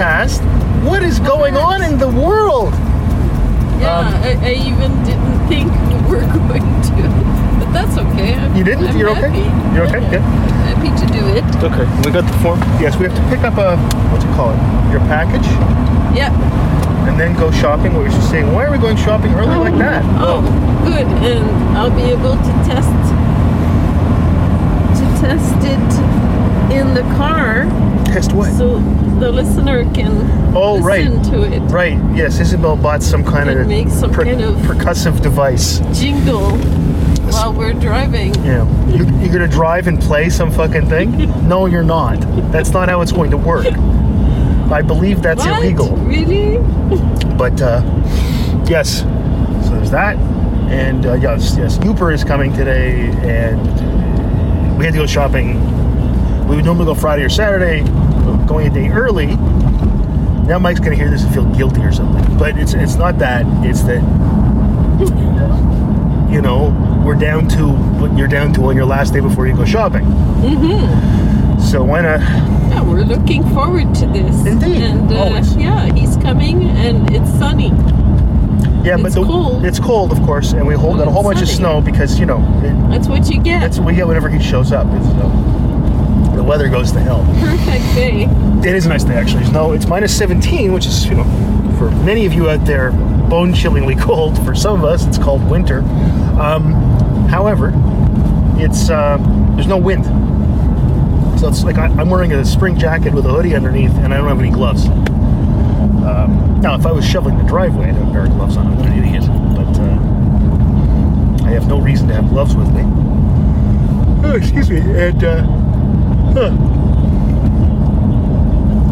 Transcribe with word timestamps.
Podcast. 0.00 0.40
What 0.82 1.02
is 1.02 1.20
going 1.20 1.58
on 1.58 1.82
in 1.82 1.98
the 1.98 2.08
world? 2.08 2.72
Yeah, 3.80 3.98
Um, 4.00 4.06
I, 4.24 4.32
I 4.40 4.52
even 4.54 4.90
didn't 5.04 5.46
think 5.46 5.68
we 6.08 6.16
were 6.16 6.24
going 6.24 6.64
to, 6.88 7.02
but 7.60 7.70
that's 7.72 7.98
okay. 7.98 8.32
I'm, 8.34 8.56
You 8.56 8.64
didn't? 8.64 8.88
I'm 8.88 8.96
You're 8.96 9.10
okay? 9.10 9.44
You're 9.74 9.84
okay? 9.84 10.00
Yeah, 10.00 10.10
Good. 10.10 10.20
I'm 10.22 10.72
happy 10.72 10.88
to 11.04 11.12
do 11.12 11.26
it. 11.36 11.44
Okay, 11.62 11.84
we 12.06 12.10
got 12.12 12.24
the 12.24 12.38
form. 12.40 12.60
Yes, 12.80 12.96
we 12.96 13.04
have 13.08 13.14
to 13.14 13.22
pick 13.28 13.44
up 13.44 13.58
a 13.58 13.76
what's 14.08 14.24
it 14.24 14.32
called? 14.32 14.56
Your 14.90 15.00
package, 15.00 15.44
Yeah. 16.16 16.32
and 17.06 17.20
then 17.20 17.36
go 17.36 17.50
shopping. 17.50 17.92
We 17.92 18.04
were 18.04 18.08
just 18.08 18.30
saying, 18.30 18.50
why 18.54 18.64
are 18.64 18.70
we 18.72 18.78
going 18.78 18.96
shopping 18.96 19.34
early 19.34 19.56
like 19.58 19.76
that? 19.84 20.02
Oh, 20.16 20.40
good. 20.82 21.04
And 21.28 21.44
I'll 21.76 21.94
be 21.94 22.04
able 22.08 22.36
to 22.40 22.52
test 22.64 22.88
to 24.96 25.04
test 25.20 25.60
it 25.60 25.92
in 26.72 26.94
the 26.94 27.02
car, 27.20 27.64
test 28.12 28.32
what? 28.32 28.52
so 28.52 28.78
the 29.20 29.30
listener 29.30 29.84
can 29.92 30.12
Oh, 30.54 30.80
right. 30.80 31.08
listen 31.08 31.32
to 31.32 31.42
it. 31.42 31.60
Right. 31.70 31.98
Yes, 32.14 32.40
Isabel 32.40 32.76
bought 32.76 33.02
some 33.02 33.22
kind 33.24 33.48
of 33.48 33.66
make 33.66 33.88
some 33.88 34.12
kind 34.12 34.40
of- 34.40 34.56
percussive 34.56 35.20
device. 35.22 35.80
Jingle 35.92 36.56
while 37.30 37.52
we're 37.52 37.72
driving. 37.74 38.34
Yeah. 38.44 38.66
You, 38.88 39.04
you're 39.20 39.32
gonna 39.32 39.46
drive 39.46 39.86
and 39.86 40.00
play 40.00 40.28
some 40.30 40.50
fucking 40.50 40.88
thing? 40.88 41.48
No, 41.48 41.66
you're 41.66 41.84
not. 41.84 42.16
That's 42.50 42.70
not 42.70 42.88
how 42.88 43.00
it's 43.02 43.12
going 43.12 43.30
to 43.30 43.36
work. 43.36 43.66
I 44.72 44.82
believe 44.82 45.22
that's 45.22 45.44
what? 45.44 45.62
illegal. 45.62 45.96
Really? 45.96 46.58
But 47.36 47.60
uh, 47.62 47.82
yes, 48.68 49.00
so 49.00 49.70
there's 49.70 49.90
that, 49.92 50.16
and 50.70 51.06
uh, 51.06 51.14
yes, 51.14 51.56
yes, 51.56 51.78
Uber 51.84 52.12
is 52.12 52.22
coming 52.24 52.52
today, 52.52 53.10
and 53.22 53.58
we 54.78 54.84
had 54.84 54.92
to 54.94 55.00
go 55.00 55.06
shopping. 55.06 55.58
We 56.48 56.56
would 56.56 56.64
normally 56.64 56.86
go 56.86 56.94
Friday 56.94 57.22
or 57.22 57.28
Saturday, 57.28 57.80
going 58.50 58.66
a 58.66 58.70
day 58.70 58.88
early. 58.88 59.26
Now 60.46 60.58
Mike's 60.58 60.80
gonna 60.80 60.96
hear 60.96 61.08
this 61.08 61.22
and 61.22 61.32
feel 61.32 61.44
guilty 61.54 61.82
or 61.82 61.92
something, 61.92 62.36
but 62.36 62.58
it's 62.58 62.74
it's 62.74 62.96
not 62.96 63.16
that. 63.18 63.44
It's 63.64 63.82
that 63.82 64.02
you 66.32 66.42
know 66.42 66.74
we're 67.06 67.14
down 67.14 67.46
to 67.50 67.68
what 68.00 68.18
you're 68.18 68.26
down 68.26 68.52
to 68.54 68.62
on 68.64 68.74
your 68.76 68.86
last 68.86 69.12
day 69.12 69.20
before 69.20 69.46
you 69.46 69.54
go 69.54 69.64
shopping. 69.64 70.04
Mm-hmm. 70.04 71.60
So 71.60 71.84
why 71.84 72.00
not? 72.00 72.18
Yeah, 72.20 72.82
we're 72.82 73.04
looking 73.04 73.44
forward 73.54 73.94
to 73.96 74.06
this. 74.06 74.44
Indeed, 74.44 74.82
And 74.82 75.12
uh, 75.12 75.42
yeah, 75.56 75.92
he's 75.92 76.16
coming 76.16 76.64
and 76.64 77.08
it's 77.14 77.30
sunny. 77.38 77.68
Yeah, 78.82 78.96
but 78.96 79.06
It's 79.06 79.14
the, 79.14 79.24
cold. 79.24 79.64
it's 79.64 79.78
cold, 79.78 80.10
of 80.10 80.20
course, 80.22 80.52
and 80.54 80.66
we 80.66 80.74
hold 80.74 80.96
got 80.98 81.06
a 81.06 81.10
whole 81.10 81.30
It's 81.30 81.38
bunch 81.40 81.48
of 81.48 81.54
snow 81.54 81.80
because 81.80 82.18
you 82.18 82.26
know 82.26 82.38
it, 82.64 82.72
That's 82.90 83.06
what 83.08 83.30
you 83.30 83.40
get. 83.40 83.60
That's 83.60 83.78
what 83.78 83.86
we 83.86 83.94
get 83.94 84.08
whenever 84.08 84.28
he 84.28 84.42
shows 84.42 84.72
up. 84.72 84.86
Uh, 84.88 85.59
the 86.34 86.42
weather 86.42 86.68
goes 86.68 86.92
to 86.92 87.00
hell. 87.00 87.24
Perfect 87.40 87.94
day. 87.94 88.26
It 88.68 88.74
is 88.74 88.86
a 88.86 88.88
nice 88.88 89.04
day 89.04 89.14
actually. 89.14 89.50
No, 89.50 89.72
it's 89.72 89.86
minus 89.86 90.16
17, 90.16 90.72
which 90.72 90.86
is 90.86 91.06
you 91.06 91.14
know 91.14 91.24
for 91.78 91.90
many 92.04 92.26
of 92.26 92.32
you 92.32 92.50
out 92.50 92.64
there 92.66 92.92
bone 92.92 93.54
chillingly 93.54 93.96
cold. 94.00 94.42
For 94.44 94.54
some 94.54 94.78
of 94.78 94.84
us, 94.84 95.06
it's 95.06 95.18
called 95.18 95.48
winter. 95.48 95.80
Um, 96.38 96.72
however, 97.28 97.72
it's 98.56 98.90
uh, 98.90 99.16
there's 99.54 99.66
no 99.66 99.78
wind, 99.78 100.04
so 101.40 101.48
it's 101.48 101.64
like 101.64 101.78
I, 101.78 101.86
I'm 101.86 102.10
wearing 102.10 102.32
a 102.32 102.44
spring 102.44 102.78
jacket 102.78 103.14
with 103.14 103.24
a 103.24 103.30
hoodie 103.30 103.54
underneath, 103.54 103.92
and 103.92 104.12
I 104.12 104.18
don't 104.18 104.28
have 104.28 104.40
any 104.40 104.50
gloves. 104.50 104.86
Um, 104.86 106.60
now, 106.60 106.74
if 106.74 106.84
I 106.86 106.92
was 106.92 107.06
shoveling 107.06 107.38
the 107.38 107.44
driveway, 107.44 107.88
I'd 107.88 107.94
have 107.94 108.08
a 108.08 108.12
pair 108.12 108.26
of 108.26 108.30
gloves 108.32 108.56
on. 108.56 108.66
I'm 108.66 108.78
an 108.80 108.98
idiot, 108.98 109.24
but 109.54 109.78
uh, 109.80 111.46
I 111.46 111.50
have 111.52 111.66
no 111.68 111.80
reason 111.80 112.08
to 112.08 112.14
have 112.14 112.28
gloves 112.28 112.54
with 112.54 112.68
me. 112.74 112.82
Oh, 114.24 114.34
excuse 114.36 114.68
me, 114.70 114.80
and. 114.80 115.24
Uh, 115.24 115.69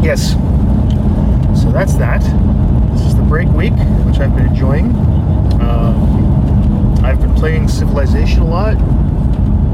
Yes. 0.03 0.32
So 1.60 1.71
that's 1.71 1.94
that. 1.94 2.22
This 2.93 3.03
is 3.03 3.15
the 3.15 3.22
break 3.22 3.49
week, 3.50 3.75
which 4.06 4.19
I've 4.19 4.34
been 4.34 4.47
enjoying. 4.47 4.87
Um, 5.60 6.99
I've 7.04 7.21
been 7.21 7.34
playing 7.34 7.69
Civilization 7.69 8.41
a 8.41 8.47
lot. 8.49 8.76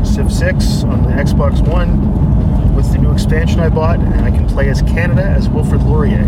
Civ 0.05 0.31
6 0.31 0.85
on 0.85 1.05
the 1.05 1.11
Xbox 1.11 1.67
One 1.67 2.75
with 2.75 2.93
the 2.93 2.99
new 2.99 3.13
expansion 3.13 3.61
I 3.61 3.69
bought, 3.71 3.99
and 3.99 4.25
I 4.25 4.31
can 4.31 4.47
play 4.47 4.69
as 4.69 4.83
Canada 4.83 5.23
as 5.23 5.49
Wilfrid 5.49 5.83
Laurier, 5.83 6.25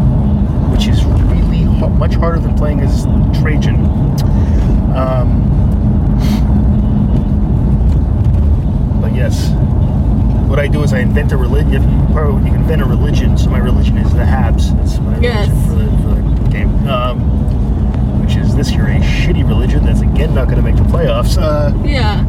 which 0.70 0.86
is 0.86 1.04
really 1.04 1.64
much 1.98 2.14
harder 2.14 2.38
than 2.38 2.56
playing 2.56 2.80
as 2.80 3.04
Trajan. 3.40 3.76
Um, 4.96 5.42
but 9.02 9.14
yes, 9.14 9.50
what 10.48 10.58
I 10.58 10.68
do 10.68 10.82
is 10.82 10.92
I 10.92 11.00
invent 11.00 11.32
a 11.32 11.36
religion. 11.36 11.82
You 11.82 12.14
can 12.14 12.54
invent 12.54 12.82
a 12.82 12.84
religion. 12.84 13.36
So 13.36 13.50
my 13.50 13.58
religion 13.58 13.98
is 13.98 14.12
the 14.12 14.20
Habs. 14.20 14.76
That's 14.78 14.98
my 15.00 15.18
Yes. 15.18 15.48
religion 15.68 15.98
for 15.98 16.14
the, 16.14 16.24
for 16.34 16.42
the 16.44 16.50
game. 16.50 16.88
Um, 16.88 18.22
which 18.22 18.36
is 18.36 18.54
this 18.56 18.70
year 18.72 18.86
a 18.86 18.98
shitty 19.00 19.46
religion 19.46 19.84
that's 19.84 20.00
again 20.00 20.34
not 20.34 20.44
going 20.48 20.56
to 20.56 20.62
make 20.62 20.76
the 20.76 20.82
playoffs. 20.82 21.36
Uh, 21.38 21.72
Yeah. 21.84 22.22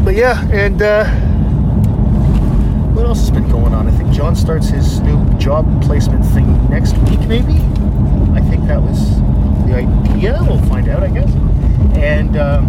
but 0.04 0.14
yeah, 0.14 0.46
and 0.50 0.80
uh, 0.82 1.04
what 2.94 3.06
else 3.06 3.20
has 3.20 3.30
been 3.30 3.48
going 3.50 3.72
on? 3.74 3.88
I 3.88 3.90
think 3.92 4.10
John 4.12 4.34
starts 4.36 4.68
his 4.68 5.00
new 5.00 5.22
job 5.38 5.66
placement 5.82 6.24
thing 6.26 6.68
next 6.70 6.96
week, 7.08 7.20
maybe. 7.26 7.54
I 8.34 8.40
think 8.48 8.66
that 8.66 8.80
was 8.80 9.16
the 9.66 9.74
idea. 9.76 10.38
We'll 10.46 10.62
find 10.62 10.88
out, 10.88 11.02
I 11.02 11.08
guess. 11.08 11.32
And 11.96 12.36
um, 12.36 12.66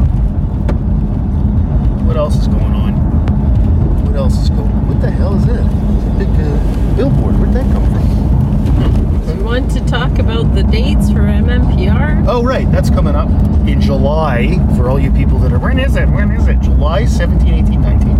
what 2.05 2.17
else 2.17 2.35
is 2.37 2.47
going 2.47 2.73
on? 2.73 3.00
What 4.11 4.19
else 4.19 4.37
is 4.43 4.49
going? 4.49 4.87
What 4.89 4.99
the 4.99 5.09
hell 5.09 5.37
is 5.37 5.45
it? 5.45 5.51
It's 5.51 6.05
a 6.05 6.15
big 6.19 6.27
uh, 6.27 6.95
billboard. 6.97 7.39
Where'd 7.39 7.53
that 7.53 7.63
come 7.71 7.85
from? 7.85 9.37
you 9.37 9.45
want 9.45 9.71
to 9.71 9.79
talk 9.85 10.19
about 10.19 10.53
the 10.53 10.63
dates 10.63 11.09
for 11.09 11.19
MMPR? 11.19 12.25
Oh, 12.27 12.43
right. 12.43 12.69
That's 12.73 12.89
coming 12.89 13.15
up 13.15 13.29
in 13.65 13.79
July 13.79 14.57
for 14.75 14.89
all 14.89 14.99
you 14.99 15.13
people 15.13 15.39
that 15.39 15.53
are. 15.53 15.59
When 15.59 15.79
is 15.79 15.95
it? 15.95 16.09
When 16.09 16.29
is 16.31 16.45
it? 16.49 16.59
July 16.59 17.05
17, 17.05 17.53
18, 17.53 17.81
19. 17.81 18.11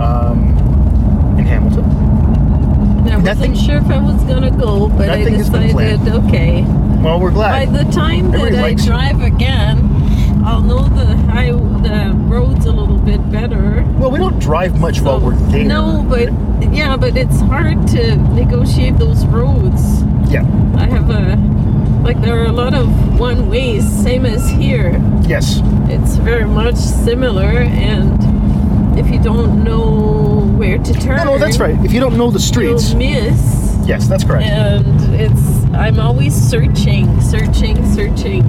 Um, 0.00 1.34
in 1.36 1.44
Hamilton. 1.44 1.82
I 1.82 3.16
wasn't 3.16 3.24
Nothing- 3.24 3.54
sure 3.56 3.78
if 3.78 3.90
I 3.90 3.98
was 3.98 4.22
gonna 4.22 4.52
go, 4.52 4.88
but 4.90 5.10
I 5.10 5.18
Nothing 5.18 5.34
has 5.34 5.50
been 5.50 5.66
decided 5.66 6.08
okay. 6.26 6.62
Well, 7.02 7.18
we're 7.18 7.32
glad. 7.32 7.72
By 7.72 7.82
the 7.84 7.90
time 7.90 8.30
that 8.30 8.42
Everybody 8.42 8.56
I 8.58 8.74
drive 8.74 9.22
again, 9.22 9.97
I'll 10.44 10.60
know 10.62 10.82
the 10.88 11.06
high 11.30 11.52
the 11.52 12.12
roads 12.14 12.66
a 12.66 12.72
little 12.72 12.98
bit 12.98 13.30
better. 13.30 13.84
Well, 13.98 14.10
we 14.10 14.18
don't 14.18 14.38
drive 14.38 14.78
much 14.80 15.00
while 15.00 15.20
we're 15.20 15.34
there. 15.50 15.64
No, 15.64 16.04
but 16.08 16.28
yeah, 16.72 16.96
but 16.96 17.16
it's 17.16 17.40
hard 17.40 17.86
to 17.88 18.16
negotiate 18.16 18.98
those 18.98 19.26
roads. 19.26 20.02
Yeah. 20.30 20.42
I 20.76 20.86
have 20.86 21.10
a 21.10 21.36
like 22.04 22.20
there 22.22 22.40
are 22.40 22.46
a 22.46 22.52
lot 22.52 22.74
of 22.74 23.18
one 23.18 23.48
ways, 23.50 23.84
same 24.02 24.24
as 24.24 24.48
here. 24.48 24.92
Yes. 25.26 25.60
It's 25.90 26.16
very 26.16 26.44
much 26.46 26.76
similar, 26.76 27.48
and 27.62 28.98
if 28.98 29.10
you 29.10 29.20
don't 29.22 29.62
know 29.64 30.40
where 30.56 30.78
to 30.78 30.92
turn, 30.94 31.16
No, 31.18 31.24
no, 31.24 31.38
that's 31.38 31.58
right. 31.58 31.76
If 31.84 31.92
you 31.92 32.00
don't 32.00 32.16
know 32.16 32.30
the 32.30 32.40
streets, 32.40 32.90
you'll 32.90 32.98
miss. 32.98 33.76
yes, 33.86 34.06
that's 34.08 34.24
correct. 34.24 34.46
And 34.46 35.14
it's 35.14 35.64
I'm 35.74 35.98
always 36.00 36.34
searching, 36.34 37.20
searching, 37.20 37.76
searching. 37.94 38.42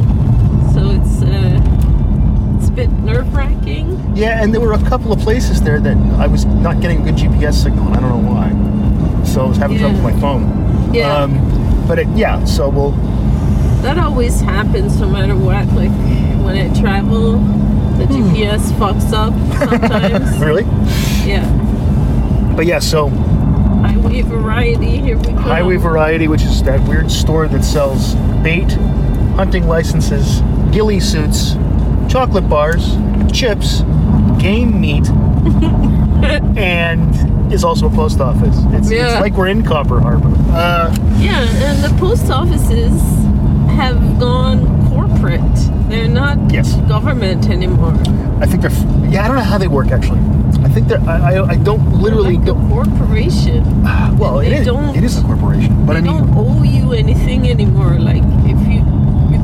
So 0.74 0.92
it's 0.92 1.22
uh, 1.22 2.56
it's 2.58 2.69
a 2.69 2.69
bit 2.80 2.90
nerve 3.00 3.34
wracking. 3.34 4.16
Yeah, 4.16 4.42
and 4.42 4.54
there 4.54 4.62
were 4.62 4.72
a 4.72 4.84
couple 4.84 5.12
of 5.12 5.20
places 5.20 5.62
there 5.62 5.82
that 5.82 5.98
I 6.18 6.28
was 6.28 6.46
not 6.46 6.80
getting 6.80 7.02
a 7.02 7.04
good 7.04 7.16
GPS 7.16 7.56
signal. 7.56 7.88
and 7.88 7.98
I 7.98 8.00
don't 8.00 8.24
know 8.24 8.32
why. 8.32 9.26
So 9.26 9.44
I 9.44 9.48
was 9.50 9.58
having 9.58 9.78
trouble 9.78 10.02
with 10.02 10.14
my 10.14 10.20
phone. 10.22 10.94
Yeah. 10.94 11.14
Um, 11.14 11.86
but 11.88 12.00
it, 12.00 12.08
yeah, 12.16 12.46
so 12.46 12.70
we'll. 12.70 12.92
That 13.82 13.98
always 13.98 14.40
happens 14.40 14.98
no 15.02 15.10
matter 15.10 15.36
what. 15.36 15.68
Like 15.74 15.92
when 16.46 16.56
I 16.56 16.74
travel, 16.80 17.34
the 17.98 18.06
GPS 18.06 18.62
fucks 18.80 19.12
up 19.12 19.34
sometimes. 19.70 20.40
Really? 20.46 20.64
yeah. 21.28 21.46
But 22.56 22.66
yeah, 22.66 22.80
so 22.80 23.10
Highway 23.10 24.22
variety, 24.22 24.98
here 25.00 25.18
we 25.18 25.24
go. 25.24 25.36
Highway 25.36 25.76
Variety, 25.78 26.28
which 26.30 26.44
is 26.44 26.64
that 26.64 26.86
weird 26.88 27.12
store 27.12 27.48
that 27.50 27.64
sells 27.64 28.16
bait, 28.42 28.72
hunting 29.36 29.68
licenses, 29.68 30.42
ghillie 30.72 31.00
suits, 31.00 31.56
chocolate 32.10 32.50
bars, 32.50 32.96
chips, 33.32 33.82
game 34.40 34.80
meat, 34.82 35.08
and 36.58 37.54
is 37.54 37.64
also 37.64 37.88
a 37.88 37.90
post 37.90 38.20
office. 38.20 38.56
It's, 38.74 38.90
it's 38.92 39.14
like 39.22 39.34
we're 39.34 39.48
in 39.48 39.64
Copper 39.64 40.00
Harbor. 40.00 40.30
Uh, 40.52 40.94
Yeah, 41.20 41.42
and 41.64 41.84
the 41.84 41.96
post 42.00 42.30
offices 42.30 43.02
have 43.76 44.20
gone 44.20 44.66
corporate. 44.90 45.42
They're 45.90 46.08
not 46.08 46.38
Yes. 46.52 46.76
government 46.88 47.50
anymore. 47.50 47.94
I 48.42 48.46
think 48.46 48.62
they're. 48.62 48.72
Yeah, 49.10 49.26
I 49.26 49.28
don't 49.28 49.38
know 49.38 49.44
how 49.44 49.58
they 49.58 49.68
work 49.68 49.92
actually. 49.92 50.20
I 50.64 50.70
think 50.70 50.88
they're. 50.88 51.02
I, 51.02 51.36
I, 51.36 51.50
I 51.52 51.56
don't 51.56 52.02
literally. 52.02 52.38
Like 52.38 52.46
Don't, 52.46 52.66
a 52.66 52.70
corporation. 52.70 53.84
well, 54.18 54.40
it 54.40 54.52
is, 54.52 54.66
don't- 54.68 54.96
it 54.96 55.04
is 55.04 55.18
a 55.18 55.24
corporation, 55.24 55.86
but 55.86 55.94
they 55.94 56.00
I 56.00 56.02
mean, 56.02 56.18
don't 56.18 56.38
owe 56.38 56.64
you 56.64 56.94
anything 56.94 57.48
anymore. 57.50 57.98
Like 58.00 58.24
if 58.46 58.60
you 58.68 58.79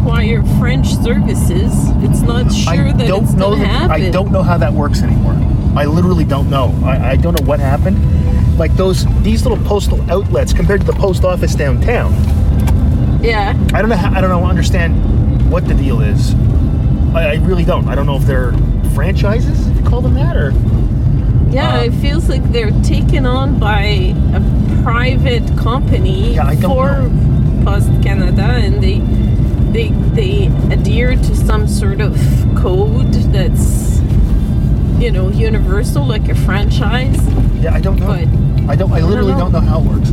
require 0.05 0.43
French 0.59 0.93
services, 0.97 1.71
it's 2.03 2.21
not 2.21 2.51
sure 2.51 2.73
I 2.87 2.91
that 2.93 3.07
don't 3.07 3.23
it's 3.23 3.33
know. 3.33 3.49
gonna 3.51 3.63
that- 3.63 3.67
happen. 3.67 3.91
I 3.91 4.09
don't 4.11 4.31
know 4.31 4.43
how 4.43 4.57
that 4.57 4.71
works 4.71 5.01
anymore. 5.01 5.33
I 5.75 5.85
literally 5.85 6.23
don't 6.23 6.49
know. 6.49 6.73
I, 6.85 7.11
I 7.11 7.15
don't 7.15 7.39
know 7.39 7.45
what 7.47 7.59
happened. 7.59 7.97
like 8.57 8.73
those 8.75 9.05
these 9.23 9.45
little 9.45 9.63
postal 9.65 9.99
outlets 10.09 10.53
compared 10.53 10.79
to 10.81 10.85
the 10.87 10.93
post 10.93 11.25
office 11.25 11.55
downtown. 11.55 12.13
Yeah. 13.23 13.53
I 13.73 13.81
don't 13.81 13.89
know. 13.89 13.95
How, 13.97 14.15
I 14.15 14.21
don't 14.21 14.29
know. 14.29 14.45
Understand 14.45 15.51
what 15.51 15.67
the 15.67 15.73
deal 15.73 16.01
is. 16.01 16.33
I, 17.15 17.31
I 17.31 17.35
really 17.37 17.65
don't. 17.65 17.87
I 17.89 17.95
don't 17.95 18.05
know 18.05 18.15
if 18.17 18.23
they're 18.23 18.53
franchises, 18.93 19.67
if 19.67 19.75
you 19.77 19.83
call 19.83 20.01
them 20.01 20.13
that, 20.13 20.37
or 20.37 20.51
Yeah, 21.51 21.79
Um, 21.79 21.85
it 21.85 21.93
feels 21.99 22.29
like 22.29 22.43
they're 22.51 22.71
taken 22.83 23.25
on 23.25 23.57
by 23.59 24.13
a 24.33 24.81
private 24.83 25.45
company 25.57 26.35
Yeah, 26.35 26.53
for 26.61 27.09
Post 27.65 27.89
Canada, 28.03 28.43
and 28.43 28.81
they 28.81 28.99
they 29.75 29.89
they 29.89 30.45
adhere 30.71 31.15
to 31.17 31.35
some 31.35 31.67
sort 31.67 31.99
of 31.99 32.13
code 32.55 33.11
that's 33.33 33.99
you 34.99 35.11
know 35.11 35.27
universal, 35.29 36.05
like 36.05 36.29
a 36.29 36.35
franchise. 36.35 37.19
yeah, 37.57 37.73
I 37.73 37.81
don't 37.81 37.99
know. 37.99 38.07
But 38.07 38.69
I 38.69 38.75
don't. 38.77 38.91
I 38.93 39.01
literally 39.01 39.33
know. 39.33 39.39
don't 39.39 39.51
know 39.51 39.59
how 39.59 39.81
it 39.81 39.85
works. 39.85 40.11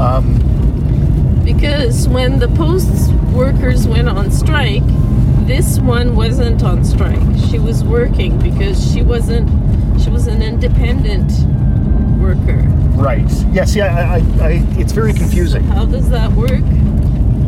Um, 0.00 1.44
because 1.44 2.08
when 2.08 2.40
the 2.40 2.48
post 2.48 3.12
workers 3.32 3.86
went 3.86 4.08
on 4.08 4.32
strike, 4.32 4.82
this 5.46 5.78
one 5.78 6.16
wasn't 6.16 6.64
on 6.64 6.84
strike. 6.84 7.22
She 7.48 7.60
was 7.60 7.84
working 7.84 8.36
because 8.40 8.92
she 8.92 9.02
wasn't. 9.02 9.48
She 10.02 10.10
was 10.10 10.26
an 10.26 10.42
independent 10.42 11.30
worker. 12.20 12.64
right. 13.00 13.22
Yes. 13.52 13.54
Yeah. 13.54 13.64
See, 13.64 13.80
I, 13.80 14.16
I, 14.16 14.18
I, 14.40 14.66
it's 14.76 14.92
very 14.92 15.12
confusing. 15.12 15.62
So 15.62 15.72
how 15.72 15.84
does 15.84 16.10
that 16.10 16.32
work? 16.32 16.64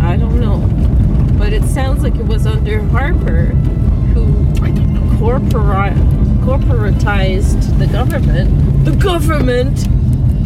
I 0.01 0.17
don't 0.17 0.39
know. 0.41 0.90
But 1.41 1.55
it 1.55 1.65
sounds 1.65 2.03
like 2.03 2.15
it 2.17 2.27
was 2.27 2.47
under 2.47 2.83
Harper 2.89 3.47
who 4.13 4.27
corpora- 5.19 5.95
corporatized 6.45 7.79
the 7.79 7.87
government. 7.87 8.85
The 8.85 8.93
government! 8.93 9.87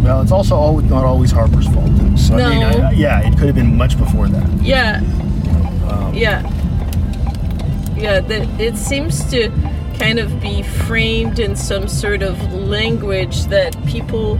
Well, 0.05 0.23
it's 0.23 0.31
also 0.31 0.55
always, 0.55 0.89
not 0.89 1.05
always 1.05 1.33
Harper's 1.33 1.67
fault. 1.67 1.91
So 2.17 2.37
I 2.37 2.49
mean, 2.49 2.61
No. 2.61 2.87
I, 2.87 2.91
yeah, 2.93 3.27
it 3.27 3.33
could 3.37 3.47
have 3.47 3.57
been 3.57 3.77
much 3.77 3.99
before 3.99 4.29
that. 4.29 4.63
Yeah, 4.63 4.99
Um, 5.89 6.15
yeah. 6.15 6.43
Yeah, 7.97 8.21
the, 8.21 8.49
it 8.63 8.77
seems 8.77 9.25
to 9.33 9.51
kind 9.99 10.21
of 10.21 10.41
be 10.41 10.63
framed 10.63 11.41
in 11.41 11.57
some 11.57 11.89
sort 11.89 12.23
of 12.23 12.41
language 12.53 13.47
that 13.47 13.75
people, 13.87 14.37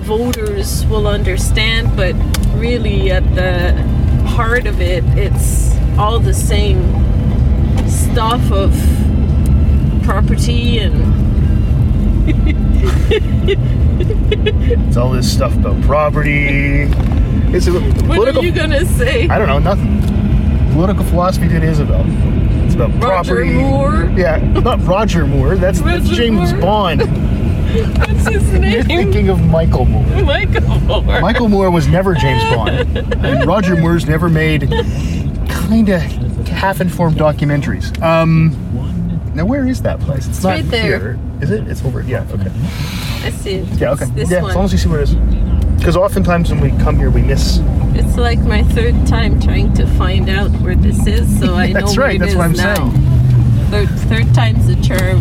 voters, 0.00 0.84
will 0.86 1.06
understand, 1.06 1.96
but 1.96 2.14
really 2.56 3.12
at 3.12 3.22
the 3.36 3.72
heart 4.28 4.66
of 4.66 4.80
it, 4.80 5.04
it's 5.16 5.73
all 5.98 6.18
the 6.18 6.34
same 6.34 6.82
stuff 7.88 8.50
of 8.50 8.72
property 10.02 10.78
and 10.78 11.14
It's 14.86 14.96
all 14.96 15.10
this 15.10 15.30
stuff 15.32 15.54
about 15.56 15.80
property. 15.82 16.88
It's 17.52 17.66
a 17.66 17.72
what 18.06 18.34
are 18.34 18.42
you 18.42 18.52
gonna 18.52 18.84
say? 18.84 19.28
I 19.28 19.38
don't 19.38 19.46
know 19.46 19.58
nothing. 19.58 20.00
Political 20.72 21.04
philosophy 21.04 21.46
it 21.46 21.62
is 21.62 21.78
about. 21.78 22.06
It's 22.64 22.74
about 22.74 22.90
Roger 22.94 23.34
property. 23.36 23.52
Moore? 23.52 24.12
Yeah, 24.16 24.38
not 24.60 24.84
Roger 24.84 25.26
Moore. 25.26 25.54
That's, 25.56 25.80
that's 25.80 26.08
James 26.08 26.52
Moore? 26.52 26.60
Bond. 26.60 27.00
What's 27.98 28.28
his 28.28 28.52
name? 28.52 28.72
You're 28.72 28.84
thinking 28.84 29.28
of 29.28 29.40
Michael 29.44 29.84
Moore. 29.84 30.22
Michael 30.24 30.80
Moore. 30.80 31.20
Michael 31.20 31.48
Moore 31.48 31.70
was 31.70 31.86
never 31.86 32.14
James 32.14 32.42
Bond, 32.44 32.96
and 33.24 33.46
Roger 33.46 33.76
Moore's 33.76 34.06
never 34.06 34.28
made 34.28 34.68
kind 35.54 35.88
of 35.88 36.00
half-informed 36.48 37.16
documentaries. 37.16 38.00
Um, 38.02 38.50
now 39.34 39.44
where 39.44 39.66
is 39.66 39.82
that 39.82 40.00
place? 40.00 40.26
It's, 40.26 40.42
not 40.42 40.50
right 40.50 40.64
there. 40.66 41.14
here. 41.14 41.18
Is 41.40 41.50
it? 41.50 41.66
It's 41.68 41.84
over. 41.84 42.02
Yeah. 42.02 42.26
Okay. 42.30 42.50
I 43.26 43.30
see 43.30 43.54
it. 43.54 43.68
Yeah. 43.80 43.92
Okay. 43.92 44.06
Yeah. 44.16 44.42
one. 44.42 44.50
As 44.50 44.56
long 44.56 44.64
as 44.66 44.72
you 44.72 44.78
see 44.78 44.88
where 44.88 45.00
it 45.00 45.10
is. 45.10 45.14
Because 45.78 45.96
oftentimes 45.96 46.50
when 46.50 46.60
we 46.60 46.70
come 46.82 46.96
here, 46.96 47.10
we 47.10 47.22
miss. 47.22 47.58
It's 47.96 48.16
like 48.16 48.38
my 48.40 48.62
third 48.62 49.06
time 49.06 49.40
trying 49.40 49.74
to 49.74 49.86
find 49.98 50.28
out 50.28 50.50
where 50.62 50.74
this 50.74 51.06
is, 51.06 51.38
so 51.40 51.54
I 51.54 51.66
know 51.72 51.80
That's 51.80 51.96
where 51.96 52.06
right, 52.06 52.16
it 52.16 52.18
that's 52.20 52.32
is 52.32 52.36
what 52.36 52.46
I'm 52.46 52.52
now. 52.52 52.74
saying. 52.74 53.70
Third, 53.70 53.88
third 54.08 54.34
time's 54.34 54.66
the 54.66 54.76
charm. 54.82 55.20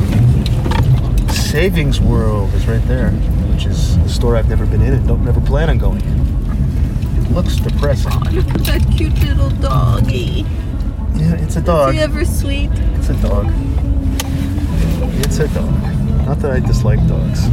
Savings 1.32 2.00
World 2.00 2.54
is 2.54 2.68
right 2.68 2.86
there, 2.88 3.12
which 3.52 3.66
is 3.66 3.98
a 3.98 4.10
store 4.10 4.36
I've 4.36 4.50
never 4.50 4.66
been 4.66 4.82
in 4.82 4.94
and 4.94 5.08
don't 5.08 5.24
never 5.26 5.42
plan 5.42 5.70
on 5.70 5.78
going 5.80 6.02
in. 6.02 6.23
Looks 7.32 7.56
depressing. 7.58 8.12
Look 8.32 8.46
at 8.56 8.64
that 8.66 8.94
cute 8.96 9.18
little 9.24 9.50
doggy. 9.50 10.46
Yeah, 11.16 11.36
it's 11.36 11.56
a 11.56 11.62
dog. 11.62 11.90
Is 11.90 11.96
he 11.96 12.02
ever 12.02 12.26
sweet? 12.26 12.70
It's 12.96 13.10
a 13.10 13.14
dog. 13.22 13.48
It's 15.26 15.40
a 15.40 15.48
dog. 15.50 15.82
Not 16.28 16.40
that 16.40 16.52
I 16.52 16.60
dislike 16.60 17.00
dogs. 17.08 17.48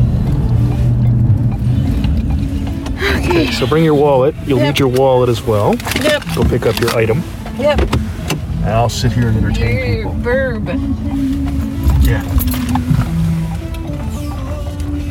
Okay, 3.30 3.50
so 3.52 3.66
bring 3.66 3.84
your 3.84 3.94
wallet. 3.94 4.34
You'll 4.46 4.58
Yep. 4.58 4.66
need 4.66 4.78
your 4.78 4.88
wallet 4.88 5.28
as 5.28 5.42
well. 5.42 5.74
Yep, 6.02 6.22
Go 6.34 6.44
pick 6.44 6.66
up 6.66 6.78
your 6.80 6.94
item. 6.96 7.22
yep. 7.58 7.80
And 8.60 8.68
I'll 8.70 8.88
sit 8.88 9.12
here 9.12 9.28
and 9.28 9.36
entertain 9.38 9.76
Your 9.76 9.96
people. 9.96 10.12
verb. 10.20 10.68
Yeah. 12.02 12.22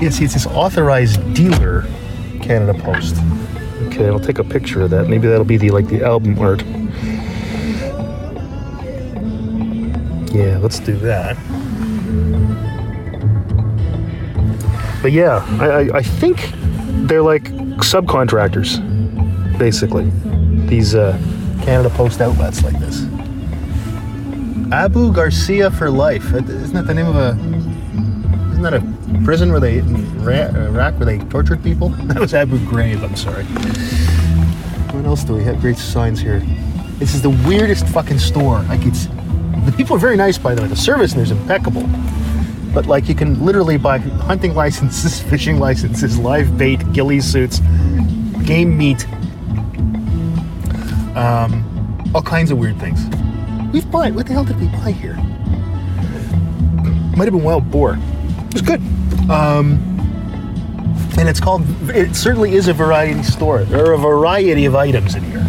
Yeah, 0.02 0.10
see, 0.10 0.26
it 0.26 0.32
says 0.32 0.46
authorized 0.48 1.34
dealer, 1.34 1.86
Canada 2.42 2.74
Post. 2.80 3.16
Okay, 4.00 4.08
I'll 4.08 4.18
take 4.18 4.40
a 4.40 4.46
picture 4.46 4.82
of 4.84 4.92
that. 4.92 5.10
Maybe 5.10 5.28
that'll 5.28 5.44
be 5.44 5.58
the 5.58 5.72
like 5.72 5.88
the 5.88 6.06
album 6.06 6.40
art. 6.40 6.64
Yeah, 10.34 10.58
let's 10.60 10.80
do 10.80 10.96
that. 11.00 11.36
But 15.02 15.12
yeah, 15.12 15.46
I, 15.60 15.66
I, 15.66 15.98
I 15.98 16.02
think 16.02 16.50
they're 17.10 17.22
like 17.22 17.44
subcontractors, 17.80 18.80
basically. 19.60 20.10
These 20.70 20.96
uh, 20.96 21.20
Canada 21.64 21.90
Post 21.90 22.22
outlets 22.22 22.64
like 22.64 22.80
this. 22.80 23.04
Abu 24.72 25.12
Garcia 25.12 25.72
for 25.72 25.92
life. 25.92 26.34
Uh, 26.34 26.38
Isn't 26.38 26.74
that 26.74 26.88
the 26.88 26.94
name 26.94 27.08
of 27.08 27.18
a? 27.18 27.32
Isn't 28.52 28.62
that 28.62 28.76
a 28.76 28.99
prison 29.24 29.52
where 29.52 29.60
they 29.60 29.80
in 29.80 29.96
Iraq 30.28 30.96
where 30.96 31.06
they 31.06 31.20
tortured 31.30 31.64
people? 31.64 31.90
That 32.10 32.20
was 32.20 32.34
Abu 32.34 32.58
Ghraib. 32.60 33.04
I'm 33.04 33.16
sorry. 33.16 33.44
What 34.96 35.06
else 35.06 35.24
do 35.24 35.34
we 35.34 35.44
have? 35.44 35.62
Great 35.62 35.78
signs 35.78 36.20
here. 36.20 36.40
This 36.98 37.14
is 37.14 37.22
the 37.22 37.30
weirdest 37.30 37.88
fucking 37.88 38.20
store. 38.20 38.62
Like 38.64 38.86
it's, 38.86 39.06
the 39.66 39.74
people 39.78 39.96
are 39.96 40.00
very 40.00 40.18
nice 40.18 40.38
by 40.38 40.56
the 40.56 40.62
way. 40.62 40.68
The 40.68 40.76
service 40.76 41.14
there's 41.14 41.32
impeccable. 41.32 41.88
But 42.74 42.86
like 42.86 43.08
you 43.08 43.16
can 43.16 43.44
literally 43.44 43.78
buy 43.78 43.98
hunting 43.98 44.54
licenses, 44.54 45.22
fishing 45.30 45.60
licenses, 45.60 46.18
live 46.18 46.58
bait, 46.58 46.80
ghillie 46.94 47.22
suits, 47.22 47.60
game 48.46 48.78
meat, 48.78 49.08
um, 51.16 52.12
all 52.14 52.22
kinds 52.22 52.52
of 52.52 52.58
weird 52.58 52.80
things. 52.80 53.00
We've 53.72 53.90
bought. 53.90 54.14
What 54.14 54.28
the 54.28 54.34
hell 54.34 54.44
did 54.44 54.60
we 54.60 54.68
buy 54.68 54.92
here? 54.92 55.16
Might 57.16 57.26
have 57.26 57.34
been 57.34 57.44
wild 57.44 57.70
boar. 57.70 57.98
It 58.48 58.54
was 58.54 58.62
good. 58.62 58.82
Um, 59.30 59.78
and 61.20 61.28
it's 61.28 61.40
called. 61.40 61.64
It 61.90 62.16
certainly 62.16 62.56
is 62.56 62.68
a 62.68 62.74
variety 62.74 63.24
store. 63.24 63.64
There 63.64 63.86
are 63.86 63.94
a 63.94 63.98
variety 63.98 64.66
of 64.66 64.76
items 64.76 65.16
in 65.16 65.24
here. 65.24 65.46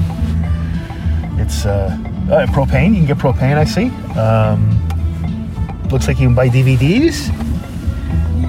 It's 1.39 1.65
uh, 1.65 1.97
uh, 2.31 2.47
propane. 2.47 2.91
You 2.91 2.97
can 2.97 3.07
get 3.07 3.19
propane. 3.19 3.57
I 3.57 3.65
see. 3.65 3.89
Um, 4.19 4.77
looks 5.89 6.09
like 6.09 6.19
you 6.19 6.27
can 6.27 6.35
buy 6.35 6.49
DVDs. 6.49 7.31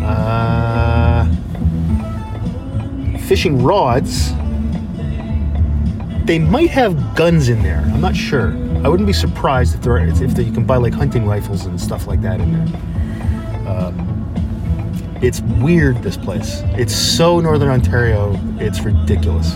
Uh, 0.03 1.25
fishing 3.19 3.63
rods. 3.63 4.33
They 6.25 6.39
might 6.39 6.69
have 6.69 7.15
guns 7.15 7.49
in 7.49 7.61
there. 7.61 7.79
I'm 7.79 8.01
not 8.01 8.15
sure. 8.15 8.51
I 8.83 8.87
wouldn't 8.87 9.07
be 9.07 9.13
surprised 9.13 9.75
if 9.75 9.81
there 9.81 9.93
are, 9.93 9.99
if 9.99 10.37
you 10.37 10.51
can 10.51 10.65
buy 10.65 10.77
like 10.77 10.93
hunting 10.93 11.25
rifles 11.25 11.65
and 11.65 11.79
stuff 11.79 12.07
like 12.07 12.21
that 12.21 12.39
in 12.41 12.53
there. 12.53 12.90
It's 15.21 15.41
weird. 15.41 16.01
This 16.01 16.17
place. 16.17 16.61
It's 16.77 16.95
so 16.95 17.39
Northern 17.39 17.69
Ontario. 17.69 18.39
It's 18.59 18.81
ridiculous. 18.81 19.53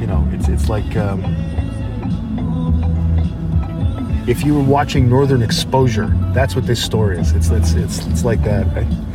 You 0.00 0.06
know, 0.06 0.28
it's 0.32 0.48
it's 0.48 0.68
like 0.68 0.96
um, 0.96 1.24
if 4.28 4.44
you 4.44 4.54
were 4.54 4.62
watching 4.62 5.08
Northern 5.08 5.42
Exposure. 5.42 6.08
That's 6.34 6.54
what 6.54 6.66
this 6.66 6.82
store 6.82 7.12
is. 7.12 7.32
It's 7.32 7.48
it's 7.50 7.72
it's, 7.74 8.06
it's 8.06 8.24
like 8.24 8.42
that. 8.44 8.66
I- 8.76 9.10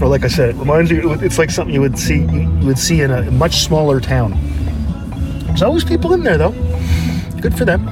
or 0.00 0.08
like 0.08 0.24
I 0.24 0.28
said, 0.28 0.48
it 0.50 0.56
reminds 0.56 0.90
you. 0.90 1.12
It's 1.12 1.38
like 1.38 1.50
something 1.50 1.72
you 1.72 1.80
would 1.80 1.96
see 1.96 2.22
you 2.24 2.66
would 2.66 2.78
see 2.78 3.00
in 3.02 3.12
a 3.12 3.30
much 3.30 3.60
smaller 3.64 4.00
town. 4.00 4.32
There's 5.46 5.62
always 5.62 5.84
people 5.84 6.14
in 6.14 6.24
there 6.24 6.36
though. 6.36 6.50
Good 7.40 7.56
for 7.56 7.64
them. 7.64 7.86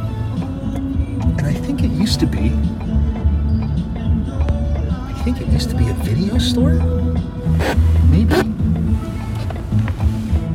And 1.38 1.46
I 1.46 1.54
think 1.54 1.84
it 1.84 1.90
used 1.92 2.18
to 2.20 2.26
be. 2.26 2.50
I 5.22 5.24
think 5.24 5.40
it 5.40 5.46
used 5.52 5.70
to 5.70 5.76
be 5.76 5.88
a 5.88 5.94
video 5.94 6.36
store. 6.36 6.72
Maybe. 8.10 8.42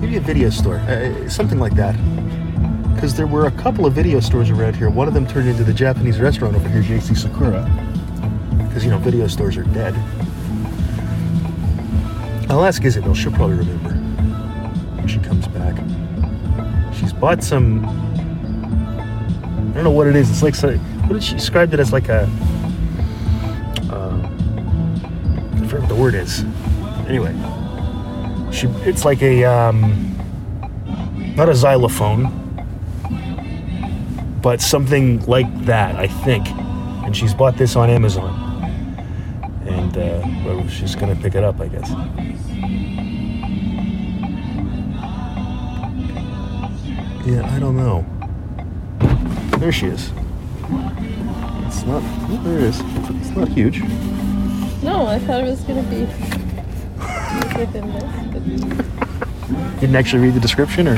Maybe 0.02 0.18
a 0.18 0.20
video 0.20 0.50
store, 0.50 0.80
uh, 0.80 1.30
something 1.30 1.58
like 1.58 1.74
that. 1.76 1.96
Because 2.94 3.16
there 3.16 3.28
were 3.28 3.46
a 3.46 3.52
couple 3.52 3.86
of 3.86 3.94
video 3.94 4.20
stores 4.20 4.50
around 4.50 4.76
here. 4.76 4.90
One 4.90 5.08
of 5.08 5.14
them 5.14 5.26
turned 5.26 5.48
into 5.48 5.64
the 5.64 5.74
Japanese 5.74 6.20
restaurant 6.20 6.54
over 6.54 6.68
here, 6.68 6.82
JC 6.82 7.16
Sakura. 7.16 7.64
Because 8.68 8.84
you 8.84 8.92
know 8.92 8.98
video 8.98 9.28
stores 9.28 9.56
are 9.56 9.64
dead. 9.64 9.96
I'll 12.50 12.66
ask 12.66 12.84
Isabel. 12.84 13.14
She'll 13.14 13.32
probably 13.32 13.56
remember. 13.56 13.92
when 14.98 15.08
she 15.08 15.20
comes 15.20 15.48
back. 15.48 15.78
She's 16.94 17.14
bought 17.14 17.42
some. 17.42 17.86
I 19.72 19.76
don't 19.76 19.86
know 19.86 19.92
what 19.92 20.08
it 20.08 20.18
is. 20.18 20.30
It's 20.30 20.44
like 20.44 20.78
what 21.04 21.14
did 21.14 21.24
she 21.24 21.36
describe 21.36 21.74
it 21.74 21.80
as? 21.80 21.94
Like 21.94 22.10
a. 22.10 22.30
word 25.98 26.14
is. 26.14 26.44
Anyway, 27.08 27.34
she 28.52 28.68
it's 28.88 29.04
like 29.04 29.22
a 29.24 29.44
um, 29.46 30.16
not 31.36 31.50
a 31.50 31.56
xylophone, 31.56 32.30
but 34.42 34.62
something 34.62 35.26
like 35.26 35.66
that. 35.66 35.96
I 35.96 36.08
think, 36.08 36.48
and 37.04 37.18
she's 37.18 37.34
bought 37.34 37.58
this 37.58 37.76
on 37.76 37.90
Amazon, 37.90 38.30
and 39.66 39.98
uh, 39.98 40.22
well, 40.46 40.68
she's 40.68 40.96
gonna 40.96 41.16
pick 41.16 41.36
it 41.36 41.44
up, 41.44 41.60
I 41.60 41.68
guess. 41.68 41.90
Yeah, 47.26 47.50
I 47.54 47.60
don't 47.60 47.76
know. 47.76 48.06
There 49.58 49.72
she 49.72 49.88
is. 49.88 50.12
It's 51.66 51.84
not. 51.84 52.02
Oh, 52.30 52.42
there 52.44 52.58
it 52.58 52.64
is. 52.64 52.82
It's 52.82 53.36
not 53.36 53.50
huge. 53.50 53.82
No, 54.84 55.08
I 55.08 55.20
thought 55.20 55.44
it 55.44 55.48
was 55.50 55.62
gonna 55.62 55.84
be 55.84 56.02
within 57.60 57.92
this. 57.92 59.80
Didn't 59.82 59.96
actually 59.96 60.24
read 60.24 60.34
the 60.34 60.40
description, 60.40 60.88
or 60.88 60.94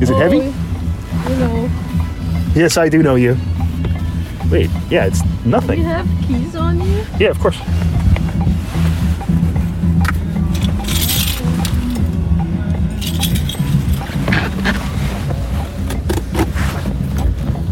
is 0.00 0.10
it 0.10 0.14
Oh, 0.14 0.18
heavy? 0.18 0.36
You 1.30 1.36
know, 1.38 1.70
Yes, 2.54 2.76
I 2.76 2.88
do 2.88 3.02
know 3.02 3.16
you. 3.16 3.36
Wait, 4.50 4.70
yeah, 4.88 5.06
it's 5.06 5.22
do 5.22 5.28
nothing. 5.44 5.78
you 5.80 5.84
have 5.84 6.06
keys 6.28 6.54
on 6.54 6.80
you? 6.80 7.04
Yeah, 7.18 7.28
of 7.30 7.38
course. 7.40 7.58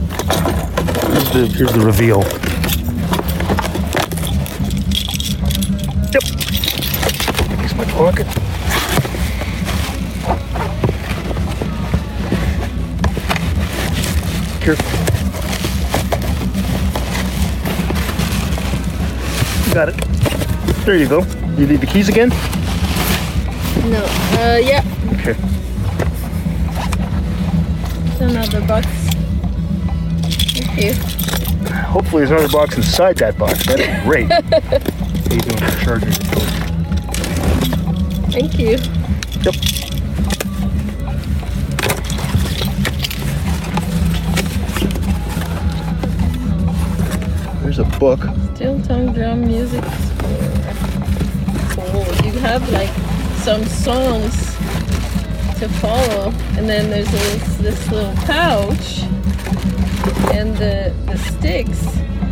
Here's 0.03 1.31
the, 1.33 1.47
here's 1.57 1.73
the 1.73 1.81
reveal. 1.85 2.23
Here. 14.63 14.77
Got 19.75 19.89
it. 19.89 19.97
There 20.85 20.97
you 20.97 21.09
go. 21.09 21.23
You 21.59 21.67
need 21.67 21.81
the 21.81 21.87
keys 21.87 22.09
again? 22.09 22.29
No. 23.91 24.05
Uh, 24.39 24.59
yeah. 24.63 24.85
Okay. 25.15 25.35
Another 28.25 28.61
box. 28.69 28.87
Thank 30.53 30.77
you. 30.81 30.93
Hopefully 31.75 32.25
there's 32.25 32.31
another 32.31 32.49
box 32.49 32.77
inside 32.77 33.17
that 33.17 33.37
box. 33.37 33.67
That'd 33.67 33.85
be 33.85 34.09
great. 34.09 34.31
How 34.31 35.35
you 35.35 35.41
doing 35.41 35.59
for 35.59 35.85
charging 35.85 36.13
your? 36.13 36.23
Thank 38.31 38.59
you. 38.61 38.79
Yep. 39.43 39.92
There's 47.75 47.89
a 47.91 47.99
book. 47.99 48.21
Steel 48.55 48.83
tongue 48.83 49.15
drum 49.15 49.47
music 49.47 49.83
score. 49.83 50.53
Cool. 51.71 52.05
You 52.23 52.39
have 52.41 52.71
like 52.71 52.91
some 53.39 53.65
songs 53.65 54.35
to 55.59 55.71
follow, 55.81 56.33
and 56.59 56.69
then 56.69 56.91
there's 56.91 57.11
this, 57.11 57.57
this 57.57 57.91
little 57.91 58.15
pouch, 58.27 59.05
and 60.35 60.55
the 60.59 60.95
the 61.07 61.17
sticks. 61.17 61.83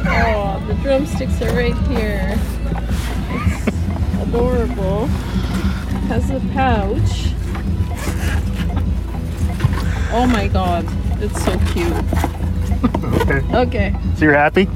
Oh, 0.05 0.63
the 0.69 0.75
drumsticks 0.83 1.41
are 1.41 1.57
right 1.57 1.77
here. 1.89 2.39
It's 3.31 4.29
adorable. 4.29 5.07
Has 6.11 6.29
a 6.29 6.41
pouch. 6.53 7.33
Oh 10.13 10.27
my 10.27 10.49
god, 10.49 10.85
it's 11.23 11.43
so 11.43 11.59
cute. 11.73 11.97
Okay. 13.03 13.43
Okay. 13.55 13.95
So 14.17 14.25
you're 14.25 14.35
happy? 14.35 14.69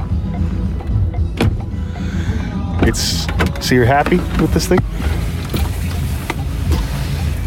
It's 2.87 3.27
so 3.67 3.75
you're 3.75 3.85
happy 3.87 4.17
with 4.41 4.53
this 4.53 4.67
thing? 4.69 4.79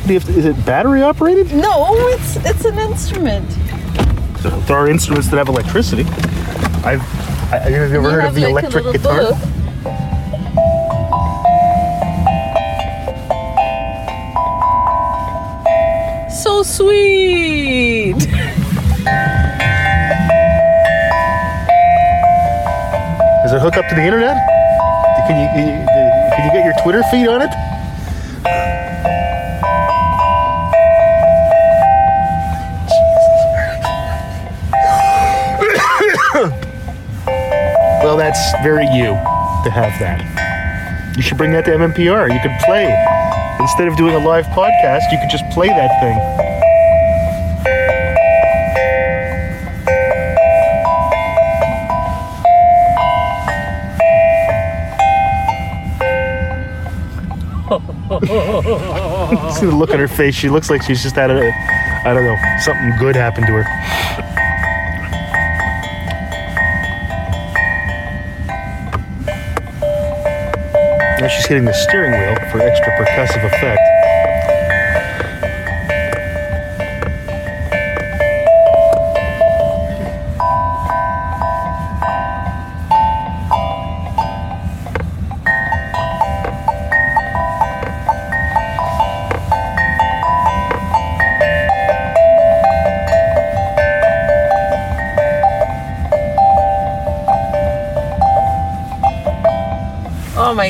Do 0.08 0.14
you 0.14 0.20
have 0.20 0.26
to- 0.26 0.38
is 0.40 0.46
it 0.46 0.66
battery 0.66 1.02
operated? 1.04 1.54
No, 1.54 1.94
it's 2.10 2.38
it's 2.38 2.66
an 2.66 2.78
instrument. 2.80 3.50
So 4.42 4.50
there 4.62 4.78
are 4.78 4.88
instruments 4.90 5.28
that 5.30 5.38
have 5.38 5.50
electricity. 5.50 6.04
I've 6.84 7.02
I, 7.52 7.58
have 7.60 7.72
you 7.72 7.78
ever 7.78 7.94
You 7.96 8.02
heard 8.02 8.22
have 8.22 8.30
of 8.30 8.36
the 8.36 8.42
like 8.48 8.64
electric 8.66 8.86
little 8.86 8.94
guitar? 8.94 9.32
book. 9.32 9.38
So 16.30 16.62
sweet. 16.64 18.18
Does 23.44 23.54
it 23.54 23.62
hook 23.62 23.78
up 23.78 23.88
to 23.88 23.96
the 23.96 24.02
internet? 24.04 24.38
Twitter 26.88 27.04
feed 27.12 27.28
on 27.28 27.42
it? 27.42 27.50
well, 38.02 38.16
that's 38.16 38.40
very 38.64 38.86
you 38.86 39.08
to 39.66 39.70
have 39.70 40.00
that. 40.00 40.24
You 41.18 41.22
should 41.22 41.38
bring 41.38 41.52
that 41.52 41.66
to 41.66 41.72
MMPR. 41.72 42.34
You 42.34 42.40
could 42.40 42.58
play 42.64 42.86
instead 43.60 43.90
of 43.90 43.98
doing 43.98 44.16
a 44.16 44.20
live 44.20 44.46
podcast. 44.46 45.12
You 45.12 45.18
could 45.20 45.30
just 45.30 45.44
play 45.50 45.68
that 45.68 46.00
thing. 46.00 46.57
See 59.60 59.66
the 59.66 59.76
look 59.76 59.92
on 59.92 60.00
her 60.00 60.08
face. 60.08 60.36
She 60.36 60.50
looks 60.50 60.70
like 60.70 60.82
she's 60.84 61.04
just 61.04 61.16
had 61.16 61.30
a, 61.30 61.52
I 62.06 62.14
don't 62.14 62.24
know, 62.24 62.38
something 62.60 62.98
good 62.98 63.16
happened 63.16 63.48
to 63.48 63.54
her. 63.54 63.64
Now 71.20 71.28
she's 71.28 71.46
hitting 71.48 71.66
the 71.66 71.74
steering 71.74 72.12
wheel 72.12 72.36
for 72.52 72.62
extra 72.62 72.94
percussive 72.98 73.44
effect. 73.46 73.97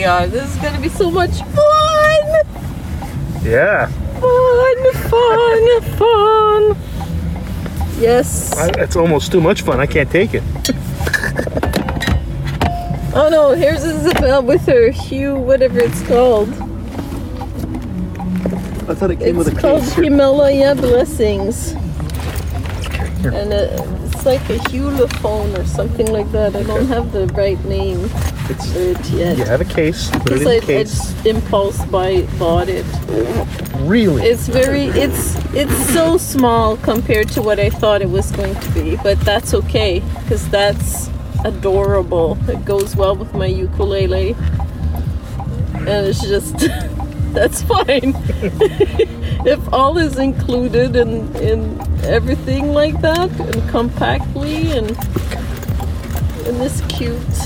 God, 0.08 0.32
this 0.32 0.56
is 0.56 0.62
gonna 0.62 0.80
be 0.80 0.88
so 0.88 1.12
much 1.12 1.32
fun! 1.32 2.24
Yeah, 3.44 3.88
Fun, 4.22 4.94
fun, 4.94 5.82
fun. 6.00 6.78
Yes. 8.00 8.58
I, 8.58 8.72
that's 8.72 8.96
almost 8.96 9.34
too 9.34 9.42
much 9.42 9.64
fun. 9.64 9.82
I 9.82 9.86
can't 9.86 10.10
take 10.10 10.34
it. 10.34 10.44
Oh 13.14 13.28
no, 13.30 13.52
here's 13.52 13.84
Isabel 13.84 14.44
with 14.44 14.66
her 14.68 14.92
Hue, 14.92 15.36
whatever 15.36 15.80
it's 15.80 16.02
called. 16.08 16.48
I 18.90 18.96
thought 18.96 19.12
it 19.12 19.20
came 19.20 19.38
It's 19.38 19.38
with 19.38 19.48
a 19.50 19.52
It's 19.52 19.60
called 19.60 19.84
Himalaya 19.84 20.74
Blessings. 20.76 21.72
Here. 23.22 23.34
And 23.34 23.52
uh, 23.52 24.06
it's 24.06 24.26
like 24.26 24.42
a 24.50 24.58
Hulophone 24.70 25.58
or 25.60 25.66
something 25.66 26.08
like 26.14 26.32
that. 26.32 26.56
I 26.56 26.64
don't 26.64 26.88
have 26.88 27.12
the 27.12 27.28
right 27.28 27.62
name 27.66 28.10
It's, 28.50 28.76
it 28.76 29.10
yet. 29.10 29.38
you 29.38 29.44
have 29.44 29.62
a 29.62 29.66
case. 29.66 30.10
Put 30.10 30.32
it 30.32 30.42
in 30.42 30.48
I, 30.48 30.60
the 30.60 30.66
case. 30.66 30.92
just 30.92 31.26
impulse 31.26 31.84
buy 31.86 32.22
bought 32.40 32.70
it. 32.70 32.86
Really? 33.80 34.24
It's 34.24 34.48
very 34.48 34.86
it's 34.86 35.36
it's 35.54 35.94
so 35.94 36.18
small 36.18 36.78
compared 36.78 37.30
to 37.30 37.42
what 37.42 37.60
I 37.60 37.70
thought 37.70 38.02
it 38.02 38.10
was 38.10 38.32
going 38.32 38.56
to 38.56 38.72
be, 38.72 38.96
but 38.98 39.20
that's 39.22 39.54
okay 39.54 40.00
because 40.22 40.48
that's 40.50 41.10
adorable. 41.44 42.38
It 42.50 42.64
goes 42.64 42.96
well 42.96 43.16
with 43.16 43.34
my 43.34 43.48
ukulele, 43.48 44.36
and 45.74 46.08
it's 46.08 46.22
just 46.22 46.58
that's 47.34 47.62
fine. 47.64 48.16
if 49.46 49.74
all 49.74 49.98
is 49.98 50.18
included 50.18 50.96
in 50.96 51.36
in 51.36 51.80
everything 52.04 52.74
like 52.74 53.00
that 53.02 53.30
and 53.40 53.70
compactly 53.70 54.72
and 54.72 54.92
in 56.48 56.58
this 56.60 56.82
cute 56.88 57.37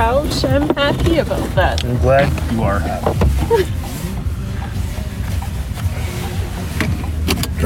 pouch, 0.00 0.44
I'm 0.46 0.66
happy 0.76 1.18
about 1.18 1.46
that. 1.56 1.84
I'm 1.84 1.98
glad 1.98 2.52
you 2.54 2.62
are 2.62 2.78
happy. 2.78 3.18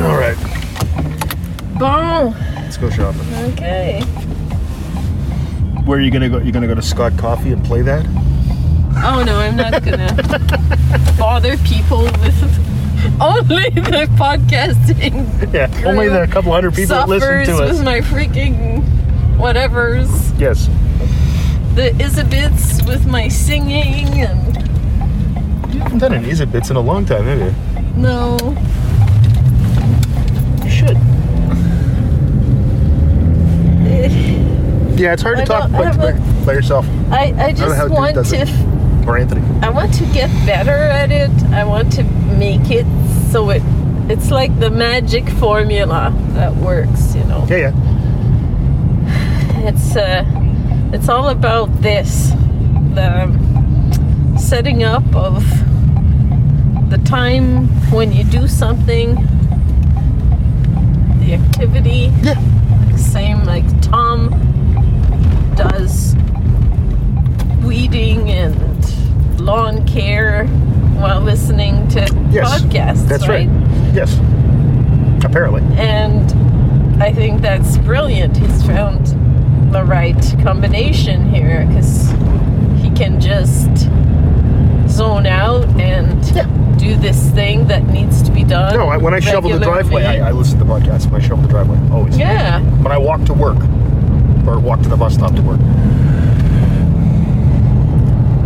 All 0.00 0.16
right, 0.16 0.36
Bon, 1.78 2.32
let's 2.56 2.76
go 2.76 2.90
shopping. 2.90 3.20
okay. 3.52 4.00
Where 5.84 5.98
are 5.98 6.02
you 6.02 6.10
gonna 6.10 6.28
go? 6.28 6.38
You're 6.38 6.50
gonna 6.50 6.66
go 6.66 6.74
to 6.74 6.82
Scott 6.82 7.16
Coffee 7.16 7.52
and 7.52 7.64
play 7.64 7.82
that? 7.82 8.04
Oh 9.04 9.22
no, 9.24 9.36
I'm 9.38 9.54
not 9.54 9.84
gonna 9.84 10.12
bother 11.16 11.56
people 11.58 12.02
with 12.02 12.42
only 13.20 13.70
the 13.70 14.08
podcasting 14.18 15.52
Yeah, 15.54 15.70
only 15.88 16.08
the 16.08 16.26
couple 16.26 16.50
hundred 16.50 16.74
people 16.74 16.96
that 16.96 17.08
listen 17.08 17.44
to 17.46 17.60
with 17.62 17.84
my 17.84 18.00
freaking 18.00 18.82
whatevers. 19.36 20.36
Yes. 20.40 20.68
The 21.74 21.90
Isabits 21.98 22.86
with 22.86 23.06
my 23.06 23.26
singing 23.28 24.20
and 24.20 24.56
You 25.74 25.80
haven't 25.80 25.98
done 25.98 26.12
an 26.14 26.24
Isabits 26.24 26.70
in 26.70 26.76
a 26.76 26.80
long 26.80 27.04
time, 27.04 27.24
have 27.24 27.40
you? 27.40 27.52
no. 28.00 28.36
You 30.64 30.70
should. 30.70 30.96
Yeah, 34.98 35.12
it's 35.12 35.22
hard 35.22 35.36
to 35.38 35.42
I 35.42 35.46
talk 35.46 35.72
by, 35.72 35.96
by, 35.96 36.10
a- 36.10 36.46
by 36.46 36.52
yourself. 36.52 36.86
I, 37.10 37.34
I 37.36 37.52
just 37.52 37.80
Dude 37.80 37.90
want 37.90 38.14
to 38.14 38.36
it. 38.42 38.48
Or 39.08 39.18
Anthony. 39.18 39.42
I 39.60 39.68
want 39.70 39.92
to 39.94 40.04
get 40.12 40.28
better 40.46 40.70
at 40.70 41.10
it. 41.10 41.30
I 41.52 41.64
want 41.64 41.92
to 41.94 42.04
make 42.04 42.70
it 42.70 42.86
so 43.32 43.50
it 43.50 43.62
it's 44.08 44.30
like 44.30 44.58
the 44.60 44.70
magic 44.70 45.28
formula 45.28 46.14
that 46.34 46.54
works, 46.56 47.14
you 47.16 47.24
know. 47.24 47.44
Yeah, 47.48 47.56
yeah. 47.56 47.72
It's 49.68 49.96
uh, 49.96 50.24
it's 50.94 51.08
all 51.08 51.28
about 51.30 51.66
this, 51.82 52.30
the 52.94 53.26
setting 54.38 54.84
up 54.84 55.04
of 55.14 55.42
the 56.90 56.98
time 57.04 57.66
when 57.90 58.12
you 58.12 58.22
do 58.24 58.46
something, 58.46 59.14
the 61.20 61.34
activity. 61.34 62.12
Yeah. 62.22 62.38
Same 62.96 63.44
like 63.44 63.64
Tom 63.82 64.28
does 65.56 66.14
weeding 67.64 68.30
and 68.30 69.40
lawn 69.40 69.84
care 69.86 70.46
while 70.98 71.20
listening 71.20 71.88
to 71.88 72.00
Yes. 72.30 72.62
podcasts. 72.62 73.08
That's 73.08 73.28
right. 73.28 73.48
Yes. 73.92 74.18
Apparently. 75.24 75.62
and 75.76 76.32
I 77.02 77.12
think 77.12 77.40
that's 77.40 77.78
brilliant. 77.78 78.36
He's 78.36 78.62
found 78.64 79.14
the 79.74 79.84
right 79.84 80.34
combination 80.44 81.28
here 81.34 81.66
because 81.66 82.08
he 82.80 82.88
can 82.90 83.20
just 83.20 83.68
zone 84.88 85.26
out 85.26 85.64
and 85.80 86.24
Yeah. 86.30 86.46
do 86.78 86.94
this 86.96 87.28
thing 87.30 87.66
that 87.66 87.84
needs 87.88 88.22
to 88.22 88.30
be 88.30 88.44
done. 88.44 88.74
No, 88.76 88.86
I, 88.86 88.96
when 88.98 89.14
I 89.14 89.18
shovel 89.18 89.50
the 89.50 89.58
driveway, 89.58 90.04
I, 90.04 90.28
I 90.28 90.30
listen 90.30 90.60
to 90.60 90.64
podcasts 90.64 91.10
when 91.10 91.20
I 91.20 91.26
shovel 91.26 91.42
the 91.42 91.48
driveway. 91.48 91.76
Always. 91.90 92.16
yeah, 92.16 92.60
When 92.84 92.92
I 92.92 92.98
walk 92.98 93.24
to 93.24 93.34
work. 93.34 93.58
Or 94.46 94.60
walk 94.60 94.80
to 94.82 94.88
the 94.88 94.96
bus 94.96 95.14
stop 95.14 95.34
to 95.34 95.42
work. 95.42 95.58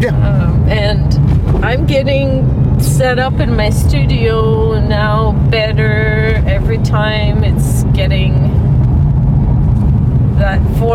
Yeah. 0.00 0.10
um, 0.46 0.66
and 0.68 1.12
I'm 1.62 1.84
getting 1.86 2.80
set 2.80 3.18
up 3.18 3.40
in 3.40 3.54
my 3.54 3.68
studio 3.68 4.80
now 4.80 5.32
better 5.50 6.42
every 6.46 6.78
time. 6.78 7.44
It's 7.44 7.82
getting 7.94 8.32
that 8.34 8.57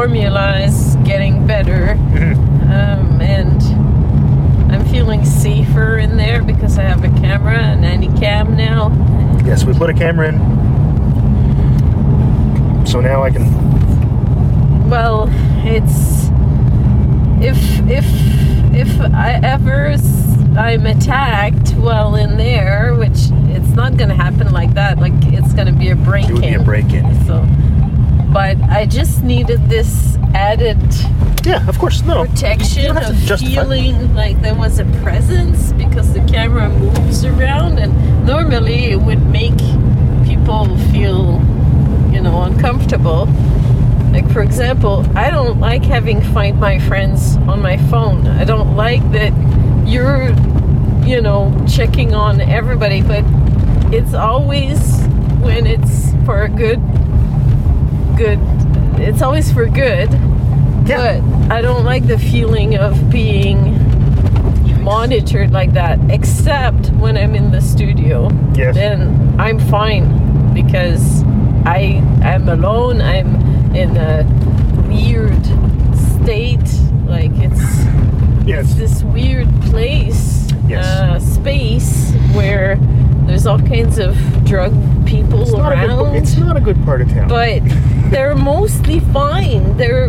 formula 0.04 0.60
is 0.60 0.98
getting 1.06 1.48
better. 1.48 1.96
Mhm. 2.12 2.36
um, 2.64 3.22
and 3.22 3.62
I'm 4.70 4.84
feeling 4.88 5.24
safer 5.24 5.98
in 5.98 6.18
there 6.18 6.44
because 6.44 6.78
I 6.78 6.82
have 6.84 7.06
a 7.06 7.10
camera, 7.22 7.58
a 7.58 7.76
nanny 7.78 8.10
cam 8.20 8.58
now. 8.58 8.92
Yes, 9.46 9.64
we 9.64 9.74
put 9.74 9.90
a 9.90 9.94
camera 9.94 10.28
in. 10.28 10.40
So 12.86 13.00
now 13.00 13.24
I 13.24 13.30
can. 13.30 13.46
Well, 14.90 15.30
it's 15.64 16.28
if 17.40 17.58
if 17.90 18.06
if 18.76 19.00
I 19.14 19.40
ever 19.42 19.96
I'm 20.58 20.86
attacked 20.86 21.72
while 21.76 22.16
in 22.16 22.36
there, 22.36 22.94
which 22.96 23.32
it's 23.56 23.74
not 23.74 23.96
gonna 23.96 24.16
happen 24.16 24.52
like 24.52 24.74
that. 24.74 25.00
Like 25.00 25.14
it's 25.28 25.54
gonna 25.54 25.72
be 25.72 25.92
a 25.92 25.96
break 25.96 26.26
It 26.28 26.34
would 26.34 26.42
be 26.42 26.54
a 26.56 26.62
break 26.62 26.92
in. 26.92 27.06
So, 27.26 27.48
but 28.34 28.58
I 28.64 28.88
just 28.88 29.24
needed 29.24 29.70
this 29.70 30.18
added 30.34 30.82
Yeah, 31.46 31.68
of 31.68 31.78
course. 31.78 32.02
No. 32.04 32.26
Protection 32.26 32.98
of 32.98 33.40
feeling 33.40 34.16
like 34.16 34.42
there 34.42 34.56
was 34.56 34.80
a 34.80 34.86
presence 35.04 35.72
because 35.74 36.14
the 36.14 36.22
camera 36.22 36.70
moves 36.70 37.24
around 37.24 37.78
and 37.78 37.94
normally 38.26 38.86
it 38.86 39.02
would 39.02 39.24
make 39.28 39.58
people 40.26 40.76
feel 40.92 41.42
you 42.12 42.22
know 42.22 42.44
uncomfortable 42.44 43.26
like 44.12 44.30
for 44.32 44.42
example 44.42 45.06
i 45.16 45.30
don't 45.32 45.60
like 45.60 45.84
having 45.84 46.22
find 46.22 46.60
my 46.60 46.78
friends 46.78 47.38
on 47.48 47.60
my 47.62 47.76
phone 47.90 48.28
i 48.28 48.44
don't 48.44 48.76
like 48.76 49.02
that 49.12 49.34
you're 49.86 50.30
you 51.06 51.20
know 51.20 51.52
checking 51.68 52.14
on 52.14 52.40
everybody 52.40 53.02
but 53.02 53.24
it's 53.92 54.14
always 54.14 54.80
when 55.42 55.66
it's 55.66 56.14
for 56.24 56.44
a 56.44 56.50
good 56.50 56.80
good 58.16 58.40
it's 59.00 59.22
always 59.22 59.52
for 59.52 59.66
good 59.68 60.10
Yeah. 60.86 61.20
but 61.20 61.52
I 61.52 61.62
don't 61.62 61.84
like 61.86 62.06
the 62.08 62.18
feeling 62.18 62.76
of 62.78 63.10
being 63.10 63.80
monitored 64.84 65.52
like 65.52 65.74
that, 65.74 65.98
except 66.10 66.90
when 66.92 67.16
I'm 67.18 67.36
in 67.36 67.52
the 67.52 67.62
studio. 67.62 68.30
Yes. 68.54 68.76
Then 68.76 69.34
I'm 69.40 69.58
fine 69.60 70.54
because 70.54 71.24
I 71.66 72.02
am 72.22 72.50
alone. 72.50 73.02
I'm 73.02 73.34
in 73.76 73.96
a 73.96 74.24
weird 74.90 75.46
state. 75.96 76.60
Like 77.08 77.32
it's 77.38 77.86
Yes. 78.46 78.74
this 78.74 79.04
weird 79.04 79.48
place, 79.72 80.52
Yes. 80.68 80.86
uh, 80.86 81.20
space 81.20 82.12
where 82.34 82.78
there's 83.26 83.48
all 83.48 83.60
kinds 83.60 84.00
of 84.00 84.18
drug 84.44 84.74
people 85.06 85.44
It's 85.44 85.54
not, 85.54 85.72
around 85.72 85.98
good, 86.12 86.16
it's 86.16 86.36
not 86.38 86.58
a 86.58 86.60
good 86.60 86.84
part 86.84 87.02
of 87.02 87.10
town. 87.10 87.30
but 87.30 87.62
they're 88.14 88.36
mostly 88.36 89.00
fine. 89.00 89.76
They're, 89.78 90.08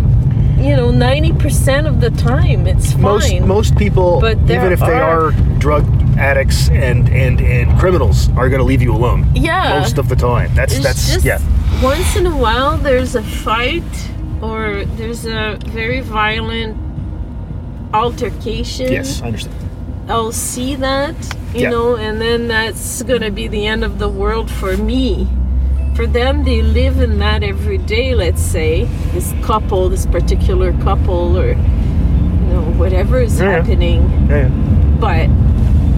you 0.66 0.76
know, 0.76 0.90
ninety 0.90 1.32
percent 1.32 1.86
of 1.86 2.00
the 2.00 2.10
time 2.10 2.66
it's 2.66 2.92
fine. 2.92 3.02
most 3.02 3.40
most 3.56 3.76
people, 3.76 4.20
But 4.20 4.36
even 4.56 4.72
if 4.72 4.80
they 4.80 4.98
are- 5.08 5.28
are 5.28 5.30
drug 5.58 5.84
addicts 6.18 6.68
and 6.70 7.08
and 7.08 7.40
and 7.40 7.66
criminals, 7.80 8.28
are 8.36 8.48
going 8.48 8.60
to 8.64 8.68
leave 8.72 8.82
you 8.82 8.92
alone. 8.94 9.20
yeah, 9.34 9.78
Most 9.80 9.98
of 9.98 10.08
the 10.08 10.16
time. 10.16 10.50
That's 10.54 10.74
it's 10.74 10.84
that's 10.84 11.12
just 11.14 11.24
yeah. 11.26 11.40
once 11.82 12.14
in 12.16 12.26
a 12.26 12.36
while 12.36 12.76
there's 12.76 13.14
a 13.16 13.22
fight 13.22 13.90
or 14.40 14.84
there's 14.96 15.24
a 15.26 15.58
very 15.66 16.00
violent 16.00 16.76
altercation. 17.92 18.92
Yes, 18.92 19.22
I 19.22 19.26
understand. 19.26 19.54
I'll 20.08 20.32
see 20.32 20.74
that, 20.76 21.14
you 21.54 21.62
Yeah. 21.62 21.70
know, 21.70 21.96
and 21.96 22.20
then 22.20 22.48
that's 22.48 23.02
gonna 23.02 23.30
be 23.30 23.48
the 23.48 23.66
end 23.66 23.82
of 23.84 23.98
the 23.98 24.08
world 24.08 24.50
for 24.50 24.76
me. 24.76 25.26
For 25.94 26.06
them, 26.08 26.42
they 26.44 26.60
live 26.60 27.00
in 27.00 27.18
that 27.20 27.42
every 27.44 27.78
day, 27.78 28.14
let's 28.16 28.42
say. 28.42 28.84
This 29.12 29.32
couple, 29.42 29.88
this 29.88 30.06
particular 30.06 30.72
couple, 30.82 31.38
or, 31.38 31.50
you 31.50 31.54
know, 31.54 32.62
whatever 32.76 33.20
is 33.20 33.38
Yeah. 33.40 33.50
happening. 33.52 34.02
Yeah. 34.28 34.48
But 34.98 35.26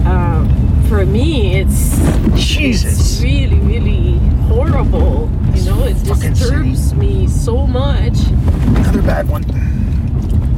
um, 0.07 0.83
for 0.87 1.03
me, 1.05 1.55
it's, 1.55 1.97
Jesus. 2.35 2.99
it's 2.99 3.23
really, 3.23 3.59
really 3.59 4.19
horrible. 4.47 5.31
You 5.55 5.63
know, 5.65 5.83
it 5.85 5.95
fucking 5.97 6.33
disturbs 6.33 6.93
me 6.93 7.27
so 7.27 7.65
much. 7.65 8.19
Another 8.27 9.01
bad 9.01 9.27
one. 9.27 9.45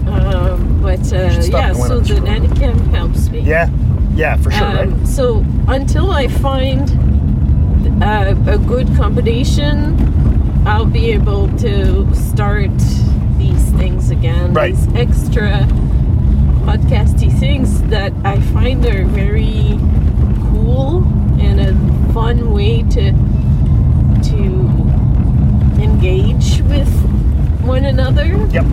Um, 0.08 0.82
but 0.82 1.00
uh, 1.14 1.32
yeah, 1.50 1.72
so 1.74 2.02
the 2.02 2.20
nanny 2.20 2.48
cam 2.60 2.78
helps 2.90 3.30
me. 3.30 3.40
Yeah, 3.40 3.70
yeah, 4.16 4.36
for 4.38 4.52
sure, 4.52 4.68
right? 4.68 4.88
Um, 4.88 5.06
So 5.06 5.46
until 5.68 6.12
I 6.12 6.28
find 6.28 6.90
uh, 8.02 8.36
a 8.48 8.58
good 8.58 8.88
combination, 8.96 9.96
I'll 10.68 10.86
be 10.86 11.12
able 11.12 11.48
to 11.60 12.14
start 12.16 12.72
these 13.38 13.70
things 13.72 14.10
again. 14.12 14.54
Right. 14.54 14.76
These 14.76 14.94
extra 14.96 15.66
podcasty 16.66 17.38
things 17.40 17.82
that 17.84 18.14
I 18.24 18.40
find 18.54 18.86
are 18.86 19.06
very 19.06 19.78
cool 20.52 21.04
and 21.40 21.60
a 21.60 22.14
fun 22.14 22.52
way 22.52 22.84
to 22.84 23.12
to 24.22 24.44
engage 25.82 26.62
with 26.64 26.90
one 27.64 27.86
another 27.86 28.36
Yep. 28.52 28.66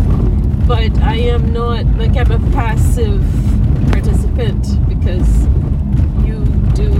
but 0.66 0.99
I 1.03 1.16
am 1.16 1.53
not 1.53 1.87
like 1.97 2.16
I'm 2.16 2.33
a 2.33 2.40
passive 2.51 3.23
participant 3.92 4.66
because 4.88 5.47
you 6.27 6.45
do 6.75 6.92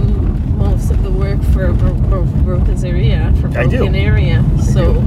most 0.77 0.91
of 0.91 1.01
the 1.03 1.11
work 1.11 1.41
for 1.53 1.73
Bro- 1.73 1.93
Bro- 1.95 2.25
Broca's 2.43 2.83
area, 2.83 3.33
for 3.41 3.47
I 3.57 3.65
do. 3.65 3.77
Broken 3.77 3.95
area. 3.95 4.43
So 4.61 4.93
do. 4.93 5.01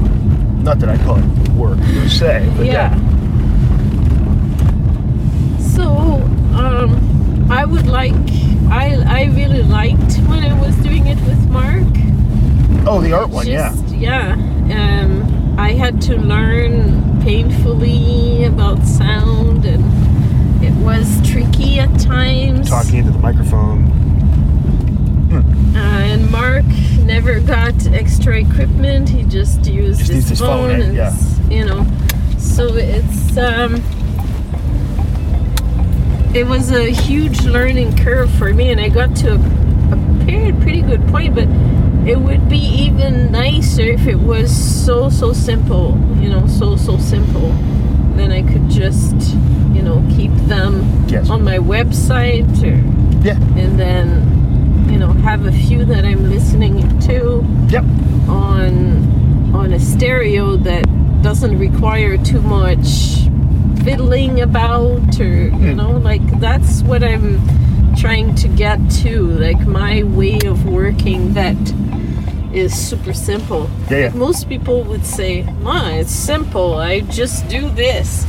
Not 0.65 0.79
that 0.81 0.89
I 0.89 0.97
call 0.99 1.19
it 1.19 1.49
work 1.51 1.79
per 1.79 2.09
se, 2.09 2.53
but 2.57 2.67
yeah. 2.67 2.95
yeah. 2.95 2.97
So 5.61 5.87
um, 6.59 7.49
I 7.51 7.65
would 7.65 7.87
like. 7.87 8.13
I 8.71 9.03
I 9.07 9.25
really 9.35 9.63
liked 9.63 10.17
when 10.29 10.45
I 10.45 10.53
was 10.61 10.75
doing 10.77 11.07
it 11.07 11.19
with 11.27 11.49
Mark. 11.51 11.87
Oh, 12.87 13.01
the 13.01 13.13
art 13.13 13.29
one, 13.31 13.47
yeah. 13.47 13.71
Just- 13.71 13.95
yeah. 13.95 14.33
Um, 14.33 15.55
I 15.59 15.73
had 15.73 16.01
to 16.03 16.17
learn 16.17 17.21
painfully 17.23 18.45
about 18.45 18.85
sound, 18.85 19.65
and 19.65 19.85
it 20.65 20.73
was 20.85 21.07
tricky 21.31 21.79
at 21.79 21.89
times. 22.01 22.69
Talking 22.69 22.97
into 22.99 23.13
the 23.13 23.19
microphone. 23.19 24.00
Uh, 25.75 25.79
and 25.79 26.31
Mark 26.31 26.65
never 27.05 27.41
got 27.41 27.75
extra 27.89 28.39
equipment. 28.41 29.09
He 29.09 29.23
just 29.25 29.67
used 29.67 30.01
Just 30.01 30.13
his, 30.13 30.29
his 30.31 30.41
phone, 30.41 30.71
phone, 30.71 30.81
eh? 30.81 30.85
and 30.85 30.97
Yeah. 30.97 31.15
you 31.51 31.65
know. 31.65 31.87
So 32.39 32.75
it's 32.75 33.37
um, 33.37 33.83
it 36.35 36.47
was 36.47 36.71
a 36.73 36.91
huge 36.91 37.43
learning 37.45 37.97
curve 37.97 38.31
for 38.33 38.53
me, 38.55 38.71
and 38.71 38.81
I 38.81 38.89
got 38.89 39.15
to 39.17 39.33
a, 39.33 39.37
a 39.37 40.25
pretty 40.25 40.53
pretty 40.61 40.83
good 40.83 41.07
point. 41.09 41.35
But 41.35 41.49
it 42.09 42.19
would 42.19 42.49
be 42.49 42.59
even 42.59 43.31
nicer 43.33 43.83
if 43.83 44.07
it 44.07 44.17
was 44.19 44.51
so 44.85 45.09
so 45.11 45.33
simple. 45.33 45.99
You 46.21 46.29
know, 46.31 46.47
so 46.47 46.77
so 46.77 46.99
simple. 46.99 47.51
Then 48.17 48.33
I 48.33 48.43
could 48.43 48.69
just 48.71 49.15
you 49.75 49.83
know 49.83 50.05
keep 50.17 50.33
them 50.49 51.07
Yes. 51.09 51.31
on 51.31 51.43
my 51.45 51.59
website 51.59 52.47
or 52.63 52.77
Yeah. 53.27 53.35
and 53.57 53.79
then 53.79 54.30
you 54.91 54.99
know 54.99 55.13
have 55.31 55.47
a 55.47 55.53
few 55.53 55.85
that 55.85 56.05
I'm 56.05 56.29
listening 56.31 56.77
to 57.01 57.45
Yep. 57.71 57.85
on 58.29 59.53
on 59.55 59.73
a 59.73 59.81
stereo 59.81 60.57
that 60.57 60.85
doesn't 61.23 61.59
require 61.59 62.17
too 62.17 62.41
much 62.41 62.89
fiddling 63.85 64.41
about 64.41 65.19
or 65.21 65.25
you 65.25 65.51
Mm. 65.73 65.77
know 65.77 65.93
like 66.11 66.25
that's 66.41 66.83
what 66.83 67.03
I'm 67.03 67.41
trying 67.97 68.35
to 68.37 68.49
get 68.49 68.79
to 69.03 69.13
like 69.47 69.61
my 69.67 70.03
way 70.05 70.39
of 70.47 70.67
working 70.67 71.35
that 71.35 71.57
is 72.53 72.73
super 72.75 73.13
simple 73.13 73.69
Yeah, 73.91 73.97
yeah. 73.99 74.05
Like, 74.07 74.15
most 74.17 74.49
people 74.49 74.83
would 74.85 75.05
say 75.07 75.43
ma 75.63 75.89
it's 76.01 76.13
simple 76.33 76.75
I 76.75 77.01
just 77.01 77.49
do 77.49 77.69
this 77.71 78.27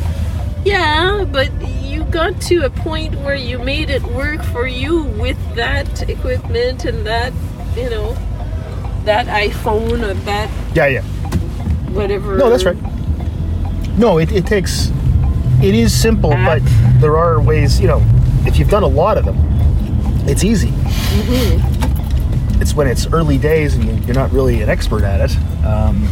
yeah, 0.66 1.26
but 1.32 1.50
you 1.82 2.04
got 2.06 2.40
to 2.42 2.66
a 2.66 2.70
point 2.70 3.16
where 3.16 3.36
you 3.36 3.60
made 3.60 3.90
it 3.90 4.04
work 4.04 4.44
for 4.44 4.68
you 4.68 5.04
with 5.04 5.38
that 5.56 6.10
equipment 6.10 6.86
and 6.86 7.06
that, 7.06 7.34
you 7.76 7.90
know, 7.90 8.14
that 9.06 9.26
iPhone 9.28 10.08
or 10.08 10.14
that 10.14 10.50
Yeah, 10.76 10.86
yeah. 10.88 11.02
whatever. 11.92 12.38
No, 12.38 12.50
that's 12.50 12.64
right. 12.66 12.78
No, 13.98 14.20
it, 14.20 14.32
it 14.32 14.46
takes. 14.46 14.92
It 15.62 15.76
is 15.76 15.94
simple, 15.94 16.34
App. 16.34 16.62
but 16.62 17.02
there 17.02 17.18
are 17.18 17.42
ways. 17.42 17.80
You 17.80 17.88
know, 17.88 18.02
if 18.46 18.58
you've 18.58 18.70
done 18.70 18.84
a 18.84 18.88
lot 18.88 19.18
of 19.18 19.26
them, 19.26 19.38
it's 20.28 20.44
easy. 20.44 20.70
Mm-hmm. 20.70 22.62
It's 22.62 22.74
when 22.76 22.88
it's 22.88 23.08
early 23.08 23.38
days 23.38 23.76
and 23.76 23.84
you- 23.86 24.06
you're 24.06 24.16
not 24.16 24.32
really 24.32 24.62
an 24.62 24.70
expert 24.70 25.04
at 25.04 25.20
it. 25.32 25.38
Um, 25.66 26.08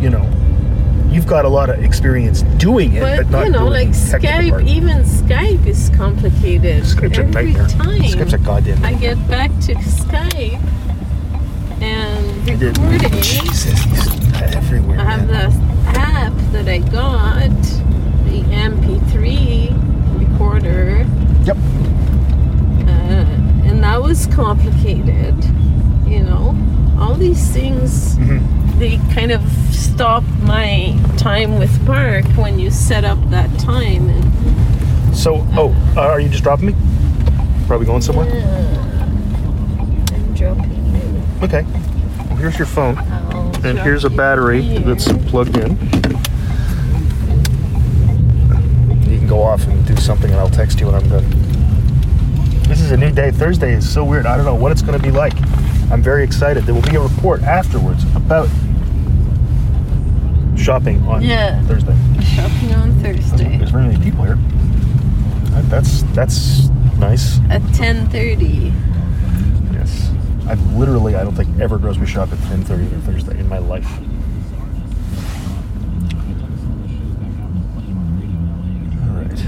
you 0.00 0.10
know, 0.10 0.22
you've 1.12 1.26
got 1.26 1.44
a 1.44 1.48
lot 1.48 1.68
of 1.70 1.82
experience 1.84 2.42
doing 2.58 2.94
it, 2.94 3.00
but, 3.00 3.30
But, 3.30 3.46
you 3.46 3.52
know, 3.52 3.68
like 3.68 3.88
Skype, 3.88 4.50
part. 4.50 4.64
even 4.66 5.02
Skype 5.04 5.66
is 5.66 5.90
complicated. 5.96 6.84
Skype's 6.84 7.18
a 7.18 7.22
Every 7.24 7.52
nightmare. 7.52 7.68
time 7.68 8.02
Skype's 8.02 8.32
a 8.32 8.38
goddamn 8.38 8.84
I 8.84 8.94
get 8.94 9.16
back 9.28 9.50
to 9.66 9.74
Skype 9.74 10.60
and 11.80 12.48
recording. 12.48 13.10
Jesus, 13.22 13.82
he's 13.84 14.08
everywhere. 14.54 15.00
I 15.00 15.04
have 15.04 15.28
man. 15.28 15.50
the 15.92 15.98
app 15.98 16.32
that 16.52 16.68
I 16.68 16.78
got, 16.78 17.50
the 18.24 18.42
MP3 18.54 19.70
recorder, 20.18 21.06
Yep. 21.44 21.56
uh, 21.56 22.90
and 23.68 23.82
that 23.82 24.02
was 24.02 24.26
complicated. 24.28 25.34
You 26.06 26.22
know, 26.24 26.56
all 26.98 27.14
these 27.14 27.50
things 27.50 28.16
hmm 28.16 28.38
they 28.82 28.96
kind 29.14 29.30
of 29.30 29.40
stop 29.72 30.24
my 30.40 30.98
time 31.16 31.56
with 31.56 31.86
Mark 31.86 32.24
when 32.36 32.58
you 32.58 32.68
set 32.68 33.04
up 33.04 33.16
that 33.30 33.48
time. 33.60 34.08
And 34.08 35.16
So, 35.16 35.46
oh, 35.52 35.72
uh, 35.96 36.00
are 36.00 36.18
you 36.18 36.28
just 36.28 36.42
dropping 36.42 36.66
me? 36.66 36.74
Probably 37.68 37.86
going 37.86 38.02
somewhere. 38.02 38.26
I'm 38.26 40.34
dropping 40.34 40.72
you. 40.72 41.22
Okay. 41.44 41.62
Well, 42.26 42.36
here's 42.38 42.58
your 42.58 42.66
phone. 42.66 42.98
I'll 42.98 43.64
And 43.64 43.78
here's 43.78 44.04
a 44.04 44.10
battery 44.10 44.62
here. 44.62 44.80
that's 44.80 45.06
plugged 45.30 45.56
in. 45.58 45.78
You 49.08 49.18
can 49.18 49.28
go 49.28 49.42
off 49.42 49.64
and 49.68 49.86
do 49.86 49.94
something, 49.94 50.28
and 50.28 50.40
I'll 50.40 50.50
text 50.50 50.80
you 50.80 50.86
when 50.86 50.96
I'm 50.96 51.08
done. 51.08 51.24
This 52.66 52.80
is 52.80 52.90
a 52.90 52.96
new 52.96 53.12
day. 53.12 53.30
Thursday 53.30 53.74
is 53.74 53.88
so 53.88 54.04
weird. 54.04 54.26
I 54.26 54.34
don't 54.34 54.44
know 54.44 54.56
what 54.56 54.72
it's 54.72 54.82
going 54.82 54.98
to 54.98 55.02
be 55.02 55.12
like. 55.12 55.34
I'm 55.92 56.02
very 56.02 56.24
excited. 56.24 56.64
There 56.64 56.74
will 56.74 56.82
be 56.82 56.96
a 56.96 57.00
report 57.00 57.42
afterwards 57.42 58.02
about 58.16 58.48
shopping 60.56 61.02
on 61.06 61.22
Yeah. 61.22 61.60
Thursday. 61.62 61.96
shopping 62.22 62.74
on 62.74 62.92
Thursday 63.02 63.58
There's 63.58 63.70
very 63.70 63.88
many 63.88 64.02
people 64.02 64.24
here. 64.24 64.38
That- 65.50 65.68
That's 65.70 66.02
that's 66.14 66.68
nice. 66.98 67.40
at 67.50 67.62
10:30. 67.72 68.72
Yes. 69.72 70.10
I've 70.46 70.60
literally, 70.76 71.14
I 71.16 71.24
don't 71.24 71.34
think, 71.34 71.48
ever 71.60 71.78
grocery 71.78 72.06
shop 72.06 72.32
at 72.32 72.38
10:30 72.38 72.84
on 72.94 73.00
Thursday 73.02 73.38
in 73.38 73.48
my 73.48 73.58
life. 73.58 73.88
All 79.02 79.16
right. 79.16 79.38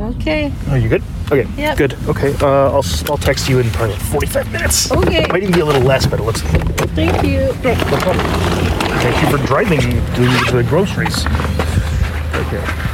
Okay. 0.00 0.11
Okay. 0.22 0.52
Oh, 0.68 0.76
you 0.76 0.88
good? 0.88 1.02
Okay. 1.32 1.48
Yep. 1.56 1.76
Good. 1.78 1.94
Okay. 2.06 2.32
Uh, 2.40 2.70
I'll 2.70 2.84
I'll 3.10 3.18
text 3.18 3.48
you 3.48 3.58
in 3.58 3.68
probably 3.70 3.96
45 3.96 4.52
minutes. 4.52 4.92
Okay. 4.92 5.26
Might 5.28 5.42
even 5.42 5.52
be 5.52 5.60
a 5.60 5.64
little 5.64 5.82
less, 5.82 6.06
but 6.06 6.20
it 6.20 6.22
looks. 6.22 6.42
Thank 6.94 7.26
you. 7.26 7.40
No, 7.64 7.74
no 7.74 7.96
problem. 7.98 8.24
Thank 9.02 9.20
you 9.20 9.36
for 9.36 9.44
driving 9.44 9.80
to 9.80 10.52
the 10.56 10.64
groceries. 10.68 11.26
Okay. 12.46 12.91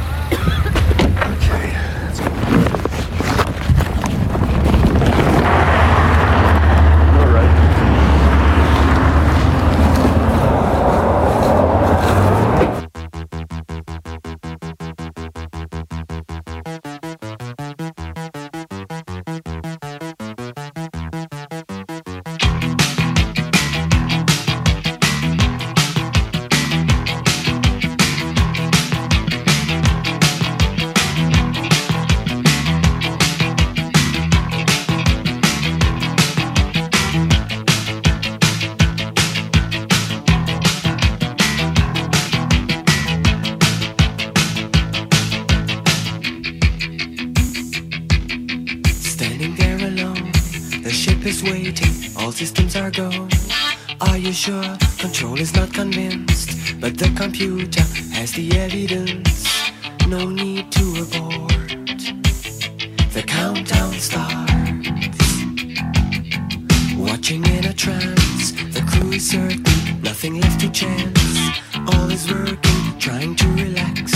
Relax. 73.89 74.13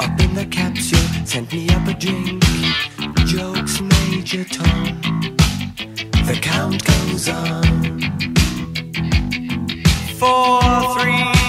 Up 0.00 0.20
in 0.20 0.34
the 0.34 0.46
capsule, 0.50 1.26
sent 1.26 1.52
me 1.52 1.68
up 1.70 1.86
a 1.86 1.94
drink. 1.94 2.42
Jokes, 3.26 3.80
Major 3.80 4.44
Tom. 4.44 5.00
The 6.26 6.38
count 6.40 6.84
goes 6.84 7.28
on. 7.28 8.00
Four, 10.18 10.60
three, 10.94 11.39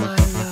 my 0.00 0.47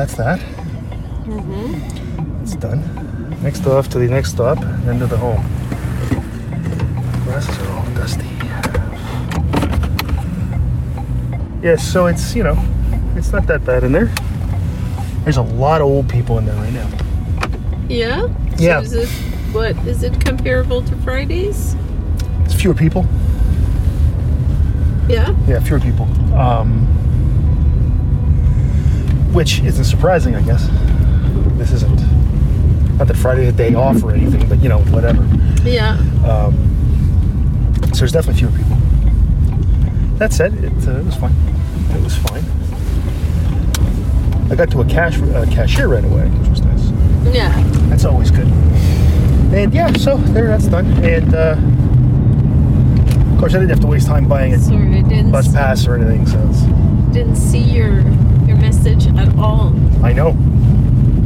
that's 0.00 0.14
that. 0.14 0.40
It's 2.42 2.54
done. 2.56 2.80
Next 3.42 3.66
off 3.66 3.90
to 3.90 3.98
the 3.98 4.08
next 4.08 4.30
stop, 4.30 4.58
then 4.58 4.98
to 4.98 5.06
the 5.06 5.16
home. 5.18 5.42
Glasses 7.24 7.58
are 7.58 7.70
all 7.76 7.84
dusty. 7.94 8.24
Yes, 11.62 11.86
so 11.86 12.06
it's, 12.06 12.34
you 12.34 12.42
know, 12.42 12.56
it's 13.14 13.30
not 13.30 13.46
that 13.48 13.66
bad 13.66 13.84
in 13.84 13.92
there. 13.92 14.10
There's 15.24 15.36
a 15.36 15.42
lot 15.42 15.82
of 15.82 15.86
old 15.86 16.08
people 16.08 16.38
in 16.38 16.46
there 16.46 16.56
right 16.56 16.72
now. 16.72 16.88
Yeah? 17.86 18.26
Yeah. 18.56 18.80
So 18.80 18.84
is 18.84 18.92
it, 18.94 19.08
what, 19.52 19.76
is 19.86 20.02
it 20.02 20.18
comparable 20.24 20.80
to 20.80 20.96
Fridays? 20.96 21.76
It's 22.46 22.54
fewer 22.54 22.72
people. 22.72 23.04
Yeah? 25.10 25.36
Yeah, 25.46 25.60
fewer 25.60 25.78
people. 25.80 26.06
Um, 26.34 26.86
which 29.32 29.60
isn't 29.60 29.84
surprising, 29.84 30.34
I 30.34 30.42
guess. 30.42 30.68
This 31.56 31.72
isn't. 31.72 32.00
Not 32.98 33.08
that 33.08 33.16
Friday's 33.16 33.48
a 33.48 33.52
day 33.52 33.74
off 33.74 34.02
or 34.02 34.12
anything, 34.12 34.48
but 34.48 34.62
you 34.62 34.68
know, 34.68 34.80
whatever. 34.90 35.24
Yeah. 35.62 35.98
Um, 36.26 36.54
so 37.92 38.00
there's 38.00 38.12
definitely 38.12 38.40
fewer 38.40 38.52
people. 38.52 38.76
That 40.18 40.32
said, 40.32 40.52
it, 40.62 40.72
uh, 40.86 40.98
it 40.98 41.04
was 41.06 41.16
fine. 41.16 41.34
It 41.90 42.02
was 42.02 42.16
fine. 42.16 42.44
I 44.50 44.54
got 44.54 44.70
to 44.72 44.80
a 44.80 44.84
cash 44.84 45.18
uh, 45.20 45.46
cashier 45.50 45.88
right 45.88 46.04
away, 46.04 46.28
which 46.28 46.48
was 46.50 46.60
nice. 46.62 47.34
Yeah. 47.34 47.52
That's 47.88 48.04
always 48.04 48.30
good. 48.30 48.48
And 49.52 49.72
yeah, 49.72 49.92
so 49.92 50.16
there, 50.16 50.48
that's 50.48 50.66
done. 50.66 50.86
And 51.04 51.34
uh, 51.34 51.56
of 53.32 53.38
course, 53.38 53.54
I 53.54 53.58
didn't 53.58 53.70
have 53.70 53.80
to 53.80 53.86
waste 53.86 54.06
time 54.06 54.28
buying 54.28 54.52
a 54.54 54.58
Sorry, 54.58 55.02
bus 55.30 55.52
pass 55.52 55.86
or 55.86 55.94
anything. 55.96 56.26
So 56.26 56.38
it's, 56.48 56.62
didn't 57.14 57.36
see 57.36 57.58
your 57.58 58.02
message 58.60 59.06
at 59.08 59.34
all. 59.38 59.74
I 60.04 60.12
know. 60.12 60.36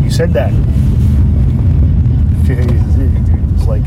You 0.03 0.11
said 0.11 0.33
that. 0.35 0.53
It's 2.47 3.67
like 3.67 3.83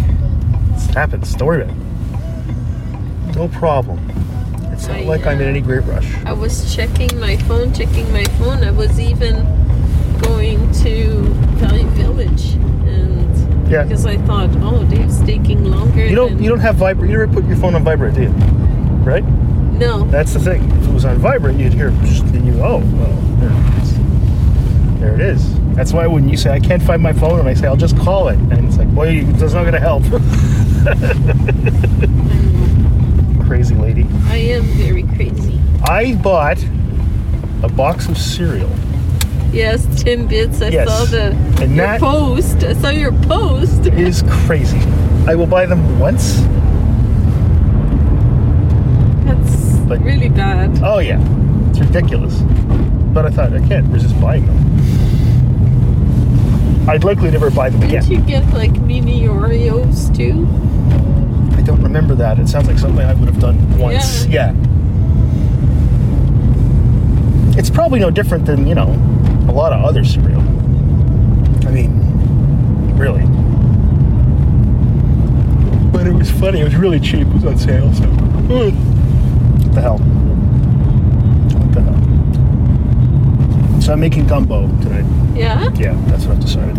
it's 1.13 1.41
worry 1.41 1.61
about 1.63 1.75
it. 1.75 3.35
No 3.35 3.47
problem. 3.49 3.99
It's 4.71 4.87
not 4.87 4.97
I, 4.97 5.01
like 5.03 5.25
I'm 5.25 5.39
in 5.41 5.47
any 5.47 5.61
great 5.61 5.83
rush. 5.85 6.13
I 6.25 6.33
was 6.33 6.75
checking 6.75 7.19
my 7.19 7.37
phone, 7.37 7.73
checking 7.73 8.11
my 8.11 8.25
phone. 8.39 8.63
I 8.63 8.71
was 8.71 8.99
even 8.99 9.35
going 10.21 10.71
to 10.83 11.23
Valley 11.57 11.83
Village, 11.83 12.53
and 12.53 13.69
Yeah. 13.69 13.83
because 13.83 14.05
I 14.05 14.17
thought, 14.17 14.49
oh, 14.61 14.83
Dave's 14.85 15.21
taking 15.21 15.65
longer. 15.65 16.05
You 16.05 16.15
don't 16.15 16.41
you 16.41 16.49
don't 16.49 16.59
have 16.59 16.75
vibrate. 16.75 17.11
You 17.11 17.17
never 17.17 17.31
put 17.31 17.45
your 17.45 17.57
phone 17.57 17.75
on 17.75 17.83
vibrate, 17.83 18.15
do 18.15 18.23
you? 18.23 18.29
Right? 19.03 19.23
No. 19.73 20.05
That's 20.05 20.33
the 20.33 20.39
thing. 20.39 20.63
If 20.71 20.87
it 20.87 20.93
was 20.93 21.05
on 21.05 21.17
vibrate, 21.19 21.57
you'd 21.57 21.73
hear, 21.73 21.89
and 21.89 22.45
you 22.47 22.59
oh 22.61 22.79
well, 22.79 23.26
there 23.39 23.51
it 23.51 23.83
is. 23.83 24.99
There 24.99 25.13
it 25.15 25.21
is. 25.21 25.59
That's 25.75 25.93
why 25.93 26.07
when 26.07 26.27
you 26.27 26.37
say 26.37 26.51
I 26.51 26.59
can't 26.59 26.81
find 26.81 27.01
my 27.01 27.13
phone, 27.13 27.39
and 27.39 27.47
I 27.47 27.53
say 27.53 27.67
I'll 27.67 27.75
just 27.75 27.97
call 27.97 28.29
it, 28.29 28.37
and 28.39 28.67
it's 28.67 28.77
like, 28.77 28.93
boy, 28.95 29.23
that's 29.23 29.53
not 29.53 29.65
gonna 29.65 29.79
help. 29.79 30.03
Crazy 33.47 33.75
lady. 33.75 34.05
I 34.25 34.37
am 34.37 34.63
very 34.63 35.03
crazy. 35.03 35.59
I 35.87 36.15
bought 36.15 36.57
a 37.63 37.69
box 37.69 38.09
of 38.09 38.17
cereal. 38.17 38.69
Yes, 39.53 39.85
Timbits. 40.03 40.61
I 40.65 40.69
Yes. 40.69 40.87
saw 40.89 41.05
the 41.05 41.31
And 41.63 41.75
your 41.75 41.85
that- 41.87 41.99
post. 42.01 42.63
I 42.63 42.73
saw 42.73 42.89
your 42.89 43.13
post. 43.13 43.85
It 43.85 43.93
is 43.99 44.23
crazy. 44.27 44.79
I 45.27 45.35
will 45.35 45.47
buy 45.47 45.65
them 45.65 45.99
once. 45.99 46.41
That's 49.25 49.77
But- 49.87 50.01
really 50.03 50.29
bad. 50.29 50.79
Oh 50.83 50.99
yeah, 50.99 51.19
it's 51.69 51.79
ridiculous. 51.79 52.41
But 53.17 53.25
I 53.25 53.29
thought 53.31 53.51
I 53.51 53.67
can't 53.67 53.87
resist 53.87 54.13
buying 54.21 54.45
them. 54.45 54.57
I'd 56.87 57.03
likely 57.03 57.31
never 57.31 57.49
buy 57.49 57.71
them 57.71 57.81
again. 57.81 58.03
Didn't 58.03 58.19
you 58.19 58.27
get 58.27 58.53
like 58.53 58.79
mini 58.81 59.21
Oreos 59.21 60.15
too? 60.15 60.45
I 61.57 61.63
don't 61.63 61.81
remember 61.81 62.13
that. 62.13 62.37
It 62.37 62.47
sounds 62.47 62.67
like 62.67 62.77
something 62.77 63.03
I 63.03 63.15
would 63.15 63.27
have 63.27 63.39
done 63.39 63.57
once. 63.79 64.27
Yeah. 64.27 64.51
Yeah. 64.51 64.63
It's 67.57 67.71
probably 67.71 67.99
no 67.99 68.11
different 68.11 68.45
than, 68.45 68.67
you 68.67 68.75
know, 68.75 68.89
a 69.49 69.51
lot 69.51 69.73
of 69.73 69.83
other 69.83 70.05
cereal. 70.05 70.41
I 70.41 71.71
mean, 71.71 71.99
really. 72.99 73.25
But 75.91 76.05
it 76.05 76.13
was 76.13 76.29
funny. 76.29 76.61
It 76.61 76.65
was 76.65 76.75
really 76.75 76.99
cheap. 76.99 77.25
It 77.25 77.33
was 77.33 77.45
on 77.45 77.57
sale, 77.57 77.91
so. 77.95 78.03
Hmm. 78.03 78.75
What 79.63 79.73
the 79.73 79.81
hell? 79.81 79.97
What 81.57 81.73
the 81.73 81.81
hell? 81.81 81.95
So 83.87 83.93
I'm 83.93 84.01
making 84.01 84.27
gumbo 84.27 84.67
tonight. 84.81 85.05
Yeah. 85.33 85.71
Yeah, 85.75 85.93
that's 86.07 86.25
what 86.25 86.35
I've 86.35 86.41
decided. 86.41 86.75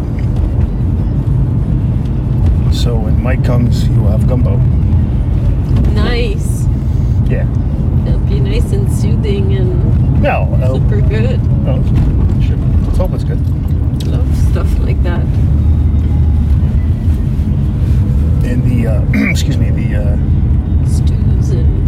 So 2.75 2.99
when 2.99 3.23
Mike 3.23 3.43
comes, 3.47 3.85
he 3.85 3.95
will 3.95 4.09
have 4.09 4.29
gumbo. 4.29 4.59
Nice. 5.95 6.67
Yeah. 7.27 7.49
It'll 8.07 8.21
be 8.29 8.41
nice 8.41 8.71
and 8.75 8.93
soothing 8.93 9.55
and 9.55 10.23
No, 10.23 10.55
super 10.71 11.01
good. 11.01 11.43
no, 11.65 11.83
shit. 12.43 12.59
Let's 12.85 12.99
hope 12.99 13.13
it's 13.15 13.25
good. 13.25 13.41
Love 14.09 14.29
stuff 14.51 14.79
like 14.81 15.03
that. 15.03 15.25
And 18.45 18.71
the, 18.71 18.87
uh, 18.87 19.03
excuse 19.31 19.57
me, 19.57 19.71
the, 19.71 19.95
uh, 19.97 20.87
Stews 20.87 21.51
and 21.53 21.79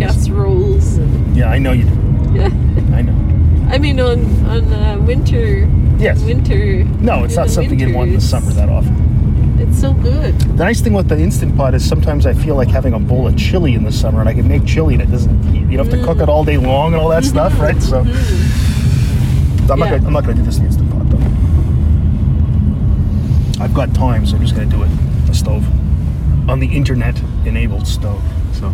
casseroles 0.00 0.96
and 0.96 1.36
yeah, 1.36 1.48
I 1.48 1.60
know 1.60 1.70
you 1.70 1.84
do. 1.84 2.05
I 2.40 3.02
know. 3.02 3.14
I 3.72 3.78
mean 3.78 3.98
on 4.00 4.24
on 4.46 4.72
uh, 4.72 4.96
winter 5.06 5.68
Yes. 5.98 6.22
winter. 6.22 6.84
No, 7.00 7.24
it's 7.24 7.36
not 7.36 7.46
the 7.48 7.52
something 7.54 7.78
you'd 7.80 7.94
want 7.94 8.08
in 8.10 8.16
the 8.16 8.20
summer 8.20 8.50
that 8.52 8.68
often. 8.68 8.94
It's 9.58 9.80
so 9.80 9.94
good. 9.94 10.38
The 10.38 10.64
nice 10.64 10.82
thing 10.82 10.92
with 10.92 11.08
the 11.08 11.18
Instant 11.18 11.56
Pot 11.56 11.74
is 11.74 11.82
sometimes 11.88 12.26
I 12.26 12.34
feel 12.34 12.54
like 12.54 12.68
having 12.68 12.92
a 12.92 12.98
bowl 12.98 13.26
of 13.26 13.34
chili 13.38 13.72
in 13.72 13.84
the 13.84 13.92
summer 13.92 14.20
and 14.20 14.28
I 14.28 14.34
can 14.34 14.46
make 14.46 14.66
chili 14.66 14.92
and 14.94 15.02
it 15.02 15.10
doesn't, 15.10 15.54
you 15.54 15.78
don't 15.78 15.86
have 15.90 15.98
to 15.98 16.04
cook 16.04 16.18
it 16.20 16.28
all 16.28 16.44
day 16.44 16.58
long 16.58 16.92
and 16.92 17.00
all 17.00 17.08
that 17.08 17.24
stuff, 17.24 17.58
right? 17.66 17.80
So, 17.82 18.00
I'm, 18.00 18.06
not 18.06 18.14
Mm-hmm. 18.14 19.80
Yeah. 19.80 19.90
gonna, 19.90 20.06
I'm 20.06 20.12
not 20.12 20.24
going 20.24 20.36
to 20.36 20.42
do 20.42 20.46
this 20.46 20.56
in 20.58 20.64
the 20.64 20.68
Instant 20.68 20.90
Pot 20.90 21.08
though. 21.08 21.22
I've 23.64 23.72
got 23.74 23.94
time, 23.94 24.26
so 24.26 24.36
I'm 24.36 24.42
just 24.42 24.54
going 24.54 24.68
to 24.68 24.76
do 24.76 24.82
it 24.82 24.88
on 24.90 25.30
a 25.30 25.34
stove. 25.34 25.64
On 26.50 26.60
the 26.60 26.68
internet 26.76 27.18
enabled 27.46 27.86
stove. 27.86 28.22
So, 28.52 28.68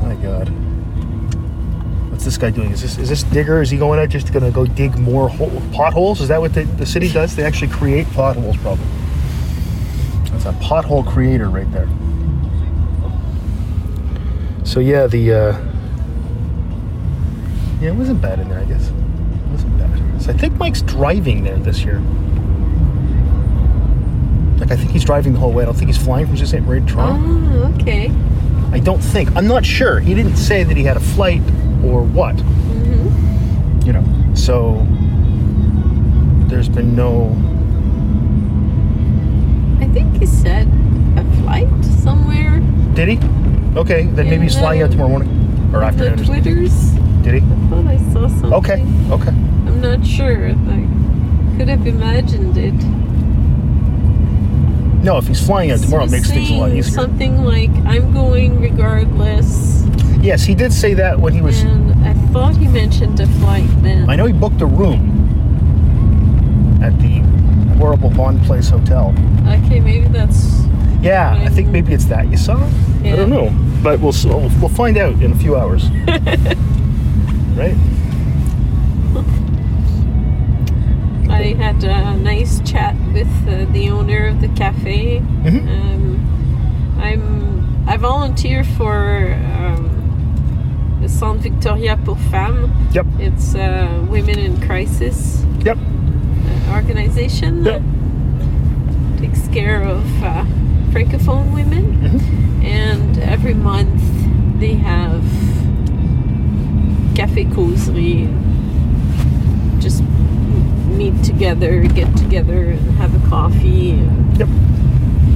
my 0.00 0.14
God. 0.22 0.48
This 2.26 2.36
guy 2.36 2.50
doing? 2.50 2.72
Is 2.72 2.82
this 2.82 2.98
is 2.98 3.08
this 3.08 3.22
digger? 3.22 3.62
Is 3.62 3.70
he 3.70 3.78
going 3.78 4.00
out 4.00 4.08
just 4.08 4.32
gonna 4.32 4.50
go 4.50 4.66
dig 4.66 4.98
more 4.98 5.28
hole, 5.28 5.62
potholes? 5.72 6.20
Is 6.20 6.26
that 6.26 6.40
what 6.40 6.52
the, 6.54 6.64
the 6.64 6.84
city 6.84 7.08
does? 7.08 7.36
They 7.36 7.44
actually 7.44 7.70
create 7.70 8.04
potholes, 8.14 8.56
probably. 8.56 8.84
That's 10.32 10.44
a 10.46 10.52
pothole 10.54 11.06
creator 11.06 11.48
right 11.48 11.70
there. 11.70 11.88
So 14.64 14.80
yeah, 14.80 15.06
the 15.06 15.32
uh, 15.32 15.52
yeah, 17.80 17.90
it 17.90 17.94
wasn't 17.94 18.20
bad 18.20 18.40
in 18.40 18.48
there. 18.48 18.58
I 18.58 18.64
guess 18.64 18.88
it 18.88 18.94
wasn't 19.52 19.78
bad. 19.78 20.20
So 20.20 20.32
I 20.32 20.36
think 20.36 20.54
Mike's 20.54 20.82
driving 20.82 21.44
there 21.44 21.58
this 21.58 21.84
year. 21.84 22.00
Like 24.58 24.72
I 24.72 24.76
think 24.76 24.90
he's 24.90 25.04
driving 25.04 25.32
the 25.32 25.38
whole 25.38 25.52
way. 25.52 25.62
I 25.62 25.66
don't 25.66 25.76
think 25.76 25.90
he's 25.90 26.02
flying 26.02 26.26
from 26.26 26.36
Sault 26.36 26.48
Ste. 26.48 26.62
Marie 26.62 26.80
to 26.80 26.86
Toronto. 26.86 27.22
Oh, 27.24 27.72
okay. 27.80 28.10
I 28.72 28.80
don't 28.80 28.98
think. 29.00 29.30
I'm 29.36 29.46
not 29.46 29.64
sure. 29.64 30.00
He 30.00 30.12
didn't 30.12 30.36
say 30.36 30.64
that 30.64 30.76
he 30.76 30.82
had 30.82 30.96
a 30.96 31.00
flight 31.14 31.40
or 31.84 32.02
what. 32.02 32.36
Mm-hmm. 32.36 33.86
You 33.86 33.92
know. 33.94 34.04
So 34.34 34.86
there's 36.48 36.68
been 36.68 36.94
no. 36.96 37.36
I 39.80 39.88
think 39.88 40.18
he 40.18 40.26
said 40.26 40.68
a 41.16 41.24
flight 41.42 41.68
somewhere. 42.02 42.60
Did 42.94 43.08
he? 43.08 43.18
Okay, 43.78 44.06
then 44.06 44.28
maybe 44.30 44.44
he's 44.44 44.56
flying 44.58 44.82
out 44.82 44.90
tomorrow 44.90 45.10
morning 45.10 45.28
or 45.74 45.80
The 45.80 45.86
afternoon. 45.86 46.24
something. 46.24 46.42
Twitters. 46.42 46.90
Did 47.22 47.34
he? 47.34 47.40
I 47.40 47.68
thought 47.68 47.86
I 47.86 47.96
saw 48.12 48.28
something. 48.28 48.52
Okay. 48.54 48.82
Okay. 49.10 49.28
I'm 49.66 49.80
not 49.80 50.04
sure. 50.06 50.48
I 50.48 51.56
could 51.58 51.68
have 51.68 51.86
imagined 51.86 52.56
it. 52.56 52.74
No, 55.04 55.18
if 55.18 55.26
he's 55.28 55.44
flying 55.44 55.70
out 55.70 55.78
tomorrow, 55.80 56.04
it 56.04 56.10
makes 56.10 56.28
things 56.30 56.50
a 56.50 56.54
lot 56.54 56.70
easier. 56.70 56.92
Something 56.94 57.44
like, 57.44 57.70
"I'm 57.84 58.12
going 58.12 58.60
regardless," 58.60 59.84
Yes, 60.26 60.42
he 60.42 60.56
did 60.56 60.72
say 60.72 60.92
that 60.94 61.20
when 61.20 61.32
he 61.32 61.40
was. 61.40 61.62
and 61.62 61.92
I 62.04 62.12
thought 62.32 62.56
he 62.56 62.66
mentioned 62.66 63.20
a 63.20 63.28
flight 63.38 63.68
then. 63.82 64.10
I 64.10 64.16
know 64.16 64.26
he 64.26 64.32
booked 64.32 64.60
a 64.60 64.66
room 64.66 65.22
at 66.82 66.98
the 66.98 67.20
horrible 67.78 68.10
Bond 68.10 68.42
Place 68.42 68.68
Hotel. 68.68 69.14
Okay, 69.46 69.78
maybe 69.78 70.08
that's. 70.08 70.64
Yeah, 71.00 71.40
I 71.40 71.48
think 71.48 71.68
maybe 71.68 71.92
it's 71.94 72.06
that 72.06 72.28
you 72.28 72.36
saw. 72.36 72.58
Yeah. 73.04 73.12
I 73.12 73.16
don't 73.16 73.30
know, 73.30 73.50
but 73.84 74.00
we'll 74.00 74.12
we'll 74.24 74.50
we'll 74.58 74.68
find 74.68 74.96
out 74.96 75.14
in 75.22 75.30
a 75.30 75.36
few 75.36 75.54
hours. 75.54 75.90
right? 77.54 77.76
I 81.30 81.54
had 81.54 81.84
a 81.84 82.16
nice 82.16 82.58
chat 82.68 82.96
with 83.12 83.30
uh, 83.46 83.64
the 83.70 83.90
owner 83.90 84.26
of 84.26 84.40
the 84.40 84.48
cafe. 84.48 85.20
Mm 85.20 85.44
-hmm. 85.44 85.68
Um, 85.68 86.18
I'm 86.98 87.22
I 87.86 87.96
volunteer 87.96 88.64
for 88.64 89.32
um, 89.60 89.95
Centre 91.08 91.38
Victoria 91.42 91.96
pour 92.04 92.16
Femmes. 92.30 92.70
Yep. 92.92 93.06
It's 93.18 93.54
uh, 93.54 94.04
Women 94.10 94.38
in 94.38 94.60
Crisis 94.60 95.42
Yep. 95.64 95.78
uh, 95.78 96.72
organization 96.74 97.64
Yep. 97.64 97.82
that 97.82 99.18
takes 99.20 99.48
care 99.48 99.82
of 99.82 100.04
uh, 100.22 100.44
francophone 100.90 101.52
women. 101.54 101.84
Mhm. 102.02 102.64
And 102.64 103.18
every 103.18 103.54
month 103.54 104.00
they 104.58 104.74
have 104.74 105.22
cafe 107.14 107.44
causerie. 107.46 108.28
Just 109.80 110.02
meet 110.96 111.22
together, 111.22 111.82
get 111.82 112.14
together, 112.16 112.70
and 112.70 112.90
have 112.98 113.14
a 113.14 113.28
coffee, 113.28 113.90
and 113.92 114.38
Yep. 114.38 114.48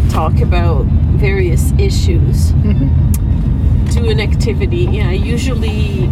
talk 0.08 0.40
about 0.40 0.84
various 1.16 1.72
issues. 1.78 2.52
Mhm. 2.64 2.88
Do 4.00 4.08
an 4.08 4.18
activity. 4.20 4.88
Yeah, 4.90 5.10
I 5.10 5.12
usually 5.12 6.08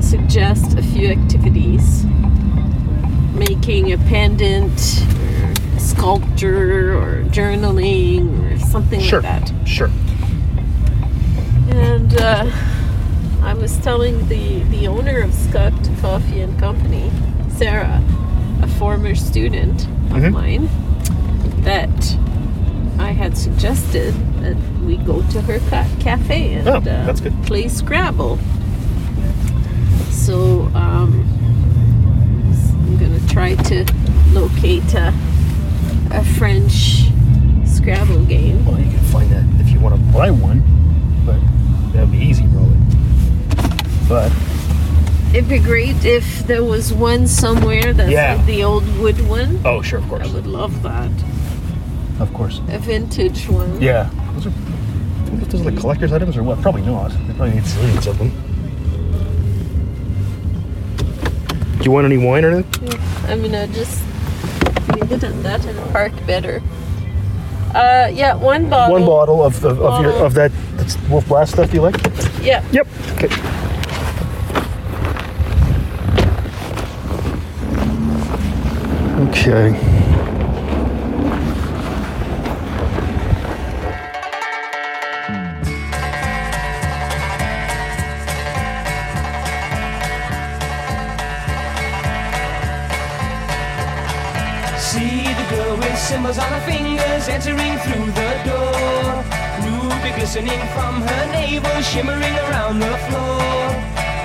suggest 0.00 0.78
a 0.78 0.82
few 0.82 1.08
activities. 1.08 2.04
Making 3.34 3.92
a 3.92 3.98
pendant, 3.98 4.72
or 5.20 5.76
a 5.76 5.80
sculpture, 5.80 6.96
or 6.98 7.24
journaling, 7.24 8.24
or 8.50 8.58
something 8.58 9.00
Sure. 9.00 9.20
like 9.20 9.44
that. 9.44 9.68
Sure. 9.68 9.90
And 11.68 12.14
uh, 12.16 12.50
I 13.42 13.52
was 13.52 13.76
telling 13.78 14.26
the, 14.28 14.60
the 14.70 14.88
owner 14.88 15.20
of 15.20 15.34
Scott 15.34 15.74
Coffee 16.00 16.40
and 16.40 16.58
Company, 16.58 17.10
Sarah, 17.50 18.02
a 18.62 18.66
former 18.78 19.14
student 19.14 19.82
of 20.10 20.22
Mhm. 20.22 20.32
mine, 20.32 20.68
we 24.86 24.96
go 24.98 25.20
to 25.30 25.40
her 25.42 25.58
ca- 25.70 25.88
cafe 26.00 26.54
and 26.54 26.68
Oh, 26.68 26.76
uh, 26.76 26.80
that's 26.80 27.20
good. 27.20 27.34
play 27.44 27.68
Scrabble. 27.68 28.38
So 30.10 30.62
um, 30.74 31.24
I'm 32.86 32.96
gonna 32.98 33.20
try 33.28 33.54
to 33.54 33.84
locate 34.32 34.94
a, 34.94 35.12
a 36.10 36.24
French 36.38 37.04
Scrabble 37.64 38.24
game. 38.26 38.64
Well, 38.64 38.78
you 38.80 38.90
can 38.90 38.98
find 39.12 39.30
that 39.30 39.44
if 39.60 39.70
you 39.70 39.80
want 39.80 39.94
to 39.96 40.00
buy 40.12 40.30
one, 40.30 40.62
but 41.24 41.38
that'd 41.92 42.10
be 42.10 42.18
easy, 42.18 42.44
probably. 42.48 42.76
But 44.08 44.32
It'd 45.34 45.48
be 45.50 45.58
great 45.58 46.04
if 46.04 46.46
there 46.46 46.64
was 46.64 46.92
one 46.94 47.26
somewhere 47.26 47.92
that's 47.92 48.10
Yeah. 48.10 48.36
like 48.36 48.46
the 48.46 48.62
old 48.64 48.84
wood 48.98 49.20
one. 49.28 49.60
Oh, 49.64 49.82
sure, 49.82 49.98
of 49.98 50.08
course. 50.08 50.26
I 50.26 50.32
would 50.32 50.46
love 50.46 50.82
that. 50.82 51.10
Of 52.20 52.32
course. 52.32 52.60
A 52.68 52.78
vintage 52.78 53.46
one. 53.48 53.80
Yeah. 53.82 54.08
Those 54.34 54.46
are, 54.46 54.52
I 55.26 55.28
wonder 55.30 55.44
if 55.44 55.50
those 55.50 55.60
are 55.62 55.70
like 55.70 55.78
collector's 55.80 56.12
items 56.12 56.36
or 56.36 56.42
what? 56.44 56.60
Probably 56.62 56.82
not. 56.82 57.10
They 57.10 57.34
probably 57.34 57.54
need 57.54 57.64
zillions 57.64 58.06
of 58.06 58.18
them. 58.18 58.30
Do 61.78 61.84
you 61.84 61.90
want 61.90 62.04
any 62.04 62.16
wine 62.16 62.44
or 62.44 62.50
anything? 62.50 63.00
I'm 63.28 63.42
gonna 63.42 63.66
just 63.68 64.02
leave 64.94 65.10
it 65.10 65.20
that 65.42 65.64
and 65.66 65.90
park 65.92 66.12
better. 66.26 66.62
Uh, 67.74 68.08
yeah, 68.12 68.34
one 68.34 68.70
bottle. 68.70 68.94
One 68.94 69.04
bottle 69.04 69.42
of, 69.44 69.62
of, 69.64 69.82
of 69.82 70.02
your 70.02 70.12
of 70.24 70.34
that 70.34 70.52
that's 70.76 70.96
Wolf 71.08 71.26
Blass 71.28 71.50
stuff 71.50 71.74
you 71.74 71.82
like? 71.82 71.96
Yeah. 72.42 72.64
Yep. 72.72 72.86
Okay. 73.16 73.28
Okay. 79.28 79.95
Glistening 100.36 100.66
from 100.74 101.00
her 101.00 101.32
navel, 101.32 101.80
shimmering 101.80 102.36
around 102.44 102.78
the 102.78 102.96
floor. 103.08 103.40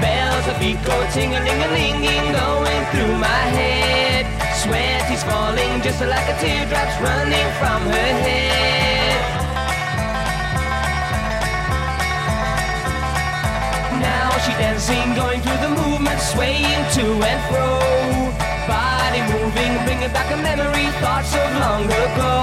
Bells 0.01 0.45
of 0.47 0.57
feet 0.57 0.77
go 0.83 0.95
ting-a-ling-a-linging, 1.13 2.33
going 2.35 2.83
through 2.91 3.15
my 3.15 3.43
head. 3.55 4.25
Sweat 4.61 5.09
is 5.09 5.23
falling 5.23 5.81
just 5.81 6.01
like 6.01 6.27
a 6.27 6.37
teardrops 6.41 6.99
running 6.99 7.49
from 7.59 7.81
her 7.95 8.11
head. 8.25 9.21
Now 14.01 14.37
she 14.43 14.51
dancing, 14.59 15.15
going 15.15 15.39
through 15.39 15.61
the 15.65 15.69
movement, 15.81 16.19
swaying 16.19 16.83
to 16.95 17.05
and 17.23 17.41
fro. 17.47 18.30
Body 18.71 19.21
moving, 19.35 19.73
bringing 19.83 20.11
back 20.15 20.31
a 20.31 20.37
memory, 20.39 20.87
thoughts 21.03 21.35
of 21.35 21.49
long 21.59 21.83
ago. 21.83 22.35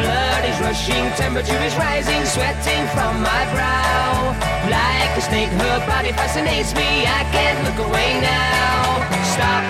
Blood 0.00 0.42
is 0.48 0.58
rushing, 0.64 1.04
temperature 1.20 1.60
is 1.68 1.74
rising, 1.76 2.24
sweating 2.24 2.88
from 2.96 3.20
my 3.20 3.42
brow. 3.52 4.32
Like 4.72 5.12
a 5.20 5.20
snake, 5.20 5.52
her 5.60 5.78
body 5.86 6.12
fascinates 6.12 6.72
me, 6.74 7.04
I 7.04 7.22
can't 7.36 7.58
look 7.66 7.78
away 7.86 8.20
now. 8.20 9.04
Stop, 9.34 9.64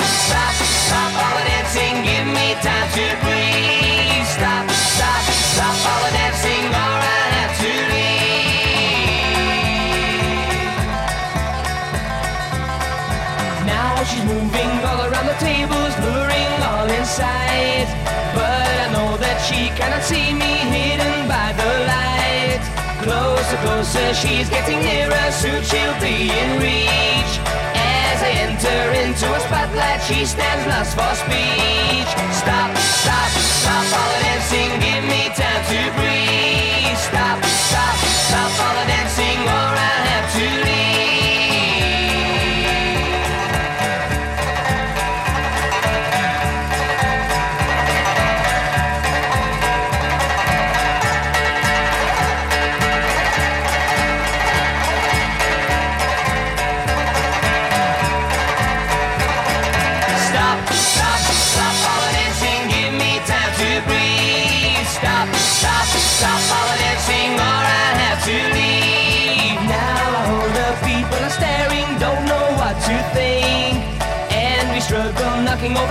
Closer, 23.97 24.15
she's 24.29 24.51
getting 24.51 24.81
nearer, 24.81 25.33
soon 25.33 25.63
she'll 25.65 25.99
be 26.01 26.29
in 26.29 26.61
reach. 26.61 27.33
As 27.73 28.23
I 28.23 28.31
enter 28.45 28.93
into 29.01 29.27
a 29.33 29.41
spotlight, 29.41 30.03
she 30.03 30.27
stands 30.27 30.67
lost 30.67 30.93
for 30.95 31.15
speech. 31.25 32.11
Stop, 32.33 32.77
stop, 32.77 33.31
stop 33.63 33.87
all 33.97 34.11
the 34.13 34.21
dancing, 34.23 34.69
give 34.85 35.05
me 35.09 35.33
time 35.33 35.63
to 35.73 35.81
breathe. 35.97 36.99
Stop, 36.99 37.43
stop, 37.45 37.97
stop 38.29 38.53
all 38.61 38.75
the 38.81 38.87
dancing, 38.87 39.39
oh. 39.49 39.66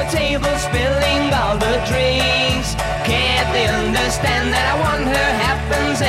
Tables, 0.09 0.61
spilling 0.61 1.33
all 1.33 1.57
the 1.57 1.75
drinks. 1.89 2.75
Can't 3.05 3.49
they 3.53 3.67
understand 3.67 4.53
that 4.53 4.65
I 4.71 4.75
want 4.81 5.03
her 5.03 5.29
happens 5.45 6.01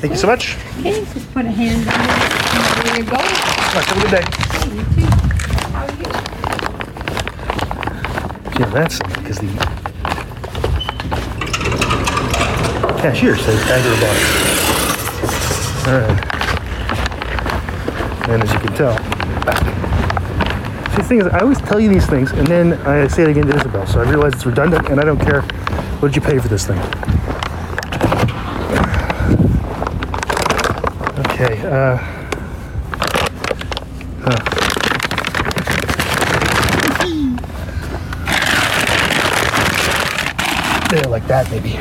Thank 0.00 0.12
you 0.12 0.18
so 0.18 0.28
much. 0.28 0.56
Okay, 0.78 1.04
just 1.12 1.32
put 1.34 1.44
a 1.44 1.50
hand 1.50 1.88
on 1.88 1.94
it. 2.00 2.08
There 2.84 2.98
you 2.98 3.04
go. 3.04 3.16
Have 3.18 3.90
a 3.90 4.00
good 4.00 4.12
day. 4.12 4.24
You 4.70 4.84
too. 4.94 5.10
How 5.74 5.82
are 5.84 5.92
you? 5.92 6.06
Yeah, 8.60 8.70
that's 8.72 8.98
because 9.00 9.38
the 9.38 9.50
cashier 13.00 13.36
says 13.36 13.60
Tiger 13.64 13.94
Box. 14.00 14.18
All 15.88 15.98
right. 15.98 16.18
And 18.28 18.42
as 18.42 18.52
you 18.52 18.58
can 18.60 18.74
tell, 18.74 18.94
back. 19.44 19.58
See, 20.90 20.96
the 20.96 21.02
thing 21.02 21.18
is, 21.22 21.26
I 21.26 21.40
always 21.40 21.60
tell 21.60 21.80
you 21.80 21.88
these 21.88 22.06
things, 22.06 22.30
and 22.30 22.46
then 22.46 22.74
I 22.86 23.08
say 23.08 23.22
it 23.24 23.30
again 23.30 23.46
to 23.48 23.56
Isabel, 23.56 23.86
so 23.86 24.00
I 24.00 24.08
realize 24.08 24.34
it's 24.34 24.46
redundant, 24.46 24.88
and 24.90 25.00
I 25.00 25.04
don't 25.04 25.18
care. 25.20 25.42
What 25.98 26.12
did 26.12 26.16
you 26.16 26.22
pay 26.22 26.38
for 26.38 26.46
this 26.46 26.66
thing? 26.68 26.78
Okay. 31.40 31.60
Uh, 31.64 31.96
huh. 34.24 34.38
There, 40.90 41.04
like 41.04 41.28
that, 41.28 41.48
maybe. 41.52 41.78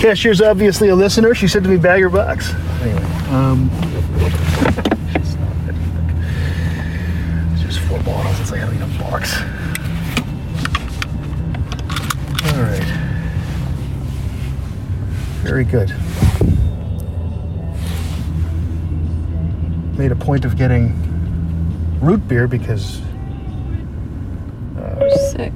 Cashier's 0.00 0.40
obviously 0.40 0.88
a 0.88 0.96
listener. 0.96 1.32
She 1.32 1.46
said 1.46 1.62
to 1.62 1.68
me, 1.68 1.76
bag 1.76 2.00
your 2.00 2.10
box. 2.10 2.52
Anyway, 2.80 3.04
um, 3.30 3.70
it's 7.52 7.62
just 7.62 7.78
four 7.86 8.00
bottles. 8.00 8.40
It's 8.40 8.50
like 8.50 8.62
having 8.62 8.82
a 8.82 8.86
box. 8.98 9.40
All 12.56 12.62
right. 12.62 12.82
Very 15.56 15.64
good. 15.64 15.88
Made 19.96 20.12
a 20.12 20.14
point 20.14 20.44
of 20.44 20.54
getting 20.58 20.92
root 22.02 22.28
beer 22.28 22.46
because 22.46 23.00
I'm 24.76 25.10
sick. 25.30 25.54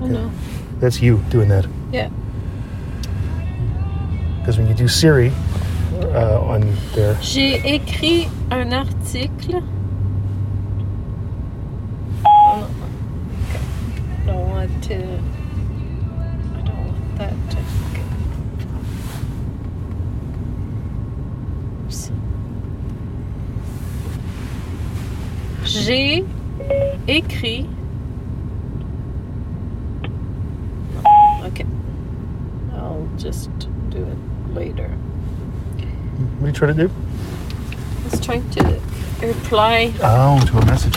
Oh 0.00 0.06
no. 0.06 0.32
that's 0.78 1.02
you 1.02 1.22
doing 1.28 1.48
that. 1.50 1.66
Yeah. 1.92 2.08
Because 4.38 4.56
when 4.56 4.66
you 4.68 4.74
do 4.74 4.88
Siri 4.88 5.32
uh, 6.14 6.40
on 6.40 6.74
there, 6.94 7.14
J'ai 7.20 7.60
écrit 7.62 8.30
un 8.50 8.72
article. 8.72 9.62
Reply. 39.60 39.92
Oh, 40.02 40.44
to 40.46 40.58
a 40.58 40.66
message. 40.66 40.96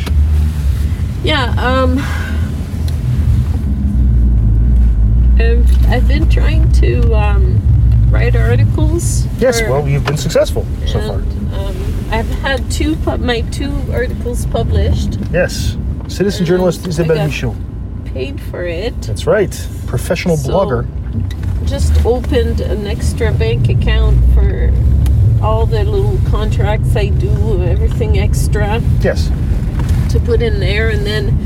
Yeah, 1.23 1.53
um. 1.57 1.97
I've, 5.39 5.85
I've 5.87 6.07
been 6.07 6.29
trying 6.29 6.71
to 6.73 7.13
um, 7.15 7.59
write 8.11 8.35
articles. 8.35 9.25
Yes, 9.39 9.59
for- 9.61 9.69
well, 9.71 9.87
you've 9.87 10.05
been 10.05 10.17
successful 10.17 10.65
so 10.85 10.99
far. 11.01 11.19
and, 11.19 11.53
um, 11.53 11.75
I've 12.11 12.29
had 12.41 12.69
two 12.71 12.95
pub- 12.97 13.19
my 13.19 13.41
two 13.41 13.73
articles 13.91 14.45
published, 14.47 15.17
Yes. 15.31 15.75
Citizen 16.07 16.39
and 16.41 16.47
journalist 16.47 16.85
Isabelle 16.85 17.27
Michaud. 17.27 17.55
paid 18.05 18.39
for 18.39 18.63
it. 18.63 18.99
That's 19.01 19.25
right. 19.25 19.51
Professional 19.87 20.37
So- 20.37 20.51
blogger. 20.51 20.87
Just 21.65 22.05
opened 22.05 22.59
an 22.61 22.85
extra 22.87 23.31
bank 23.31 23.69
account 23.69 24.17
for 24.33 24.71
all 25.43 25.65
the 25.65 25.83
little 25.83 26.17
contracts 26.29 26.95
I 26.95 27.07
do, 27.09 27.61
everything 27.63 28.17
extra 28.19 28.81
Yes. 29.01 29.29
to 30.11 30.19
put 30.19 30.41
in 30.41 30.59
there, 30.59 30.89
and 30.89 31.05
then 31.05 31.37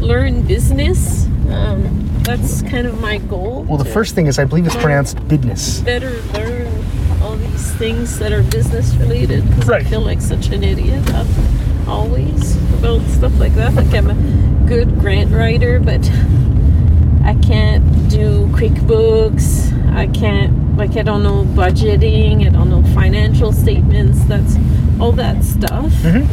learn 0.00 0.42
business. 0.42 1.26
Um, 1.50 2.02
that's 2.24 2.62
kind 2.62 2.86
of 2.86 3.00
my 3.00 3.18
goal. 3.18 3.64
Well, 3.68 3.78
the 3.78 3.84
first 3.84 4.14
thing 4.14 4.26
is 4.26 4.38
I 4.38 4.44
believe 4.44 4.66
it's 4.66 4.74
pronounced 4.76 5.26
business. 5.28 5.80
better 5.80 6.10
learn 6.34 6.66
all 7.22 7.36
these 7.36 7.70
things 7.74 8.18
that 8.18 8.32
are 8.32 8.42
business 8.42 8.94
related. 8.96 9.44
'cause 9.54 9.68
Right. 9.68 9.86
I 9.86 9.88
feel 9.88 10.00
like 10.00 10.20
such 10.20 10.48
an 10.48 10.64
idiot 10.64 11.02
uh, 11.14 11.24
always 11.88 12.56
about 12.74 13.00
stuff 13.08 13.38
like 13.38 13.54
that. 13.54 13.74
Like 13.74 13.94
I'm 13.94 14.10
a 14.10 14.16
good 14.68 14.98
grant 14.98 15.30
writer, 15.32 15.78
but 15.78 16.00
I 17.24 17.34
can't 17.42 18.08
do 18.08 18.48
QuickBooks. 18.52 19.72
I 19.94 20.06
can't 20.08 20.52
like 20.76 20.96
I 20.96 21.02
don't 21.02 21.22
know 21.22 21.44
budgeting. 21.54 22.46
I 22.46 22.50
don't 22.50 22.70
know 22.70 22.82
financial 22.94 23.52
statements. 23.52 24.22
That's 24.24 24.56
all 25.00 25.12
that 25.12 25.42
stuff, 25.44 25.90
Mhm. 26.02 26.26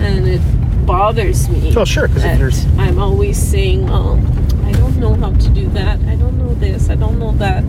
and 0.00 0.26
it 0.28 0.40
bothers 0.86 1.48
me. 1.48 1.72
Oh, 1.76 1.84
sure, 1.84 2.08
'cause 2.08 2.16
if 2.18 2.22
that 2.22 2.38
there's- 2.38 2.66
I'm 2.78 2.98
always 2.98 3.36
saying, 3.36 3.88
"Oh, 3.90 4.18
I 4.66 4.72
don't 4.72 4.98
know 4.98 5.14
how 5.14 5.30
to 5.30 5.48
do 5.50 5.68
that. 5.74 5.98
I 6.08 6.14
don't 6.16 6.38
know 6.38 6.54
this. 6.58 6.88
I 6.90 6.94
don't 6.94 7.18
know 7.18 7.34
that." 7.38 7.64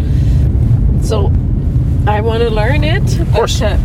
So 1.01 1.32
I 2.07 2.21
want 2.21 2.41
to 2.43 2.49
learn 2.49 2.84
it. 2.84 3.19
Of 3.19 3.32
course. 3.34 3.59
But, 3.59 3.73
uh, 3.73 3.77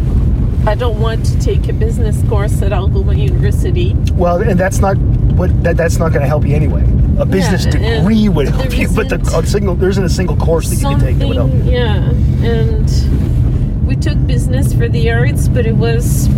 I 0.66 0.74
don't 0.74 0.99
want 0.99 1.24
to 1.26 1.38
take 1.40 1.68
a 1.68 1.74
business 1.74 2.22
course 2.28 2.62
at 2.62 2.72
Algoma 2.72 3.14
University. 3.14 3.95
Well, 4.16 4.38
and 4.40 4.59
that's 4.59 4.80
not 4.80 4.97
what 5.37 5.62
that, 5.62 5.76
that's 5.76 5.99
not 5.99 6.11
going 6.11 6.22
to 6.22 6.28
help 6.28 6.45
you 6.47 6.55
anyway. 6.55 6.82
A 7.18 7.24
business 7.24 7.64
and 7.66 7.74
degree 7.74 8.28
would 8.28 8.49
help 8.49 8.76
you, 8.76 8.89
but 8.89 9.09
the 9.09 9.16
a 9.37 9.47
single 9.47 9.74
there 9.74 9.89
isn't 9.89 10.05
a 10.05 10.09
single 10.09 10.37
course 10.37 10.68
that 10.70 10.76
you 10.76 10.89
can 10.89 11.01
take 11.01 11.18
that 11.18 11.28
would 11.28 11.37
help. 11.37 11.51
Something, 11.51 11.68
yeah. 11.68 12.11
And 12.45 13.87
we 13.87 13.97
took 13.97 14.18
business 14.26 14.72
for 14.72 14.89
the 14.89 15.11
arts, 15.11 15.49
but 15.49 15.66
it 15.66 15.76
was 15.76 16.28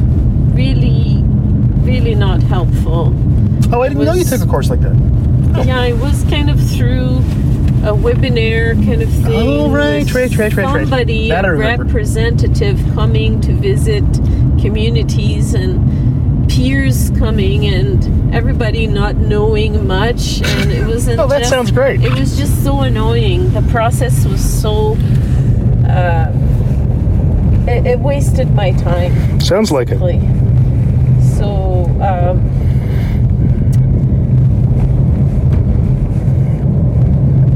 really, 0.53 1.23
really 1.83 2.15
not 2.15 2.43
helpful. 2.43 3.13
Oh, 3.73 3.83
I 3.83 3.89
didn't 3.89 4.05
know 4.05 4.13
you 4.13 4.25
took 4.25 4.43
a 4.43 4.47
course 4.47 4.69
like 4.71 4.81
that. 4.81 4.95
Yeah, 5.67 5.85
it 5.85 5.97
was 5.97 6.25
kind 6.25 6.51
of 6.51 6.61
through 6.71 7.17
a 7.87 7.95
webinar 7.95 8.75
kind 8.85 9.01
of 9.01 9.09
thing. 9.09 9.49
Oh, 9.49 9.71
right, 9.71 10.13
right, 10.13 10.37
right, 10.37 10.55
right, 10.55 10.57
right. 10.57 10.81
Somebody, 10.83 11.31
a 11.31 11.55
representative 11.55 12.79
coming 12.95 13.41
to 13.43 13.53
visit 13.53 14.05
communities 14.61 15.55
and 15.55 16.06
peers 16.57 17.11
coming 17.19 17.67
and 17.67 18.35
everybody 18.35 18.87
not 18.87 19.15
knowing 19.17 19.87
much 19.87 20.41
and 20.43 20.73
it 20.73 20.87
wasn't 20.87 21.21
Oh, 21.21 21.27
that 21.29 21.41
just- 21.41 21.51
sounds 21.51 21.71
great. 21.71 22.03
it 22.03 22.19
was 22.19 22.37
just 22.39 22.65
so 22.65 22.81
annoying 22.81 23.53
the 23.53 23.61
process 23.71 24.25
was 24.25 24.43
so 24.43 24.97
uh, 25.87 26.33
it, 27.69 27.87
it 27.87 27.99
wasted 28.01 28.55
my 28.55 28.73
time 28.73 29.39
Sounds 29.41 29.71
like 29.71 29.89
it. 29.91 29.99
So, 31.37 31.85
um, 32.01 32.41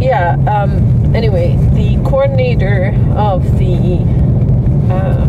yeah, 0.00 0.36
um, 0.48 1.14
anyway, 1.14 1.56
the 1.74 1.96
coordinator 2.08 2.94
of 3.16 3.42
the 3.58 3.98
uh, 4.92 5.26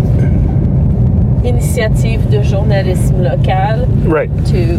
Initiative 1.44 2.30
de 2.30 2.44
Journalisme 2.44 3.24
Local 3.24 3.86
Right. 4.08 4.30
to 4.48 4.76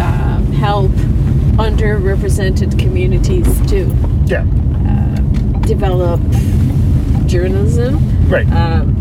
um, 0.00 0.52
help 0.52 0.90
underrepresented 1.58 2.78
communities 2.78 3.46
to 3.68 3.86
Yeah. 4.26 4.44
develop 5.62 6.20
journalism 7.26 7.98
Right. 8.28 8.46
um, 8.52 8.94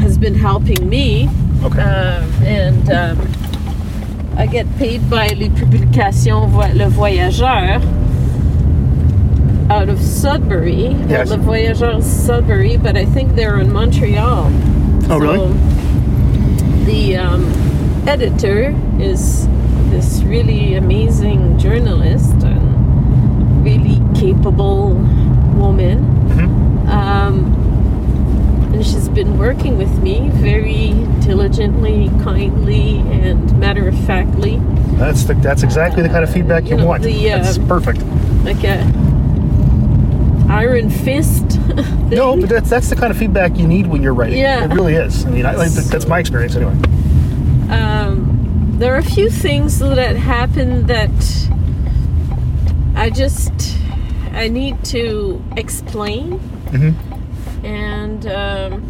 has 0.00 0.16
been 0.18 0.34
helping 0.34 0.88
me 0.88 1.28
Okay. 1.64 1.80
um, 1.80 2.24
and 2.44 2.90
um, 2.90 3.18
I 4.36 4.46
get 4.46 4.66
paid 4.78 5.08
by 5.10 5.28
les 5.36 5.48
publications 5.50 6.52
Le 6.74 6.88
Voyageur 6.88 7.80
out 9.70 9.88
of 9.88 10.00
Sudbury. 10.00 10.96
Yes. 11.08 11.28
Well, 11.30 11.38
Le 11.38 11.44
Voyageur 11.44 11.98
is 11.98 12.06
Sudbury, 12.06 12.76
but 12.76 12.96
I 12.96 13.04
think 13.04 13.34
they're 13.36 13.58
in 13.60 13.72
Montreal. 13.72 14.50
Oh, 15.08 15.18
really? 15.18 15.52
The 16.84 17.16
um, 17.16 17.44
editor 18.08 18.74
is 18.98 19.46
this 19.90 20.22
really 20.22 20.74
amazing 20.74 21.58
journalist 21.58 22.34
and 22.42 23.64
really 23.64 24.00
capable 24.18 24.94
woman. 25.56 25.98
Mhm. 26.28 26.88
Um, 26.88 27.44
and 28.74 28.84
she's 28.84 29.08
been 29.08 29.38
working 29.38 29.78
with 29.78 29.96
me 30.02 30.28
very 30.34 30.92
diligently, 31.20 32.10
kindly, 32.24 32.98
and 33.12 33.58
matter 33.60 33.86
of 33.88 33.96
factly, 34.00 34.60
That's 34.96 35.24
the, 35.24 35.34
that's 35.34 35.62
exactly 35.62 36.02
the 36.02 36.08
kind 36.08 36.24
of 36.24 36.32
feedback 36.32 36.64
you, 36.64 36.70
You 36.70 36.76
know, 36.78 36.86
want. 36.86 37.02
the, 37.02 37.24
that's 37.28 37.58
uh, 37.58 37.66
perfect. 37.66 38.00
like 38.44 38.62
a 38.64 38.82
iron 40.52 40.90
fist. 40.90 41.44
No, 42.12 42.36
but 42.36 42.50
that's 42.50 42.68
that's 42.68 42.90
the 42.90 42.96
kind 42.96 43.10
of 43.10 43.16
feedback 43.16 43.56
you 43.56 43.66
need 43.66 43.86
when 43.86 44.02
you're 44.02 44.12
writing. 44.12 44.38
Yeah. 44.38 44.64
It 44.66 44.74
really 44.74 44.92
is. 44.94 45.24
I 45.24 45.30
mean, 45.30 45.46
I, 45.46 45.54
that's 45.68 46.06
my 46.06 46.18
experience 46.18 46.54
anyway. 46.54 46.74
um, 47.70 48.74
there 48.78 48.92
are 48.94 48.98
a 48.98 49.02
few 49.02 49.30
things 49.30 49.78
that 49.78 50.16
happen 50.16 50.86
that 50.88 51.10
I 52.94 53.08
just 53.08 53.52
I 54.34 54.48
need 54.48 54.84
to 54.86 55.42
explain, 55.56 56.38
hmm 56.72 56.90
and 57.64 58.26
um, 58.26 58.82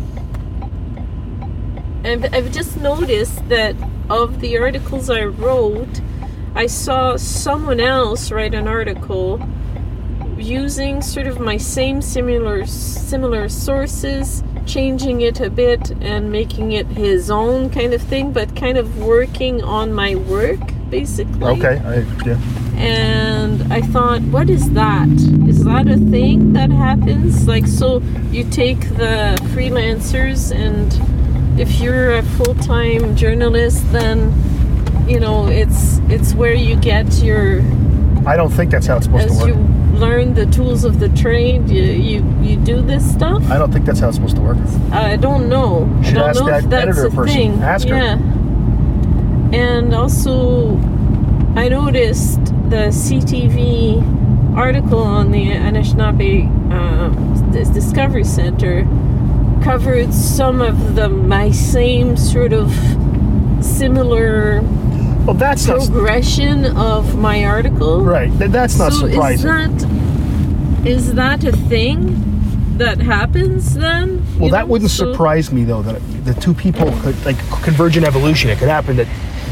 I've, 2.04 2.24
I've 2.34 2.50
just 2.52 2.76
noticed 2.78 3.48
that 3.50 3.76
of 4.10 4.40
the 4.40 4.58
articles 4.58 5.10
I 5.10 5.24
wrote, 5.24 6.00
I 6.56 6.66
saw 6.66 7.16
someone 7.16 7.78
else 7.78 8.32
write 8.32 8.54
an 8.54 8.66
article 8.66 9.38
using 10.42 11.00
sort 11.00 11.26
of 11.26 11.40
my 11.40 11.56
same 11.56 12.02
similar 12.02 12.66
similar 12.66 13.48
sources 13.48 14.42
changing 14.66 15.20
it 15.20 15.40
a 15.40 15.50
bit 15.50 15.90
and 16.00 16.30
making 16.30 16.72
it 16.72 16.86
his 16.86 17.30
own 17.30 17.70
kind 17.70 17.92
of 17.94 18.02
thing 18.02 18.32
but 18.32 18.54
kind 18.56 18.78
of 18.78 18.98
working 18.98 19.62
on 19.62 19.92
my 19.92 20.14
work 20.14 20.60
basically 20.90 21.44
Okay. 21.44 21.80
I, 21.84 22.04
yeah. 22.26 22.38
and 22.76 23.72
I 23.72 23.80
thought, 23.80 24.20
what 24.22 24.50
is 24.50 24.70
that? 24.72 25.08
Is 25.48 25.64
that 25.64 25.88
a 25.88 25.96
thing 25.96 26.52
that 26.52 26.70
happens? 26.70 27.48
Like, 27.48 27.66
so 27.66 28.02
you 28.30 28.44
take 28.50 28.80
the 28.96 29.38
freelancers, 29.54 30.54
and 30.54 30.92
if 31.58 31.80
you're 31.80 32.12
a 32.18 32.22
full 32.22 32.54
time 32.56 33.16
journalist, 33.16 33.90
then 33.92 34.32
you 35.08 35.18
know 35.18 35.46
it's 35.46 35.98
it's 36.08 36.34
where 36.34 36.54
you 36.54 36.76
get 36.76 37.10
your 37.22 37.60
I 38.26 38.36
don't 38.36 38.50
think 38.50 38.70
that's 38.70 38.86
how 38.86 38.96
it's 38.98 39.06
supposed 39.06 39.40
to 39.40 39.46
you 39.46 39.54
work. 39.54 39.71
Learn 40.02 40.34
the 40.34 40.46
tools 40.46 40.84
of 40.84 40.98
the 40.98 41.08
trade. 41.10 41.70
You 41.70 41.82
you, 41.82 42.18
you 42.42 42.56
do 42.56 42.82
this 42.82 43.04
stuff. 43.16 43.42
I 43.50 43.56
don't 43.58 43.72
think 43.72 43.84
that's 43.86 44.00
how 44.00 44.08
it's 44.08 44.16
supposed 44.16 44.36
to 44.36 44.42
work. 44.42 44.58
I 44.90 45.16
don't 45.16 45.48
know. 45.48 45.88
I 46.00 46.02
should 46.02 46.14
don't 46.14 46.28
ask 46.30 46.40
know 46.40 46.46
that 46.46 46.64
if 46.64 46.70
that's 46.70 46.82
editor 46.88 47.06
a 47.06 47.10
person. 47.10 47.36
thing. 47.36 47.62
Ask 47.62 47.88
her. 47.88 47.96
yeah. 47.96 48.18
And 49.54 49.94
also, 49.94 50.76
I 51.56 51.68
noticed 51.68 52.44
the 52.74 52.90
CTV 52.90 54.56
article 54.56 55.02
on 55.02 55.30
the 55.30 55.44
Anishinaabe 55.50 56.46
um, 56.72 57.52
this 57.52 57.68
Discovery 57.68 58.24
Center 58.24 58.84
covered 59.62 60.12
some 60.12 60.60
of 60.60 60.96
the 60.96 61.08
my 61.08 61.50
same 61.50 62.16
sort 62.16 62.52
of 62.52 62.70
similar 63.64 64.60
Well, 65.24 65.34
that's 65.34 65.66
not 65.66 65.80
progression 65.88 66.64
of 66.76 67.16
my 67.16 67.44
article. 67.44 68.04
right. 68.04 68.30
Th- 68.38 68.50
That's 68.50 68.76
not 68.78 68.92
so 68.92 69.08
surprising. 69.08 69.50
is 69.50 69.82
that 69.84 70.86
is 70.86 71.14
that 71.14 71.44
a 71.44 71.52
thing? 71.52 72.28
that 72.78 72.98
happens 72.98 73.74
then. 73.74 74.24
Well, 74.40 74.48
that 74.50 74.60
know? 74.60 74.66
wouldn't 74.66 74.90
So- 74.90 75.12
surprise 75.12 75.52
me 75.52 75.62
though. 75.62 75.82
That 75.82 76.00
the 76.24 76.34
two 76.34 76.54
people 76.54 76.90
could 77.02 77.14
like 77.24 77.36
convergent 77.62 78.04
evolution. 78.06 78.50
It 78.50 78.58
could 78.58 78.68
happen. 78.70 78.96
That 78.96 79.06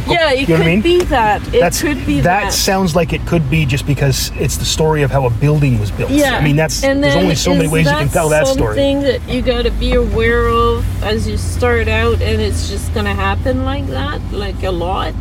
Yeah, 0.09 0.33
it 0.33 0.41
you 0.41 0.47
know 0.49 0.57
could 0.57 0.66
I 0.66 0.71
mean? 0.71 0.81
be 0.81 1.05
that. 1.05 1.47
It 1.55 1.61
that's 1.61 1.83
could 1.83 2.05
be 2.07 2.21
that, 2.23 2.45
that. 2.45 2.53
sounds 2.53 2.97
like 2.97 3.12
it 3.12 3.25
could 3.27 3.49
be 3.51 3.66
just 3.66 3.87
because 3.87 4.33
it's 4.37 4.57
the 4.57 4.64
story 4.64 5.03
of 5.03 5.11
how 5.12 5.27
a 5.27 5.31
building 5.31 5.79
was 5.79 5.91
built. 5.93 6.11
Yeah, 6.11 6.39
I 6.39 6.43
mean 6.43 6.57
that's 6.57 6.83
and 6.83 7.05
there's 7.05 7.14
only 7.14 7.35
so 7.37 7.55
many 7.55 7.68
ways 7.68 7.87
you 7.87 7.93
can 7.93 8.09
tell 8.09 8.31
that 8.31 8.47
story. 8.49 8.75
Something 8.75 9.03
that 9.03 9.29
you 9.29 9.43
got 9.43 9.62
to 9.66 9.71
be 9.73 9.93
aware 9.93 10.49
of 10.49 10.85
as 11.05 11.29
you 11.29 11.37
start 11.37 11.87
out, 11.87 12.21
and 12.23 12.41
it's 12.41 12.71
just 12.71 12.93
gonna 12.95 13.14
happen 13.14 13.64
like 13.64 13.87
that, 13.89 14.21
like 14.33 14.61
a 14.64 14.71
lot, 14.73 15.14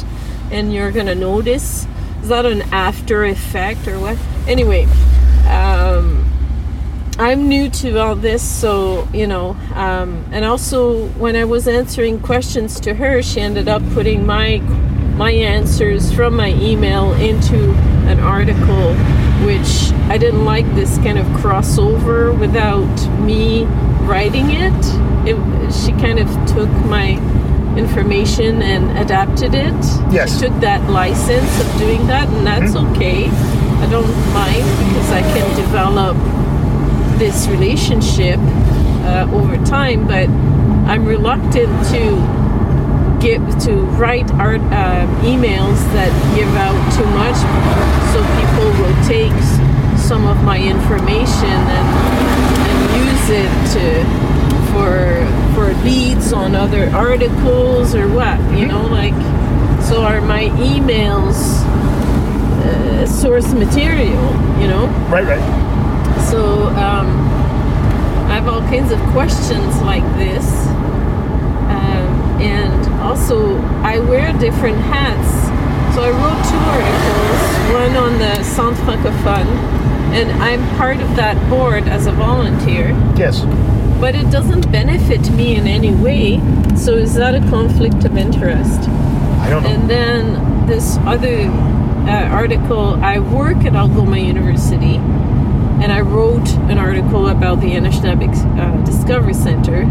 and 0.51 0.73
you're 0.73 0.91
gonna 0.91 1.15
notice. 1.15 1.85
Is 2.21 2.29
that 2.29 2.45
an 2.45 2.61
after 2.73 3.23
effect 3.25 3.87
or 3.87 3.99
what? 3.99 4.17
Anyway, 4.47 4.85
um, 5.47 6.25
I'm 7.17 7.49
new 7.49 7.69
to 7.69 7.99
all 7.99 8.15
this, 8.15 8.41
so 8.41 9.07
you 9.13 9.27
know, 9.27 9.57
um, 9.73 10.25
and 10.31 10.45
also 10.45 11.07
when 11.19 11.35
I 11.35 11.45
was 11.45 11.67
answering 11.67 12.19
questions 12.19 12.79
to 12.81 12.93
her, 12.93 13.21
she 13.21 13.41
ended 13.41 13.67
up 13.67 13.81
putting 13.93 14.25
my 14.25 14.59
my 15.17 15.31
answers 15.31 16.13
from 16.13 16.37
my 16.37 16.53
email 16.53 17.11
into 17.13 17.71
an 18.07 18.21
article, 18.21 18.93
which 19.45 19.91
I 20.09 20.17
didn't 20.17 20.45
like 20.45 20.65
this 20.75 20.97
kind 20.99 21.17
of 21.17 21.25
crossover 21.41 22.37
without 22.39 23.19
me 23.19 23.65
writing 24.07 24.51
it. 24.51 24.73
It 25.27 25.35
she 25.73 25.91
kind 26.01 26.19
of 26.19 26.27
took 26.47 26.69
my 26.85 27.19
information 27.79 28.61
and 28.61 28.83
adapted 28.99 29.53
it. 29.55 29.79
Yes. 30.11 30.33
She 30.33 30.45
took 30.45 30.55
that 30.59 30.81
license 30.91 31.51
of 31.63 31.67
doing 31.79 32.05
that, 32.07 32.27
and 32.27 32.45
that's 32.45 32.75
okay. 32.75 33.27
I 33.83 33.87
don't 33.89 34.15
mind 34.35 34.65
because 34.83 35.09
I 35.11 35.21
can 35.33 35.47
develop 35.55 36.15
this 37.17 37.47
relationship 37.47 38.39
uh, 39.07 39.37
over 39.39 39.55
time, 39.65 40.05
but 40.05 40.27
I'm 40.91 41.05
reluctant 41.05 41.71
to 41.95 42.03
give 43.25 43.43
to 43.65 43.73
write 43.99 44.29
art 44.35 44.61
uh, 44.71 45.07
emails 45.23 45.79
that 45.95 46.11
give 46.35 46.51
out 46.67 46.79
too 46.97 47.09
much, 47.21 47.39
so 48.11 48.19
people 48.39 48.67
will 48.79 48.97
take 49.07 49.39
some 49.97 50.27
of 50.27 50.37
my 50.43 50.59
information 50.59 51.59
and 51.77 51.87
and 52.67 52.77
use 53.05 53.27
it 53.43 53.51
to 53.75 53.83
for 54.73 55.25
for 55.55 55.73
leads 55.83 56.33
on 56.33 56.55
other 56.55 56.89
articles 56.91 57.95
or 57.95 58.07
what 58.07 58.39
you 58.57 58.65
know 58.65 58.85
like 58.87 59.13
so 59.83 60.03
are 60.03 60.21
my 60.21 60.45
emails 60.57 61.35
uh, 62.65 63.05
source 63.07 63.53
material 63.53 64.25
you 64.59 64.67
know 64.67 64.87
right, 65.09 65.25
right. 65.25 66.29
so 66.29 66.67
um, 66.75 67.29
I 68.29 68.33
have 68.33 68.47
all 68.47 68.61
kinds 68.61 68.91
of 68.91 68.99
questions 69.11 69.81
like 69.81 70.03
this, 70.15 70.45
um, 71.65 72.39
and 72.39 73.01
also 73.01 73.57
I 73.81 73.97
wear 73.97 74.31
different 74.33 74.77
hats. 74.77 75.49
So 75.95 76.03
I 76.03 76.11
wrote 76.11 76.37
two 76.45 76.61
articles, 76.69 77.73
one 77.73 77.95
on 77.97 78.19
the 78.19 78.43
Centre 78.43 78.79
Francophone, 78.83 79.47
and 80.13 80.31
I'm 80.43 80.61
part 80.77 80.97
of 80.97 81.15
that 81.15 81.49
board 81.49 81.87
as 81.87 82.05
a 82.05 82.11
volunteer. 82.11 82.89
Yes. 83.17 83.41
But 83.99 84.15
it 84.15 84.29
doesn't 84.31 84.71
benefit 84.71 85.29
me 85.31 85.55
in 85.55 85.67
any 85.67 85.93
way. 85.93 86.39
So 86.77 86.93
is 86.93 87.13
that 87.15 87.35
a 87.35 87.39
conflict 87.49 88.05
of 88.05 88.15
interest? 88.17 88.87
I 89.41 89.49
don't 89.49 89.63
know. 89.63 89.69
And 89.69 89.89
then 89.89 90.67
this 90.67 90.97
other 90.99 91.37
uh, 92.07 92.27
article, 92.29 92.95
I 93.03 93.19
work 93.19 93.57
at 93.65 93.75
Algoma 93.75 94.17
University, 94.17 94.95
and 94.95 95.91
I 95.91 96.01
wrote 96.01 96.47
an 96.69 96.77
article 96.77 97.27
about 97.29 97.59
the 97.59 97.71
Anishinaabe 97.71 98.29
uh, 98.59 98.85
Discovery 98.85 99.33
Center, 99.33 99.85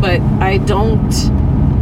but 0.00 0.20
I 0.40 0.58
don't, 0.58 1.12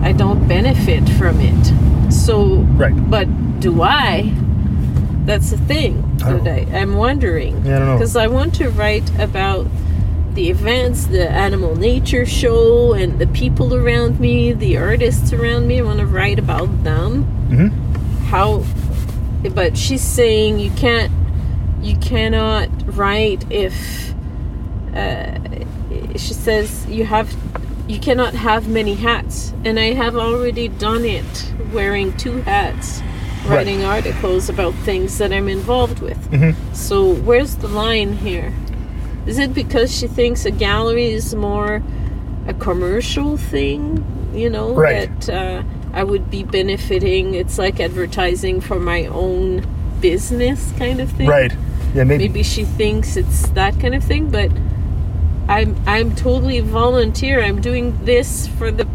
I 0.02 0.12
don't 0.12 0.46
benefit 0.48 1.08
from 1.10 1.40
it. 1.40 2.12
So, 2.12 2.56
Right. 2.76 2.94
but 3.10 3.26
do 3.60 3.82
I? 3.82 4.32
That's 5.24 5.50
the 5.50 5.58
thing 5.58 6.02
I 6.24 6.32
that 6.32 6.68
I, 6.74 6.78
I'm 6.80 6.94
wondering. 6.96 7.64
Yeah, 7.64 7.76
I 7.76 7.78
don't 7.78 7.88
know. 7.88 7.94
Because 7.96 8.16
I 8.16 8.26
want 8.26 8.54
to 8.56 8.70
write 8.70 9.08
about 9.20 9.66
the 10.34 10.48
events, 10.50 11.06
the 11.06 11.28
animal 11.28 11.74
nature 11.76 12.24
show, 12.24 12.92
and 12.92 13.18
the 13.18 13.26
people 13.28 13.74
around 13.74 14.20
me, 14.20 14.52
the 14.52 14.76
artists 14.76 15.32
around 15.32 15.66
me. 15.66 15.80
I 15.80 15.82
want 15.82 15.98
to 16.00 16.06
write 16.06 16.38
about 16.38 16.84
them. 16.84 17.26
Mhm. 17.50 17.70
How, 18.26 18.62
but 19.54 19.76
she's 19.76 20.02
saying 20.02 20.60
you 20.60 20.70
can't, 20.72 21.10
you 21.82 21.96
cannot 21.96 22.68
write 22.96 23.44
if. 23.50 24.14
Uh, 24.94 25.38
she 26.16 26.34
says 26.34 26.86
you 26.88 27.04
have, 27.04 27.32
you 27.88 27.98
cannot 27.98 28.34
have 28.34 28.68
many 28.68 28.94
hats, 28.94 29.52
and 29.64 29.78
I 29.78 29.92
have 29.94 30.16
already 30.16 30.68
done 30.68 31.04
it, 31.04 31.52
wearing 31.72 32.12
two 32.16 32.42
hats, 32.42 33.00
Right. 33.46 33.56
writing 33.56 33.84
articles 33.84 34.48
about 34.48 34.74
things 34.84 35.18
that 35.18 35.32
I'm 35.32 35.48
involved 35.48 36.00
with. 36.00 36.18
Mhm. 36.30 36.54
So 36.72 37.04
where's 37.14 37.54
the 37.56 37.68
line 37.68 38.12
here? 38.18 38.52
Is 39.30 39.38
it 39.38 39.54
because 39.54 39.96
she 39.96 40.08
thinks 40.08 40.44
a 40.44 40.50
gallery 40.50 41.12
is 41.12 41.36
more 41.36 41.84
a 42.48 42.54
commercial 42.54 43.36
thing? 43.36 44.04
You 44.34 44.50
know 44.50 44.74
Right. 44.74 45.08
that 45.20 45.28
uh, 45.32 45.62
I 45.92 46.02
would 46.02 46.32
be 46.32 46.42
benefiting. 46.42 47.34
It's 47.34 47.56
like 47.56 47.78
advertising 47.78 48.60
for 48.60 48.80
my 48.80 49.06
own 49.06 49.64
business 50.00 50.72
kind 50.78 51.00
of 51.00 51.12
thing. 51.12 51.28
Right. 51.28 51.52
Yeah, 51.94 52.02
maybe. 52.02 52.26
Maybe 52.26 52.42
she 52.42 52.64
thinks 52.64 53.16
it's 53.16 53.48
that 53.50 53.78
kind 53.78 53.94
of 53.94 54.02
thing, 54.02 54.30
but 54.30 54.50
I'm 55.48 55.76
I'm 55.86 56.12
totally 56.16 56.58
volunteer. 56.58 57.40
I'm 57.40 57.60
doing 57.60 58.04
this 58.04 58.48
for 58.58 58.72
the 58.72 58.88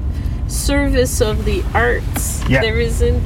service 0.47 1.21
of 1.21 1.45
the 1.45 1.63
arts. 1.73 2.43
Yeah. 2.49 2.59
There 2.59 2.81
isn't 2.81 3.23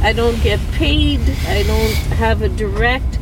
I 0.00 0.14
don't 0.14 0.42
get 0.42 0.60
paid. 0.72 1.20
I 1.48 1.64
don't 1.64 1.96
have 2.16 2.40
a 2.40 2.48
direct 2.48 3.18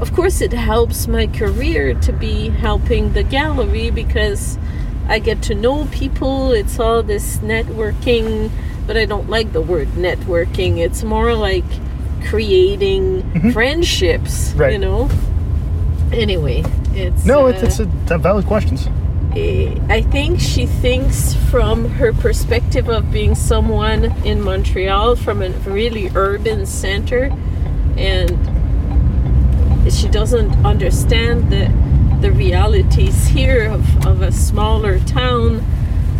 of 0.00 0.12
course 0.12 0.40
it 0.40 0.52
helps 0.52 1.06
my 1.08 1.26
career 1.26 1.94
to 1.94 2.12
be 2.12 2.48
helping 2.50 3.12
the 3.12 3.22
gallery 3.22 3.90
because 3.90 4.58
I 5.08 5.18
get 5.18 5.42
to 5.44 5.54
know 5.54 5.86
people. 5.90 6.52
It's 6.52 6.78
all 6.78 7.02
this 7.02 7.38
networking, 7.38 8.50
but 8.86 8.96
I 8.96 9.06
don't 9.06 9.28
like 9.30 9.52
the 9.52 9.60
word 9.62 9.88
networking. 9.88 10.78
It's 10.78 11.02
more 11.02 11.34
like 11.34 11.64
creating 12.26 13.52
friendships, 13.52 14.50
Mm-hmm. 14.50 14.58
Right. 14.60 14.72
you 14.72 14.78
know. 14.78 15.08
Anyway, 16.12 16.62
it's 16.94 17.24
No, 17.24 17.46
uh, 17.46 17.50
it's, 17.50 17.62
it's 17.62 17.80
a, 17.80 17.84
they're 18.06 18.18
valid 18.18 18.46
questions. 18.46 18.88
Eh, 19.36 19.78
I 19.88 20.00
think 20.02 20.40
she 20.40 20.66
thinks 20.66 21.34
from 21.50 21.84
her 21.90 22.12
perspective 22.12 22.88
of 22.88 23.10
being 23.12 23.34
someone 23.34 24.04
in 24.24 24.40
Montreal 24.40 25.16
from 25.16 25.42
a 25.42 25.50
really 25.50 26.10
urban 26.14 26.64
center 26.66 27.24
and 27.96 28.47
she 29.90 30.08
doesn't 30.08 30.50
understand 30.64 31.50
the 31.50 31.72
the 32.20 32.32
realities 32.32 33.28
here 33.28 33.70
of, 33.70 34.06
of 34.06 34.22
a 34.22 34.32
smaller 34.32 34.98
town 35.00 35.60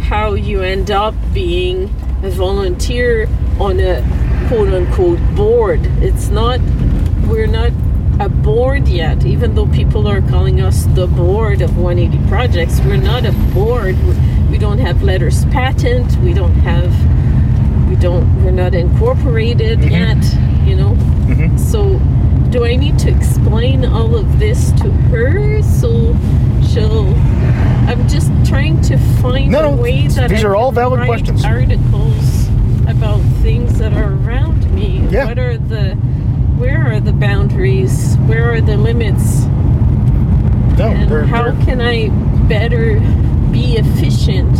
how 0.00 0.34
you 0.34 0.62
end 0.62 0.92
up 0.92 1.14
being 1.34 1.84
a 2.22 2.30
volunteer 2.30 3.28
on 3.58 3.80
a 3.80 4.00
quote 4.46 4.72
unquote 4.72 5.18
board. 5.34 5.80
It's 6.00 6.28
not 6.28 6.60
we're 7.26 7.48
not 7.48 7.72
a 8.20 8.28
board 8.28 8.88
yet. 8.88 9.24
Even 9.26 9.54
though 9.54 9.66
people 9.66 10.06
are 10.06 10.20
calling 10.22 10.60
us 10.60 10.84
the 10.94 11.06
board 11.06 11.60
of 11.60 11.76
180 11.76 12.28
projects 12.28 12.80
we're 12.80 12.96
not 12.96 13.26
a 13.26 13.32
board. 13.52 13.96
We 14.50 14.56
don't 14.58 14.78
have 14.78 15.02
letters 15.02 15.44
patent. 15.46 16.16
We 16.18 16.32
don't 16.32 16.54
have 16.60 16.92
we 17.88 17.96
don't 17.96 18.44
we're 18.44 18.52
not 18.52 18.74
incorporated 18.74 19.82
yet 19.82 20.22
you 20.68 20.76
know? 20.76 20.92
Mhm. 21.26 21.58
so 21.58 21.98
do 22.51 22.64
i 22.64 22.74
need 22.76 22.99
to 22.99 23.09
explain 23.11 23.84
all 23.84 24.14
of 24.16 24.38
this 24.38 24.72
to 24.72 24.90
her 25.11 25.61
so 25.62 26.14
she'll 26.66 27.14
i'm 27.88 28.07
just 28.09 28.30
trying 28.49 28.80
to 28.80 28.96
find 29.20 29.51
No, 29.51 29.70
a 29.72 29.76
way 29.76 30.07
that 30.09 30.30
these 30.30 30.44
I 30.44 30.49
are 30.49 30.57
all 30.57 30.72
valid 30.72 31.05
questions. 31.05 31.44
articles 31.44 32.49
about 32.88 33.20
things 33.42 33.78
that 33.78 33.92
are 33.92 34.12
around 34.14 34.70
me 34.74 35.07
Yeah. 35.11 35.26
what 35.26 35.38
are 35.38 35.59
the 35.59 35.90
where 36.59 36.86
are 36.90 37.01
the 37.01 37.12
boundaries 37.12 38.16
where 38.26 38.53
are 38.53 38.61
the 38.61 38.76
limits 38.76 39.44
No, 40.78 40.88
and 40.90 41.11
they're, 41.11 41.24
how 41.24 41.51
they're- 41.51 41.64
can 41.64 41.80
i 41.82 42.09
better 42.49 42.99
be 43.53 43.76
efficient 43.76 44.57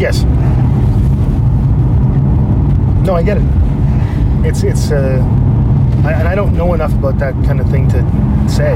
yes. 0.00 0.24
No, 3.04 3.14
I 3.14 3.22
get 3.22 3.38
it. 3.38 3.42
It's 4.44 4.62
it's 4.62 4.90
uh, 4.92 5.18
I, 6.04 6.12
and 6.12 6.28
I 6.28 6.34
don't 6.34 6.54
know 6.54 6.74
enough 6.74 6.92
about 6.92 7.18
that 7.18 7.34
kind 7.44 7.60
of 7.60 7.70
thing 7.70 7.88
to 7.88 8.48
say. 8.48 8.74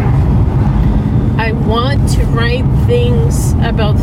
I 1.38 1.52
want 1.52 2.08
to 2.10 2.24
write 2.26 2.66
things 2.86 3.52
about. 3.54 3.96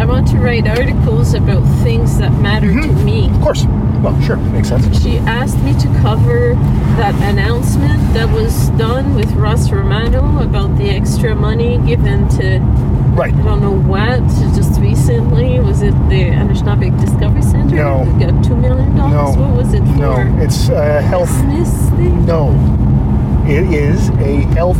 I 0.00 0.04
want 0.04 0.28
to 0.28 0.38
write 0.38 0.66
articles 0.68 1.34
about 1.34 1.62
things 1.82 2.18
that 2.18 2.32
matter 2.40 2.72
to 2.72 2.78
mm-hmm. 2.78 3.04
me. 3.04 3.30
Of 3.30 3.40
course. 3.40 3.64
Well, 4.02 4.20
sure, 4.20 4.36
makes 4.36 4.68
sense. 4.68 5.02
She 5.02 5.18
asked 5.18 5.58
me 5.60 5.72
to 5.72 5.88
cover 6.00 6.54
that 6.96 7.14
announcement 7.22 7.98
that 8.14 8.32
was 8.32 8.68
done 8.70 9.14
with 9.14 9.30
Ross 9.32 9.70
Romano 9.70 10.42
about 10.42 10.76
the 10.76 10.90
extra 10.90 11.34
money 11.34 11.78
given 11.78 12.28
to 12.38 12.60
Right. 13.16 13.32
I 13.34 13.42
don't 13.44 13.62
know 13.62 13.72
what. 13.72 14.20
Just 14.54 14.78
recently, 14.78 15.58
was 15.58 15.80
it 15.80 15.92
the 16.10 16.24
Anishinaabe 16.30 17.00
Discovery 17.00 17.40
Center? 17.40 17.76
No. 17.76 18.02
It 18.02 18.18
got 18.30 18.44
two 18.44 18.54
million 18.54 18.94
dollars. 18.94 19.36
No. 19.36 19.42
What 19.42 19.56
was 19.56 19.72
it 19.72 19.80
for? 19.80 19.96
No, 19.96 20.36
it's 20.42 20.68
a 20.68 21.00
health. 21.00 21.30
Business 21.30 21.88
thing. 21.90 22.26
No, 22.26 22.50
it 23.48 23.72
is 23.72 24.10
a 24.10 24.42
health 24.54 24.78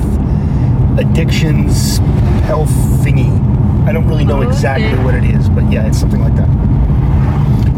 addictions 0.99 1.99
health 2.45 2.71
thingy. 3.03 3.31
I 3.87 3.93
don't 3.93 4.07
really 4.07 4.25
know 4.25 4.43
Oh, 4.43 4.49
exactly 4.49 4.87
okay. 4.87 5.05
what 5.05 5.15
it 5.15 5.25
is, 5.25 5.49
but 5.49 5.71
yeah, 5.73 5.87
it's 5.87 5.99
something 5.99 6.21
like 6.21 6.37
that. 6.37 6.49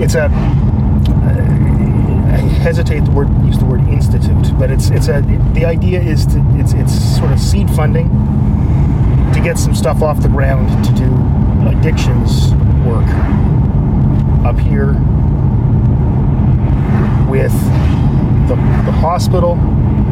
It's 0.00 0.14
a. 0.16 0.24
I 0.24 2.36
hesitate 2.62 3.04
to 3.04 3.11
word 3.12 3.28
use 3.46 3.59
the 3.59 3.64
word 3.64 3.80
institute, 3.88 4.59
but 4.59 4.70
it's 4.70 4.90
it's 4.90 5.06
a 5.09 5.20
the 5.54 5.64
idea 5.64 6.00
is 6.00 6.26
to 6.26 6.44
it's 6.56 6.72
it's 6.72 6.92
sort 7.16 7.30
of 7.30 7.38
seed 7.38 7.70
funding 7.70 8.09
to 9.35 9.41
get 9.43 9.59
some 9.59 9.74
stuff 9.74 10.03
off 10.03 10.20
the 10.22 10.29
ground 10.29 10.68
to 10.85 10.93
do 10.95 11.09
addictions 11.68 12.53
work 12.85 13.07
up 14.45 14.59
here 14.59 14.93
with 17.31 17.53
the, 18.49 18.55
the 18.87 18.93
hospital, 18.93 19.57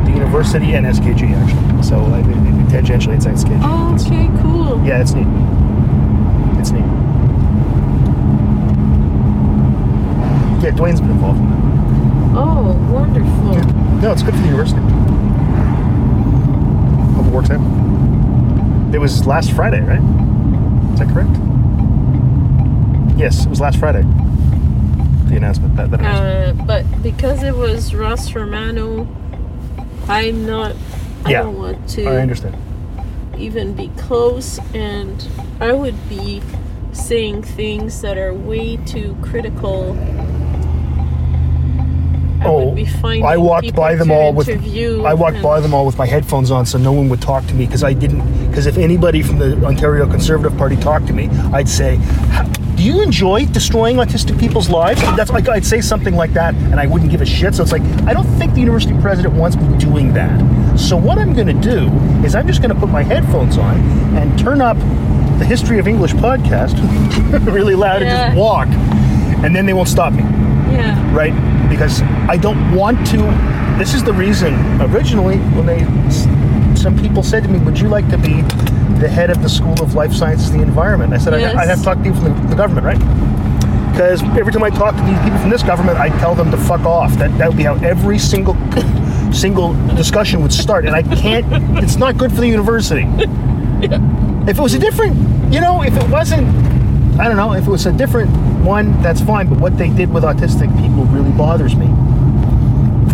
the 0.04 0.10
university, 0.10 0.74
and 0.74 0.84
SKG 0.86 1.32
actually. 1.34 1.82
So 1.82 1.96
uh, 1.98 2.18
it- 2.18 2.26
it- 2.26 2.66
tangentially, 2.84 3.16
it's 3.16 3.26
SKG. 3.26 3.58
Oh, 3.62 3.94
It's- 3.94 4.06
okay, 4.06 4.28
cool. 4.42 4.84
yeah, 4.84 5.00
it's 5.00 5.12
neat. 5.12 5.26
It's 6.60 6.70
neat. 6.72 6.84
Yeah, 10.62 10.70
Dwayne's 10.72 11.00
been 11.00 11.10
involved 11.10 11.38
in 11.38 11.48
that. 11.50 12.38
Oh, 12.38 12.72
wonderful. 12.92 13.52
Yeah. 13.54 14.00
No, 14.02 14.12
it's 14.12 14.22
good 14.22 14.34
for 14.34 14.40
the 14.40 14.46
university. 14.48 14.80
Hope 17.14 17.26
it 17.26 17.32
works 17.32 17.50
out. 17.50 17.60
It 18.92 18.98
was 18.98 19.26
last 19.26 19.52
Friday, 19.52 19.80
right? 19.80 20.00
Is 20.92 20.98
that 21.00 21.08
correct? 21.12 21.30
Yes, 23.18 23.44
it 23.44 23.48
was 23.50 23.60
last 23.60 23.78
Friday. 23.78 24.02
The 25.28 25.36
announcement. 25.36 25.76
That, 25.76 25.90
that 25.90 26.00
announcement. 26.00 26.60
Uh, 26.60 26.64
but 26.64 27.02
because 27.02 27.42
it 27.42 27.54
was 27.54 27.94
Ross 27.94 28.32
Romano, 28.34 29.06
I'm 30.08 30.46
not. 30.46 30.72
I 31.24 31.30
Yeah, 31.30 31.42
don't 31.42 31.58
want 31.58 31.88
to. 31.90 32.04
I 32.06 32.18
understand. 32.18 32.56
even 33.36 33.74
be 33.74 33.88
close 33.98 34.58
and 34.72 35.28
I 35.60 35.72
would 35.72 36.08
be 36.08 36.40
saying 36.92 37.42
things 37.42 38.00
that 38.02 38.16
are 38.16 38.32
way 38.32 38.76
too 38.78 39.16
critical. 39.22 39.94
I 42.46 42.48
Oh, 42.48 42.66
would 42.66 42.76
be 42.76 42.86
finding 42.86 43.24
I 43.24 43.36
walked 43.36 43.74
by 43.74 43.94
them 43.94 44.10
all 44.10 44.32
with 44.32 44.48
I 44.48 45.14
walked 45.14 45.42
by 45.42 45.60
them 45.60 45.74
all 45.74 45.84
with 45.86 45.98
my 45.98 46.06
headphones 46.06 46.50
on, 46.50 46.64
so 46.66 46.78
no 46.78 46.92
one 46.92 47.08
would 47.08 47.20
talk 47.22 47.46
to 47.46 47.54
me 47.54 47.66
because 47.66 47.82
I 47.84 47.92
didn't. 47.92 48.48
Because 48.48 48.66
if 48.66 48.76
anybody 48.78 49.22
from 49.22 49.38
the 49.38 49.56
Ontario 49.64 50.06
Conservative 50.08 50.56
Party 50.56 50.76
talked 50.76 51.06
to 51.08 51.12
me, 51.12 51.28
I'd 51.52 51.68
say, 51.68 51.98
"Do 52.76 52.82
you 52.82 53.02
enjoy 53.02 53.46
destroying 53.46 53.96
autistic 53.96 54.38
people's 54.38 54.68
lives?" 54.68 55.00
That's 55.16 55.30
like 55.30 55.48
I'd 55.48 55.64
say 55.64 55.80
something 55.80 56.14
like 56.14 56.32
that, 56.34 56.54
and 56.54 56.80
I 56.80 56.86
wouldn't 56.86 57.10
give 57.10 57.20
a 57.20 57.26
shit. 57.26 57.54
So 57.54 57.62
it's 57.62 57.72
like 57.72 57.82
I 58.06 58.12
don't 58.14 58.26
think 58.38 58.54
the 58.54 58.60
university 58.60 58.94
president 59.00 59.34
wants 59.34 59.56
me 59.56 59.76
doing 59.78 60.12
that. 60.14 60.78
So 60.78 60.96
what 60.96 61.18
I'm 61.18 61.34
going 61.34 61.46
to 61.48 61.54
do 61.54 61.88
is 62.24 62.34
I'm 62.34 62.46
just 62.46 62.60
going 62.62 62.72
to 62.74 62.78
put 62.80 62.90
my 62.90 63.02
headphones 63.02 63.56
on 63.58 63.76
and 64.16 64.38
turn 64.38 64.60
up 64.60 64.76
the 65.38 65.44
History 65.44 65.78
of 65.78 65.86
English 65.88 66.12
podcast 66.14 66.74
really 67.52 67.74
loud 67.74 68.02
and 68.02 68.10
just 68.10 68.36
walk, 68.38 68.68
and 69.44 69.54
then 69.54 69.66
they 69.66 69.72
won't 69.74 69.88
stop 69.88 70.12
me 70.12 70.22
Yeah. 70.72 71.14
right? 71.14 71.32
Because 71.68 72.02
I 72.28 72.36
don't 72.36 72.74
want 72.74 73.06
to. 73.08 73.18
This 73.78 73.94
is 73.94 74.02
the 74.02 74.12
reason. 74.12 74.54
Originally, 74.80 75.36
when 75.56 75.66
they, 75.66 75.80
some 76.74 76.98
people 76.98 77.22
said 77.22 77.42
to 77.44 77.48
me, 77.48 77.58
"Would 77.58 77.78
you 77.78 77.88
like 77.88 78.08
to 78.10 78.18
be 78.18 78.42
the 79.00 79.08
head 79.08 79.30
of 79.30 79.42
the 79.42 79.48
School 79.48 79.80
of 79.82 79.94
Life 79.94 80.12
Sciences 80.12 80.50
and 80.50 80.60
the 80.60 80.64
Environment?" 80.64 81.12
I 81.12 81.18
said, 81.18 81.38
Yes. 81.40 81.54
I'd, 81.54 81.62
I'd 81.62 81.68
have 81.68 81.78
to 81.78 81.84
talk 81.84 81.98
to 81.98 82.02
people 82.04 82.20
from 82.22 82.42
the, 82.42 82.48
the 82.48 82.56
government, 82.56 82.86
right? 82.86 82.98
Because 83.92 84.22
every 84.38 84.52
time 84.52 84.62
I 84.62 84.70
talk 84.70 84.94
to 84.94 85.02
these 85.02 85.18
people 85.20 85.38
from 85.38 85.50
this 85.50 85.62
government, 85.62 85.98
I 85.98 86.08
tell 86.18 86.34
them 86.34 86.50
to 86.50 86.56
fuck 86.56 86.82
off. 86.82 87.12
That 87.16 87.36
that 87.38 87.48
would 87.48 87.56
be 87.56 87.64
how 87.64 87.76
every 87.76 88.18
single 88.18 88.54
single 89.32 89.74
discussion 89.96 90.40
would 90.42 90.52
start, 90.52 90.86
and 90.86 90.94
I 90.94 91.02
can't. 91.02 91.46
It's 91.82 91.96
not 91.96 92.16
good 92.16 92.30
for 92.30 92.40
the 92.40 92.48
university. 92.48 93.06
If 94.48 94.58
it 94.58 94.62
was 94.62 94.74
a 94.74 94.78
different, 94.78 95.16
you 95.52 95.60
know, 95.60 95.82
if 95.82 95.94
it 95.96 96.08
wasn't, 96.08 96.46
I 97.18 97.28
don't 97.28 97.36
know, 97.36 97.52
if 97.54 97.66
it 97.66 97.70
was 97.70 97.86
a 97.86 97.92
different 97.92 98.30
one, 98.64 99.00
that's 99.02 99.20
fine. 99.20 99.48
But 99.48 99.58
what 99.58 99.78
they 99.78 99.88
did 99.90 100.12
with 100.12 100.24
autistic 100.24 100.70
people 100.80 101.04
really 101.06 101.32
bothers 101.32 101.74
me. 101.76 101.86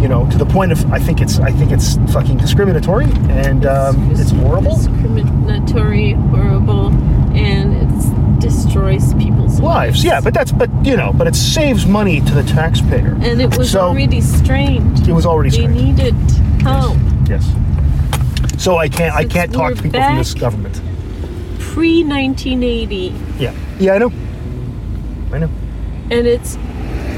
You 0.03 0.09
know, 0.09 0.29
to 0.31 0.39
the 0.39 0.47
point 0.47 0.73
of 0.73 0.93
I 0.93 0.99
think 0.99 1.21
it's 1.21 1.39
I 1.39 1.53
think 1.53 1.71
it's 1.71 1.95
fucking 2.13 2.39
discriminatory 2.39 3.05
and 3.29 3.65
um, 3.67 4.11
it's 4.11 4.33
horrible. 4.33 4.75
Discriminatory, 4.75 6.13
horrible, 6.13 6.89
and 7.37 7.77
it 7.77 8.41
destroys 8.41 9.15
people's 9.15 9.61
Lives, 9.61 10.03
yeah, 10.03 10.21
but 10.21 10.35
that's 10.35 10.51
but 10.51 10.69
you 10.85 10.97
know, 10.97 11.13
but 11.15 11.29
it 11.29 11.37
saves 11.37 11.87
money 11.87 12.21
to 12.21 12.35
the 12.35 12.43
taxpayer. 12.43 13.17
and 13.21 13.41
it 13.41 13.57
was 13.57 13.71
so, 13.71 13.81
already 13.83 14.21
strained. 14.21 15.07
It 15.09 15.13
was 15.13 15.25
already 15.25 15.51
strained. 15.51 15.77
They 15.77 15.83
needed 15.85 16.15
help. 16.63 16.97
Yes. 17.29 17.47
So 18.61 18.79
I 18.79 18.89
can't 18.89 19.15
I 19.15 19.25
can't 19.25 19.53
talk 19.53 19.77
to 19.77 19.83
people 19.83 20.01
from 20.01 20.17
this 20.17 20.35
government. 20.35 20.81
Pre 21.61 22.03
1980. 22.03 23.15
Yeah. 23.39 23.55
Yeah, 23.83 23.95
I 23.95 23.99
know. 23.99 24.13
I 25.33 25.39
know. 25.39 25.51
and 26.11 26.27
it's 26.27 26.57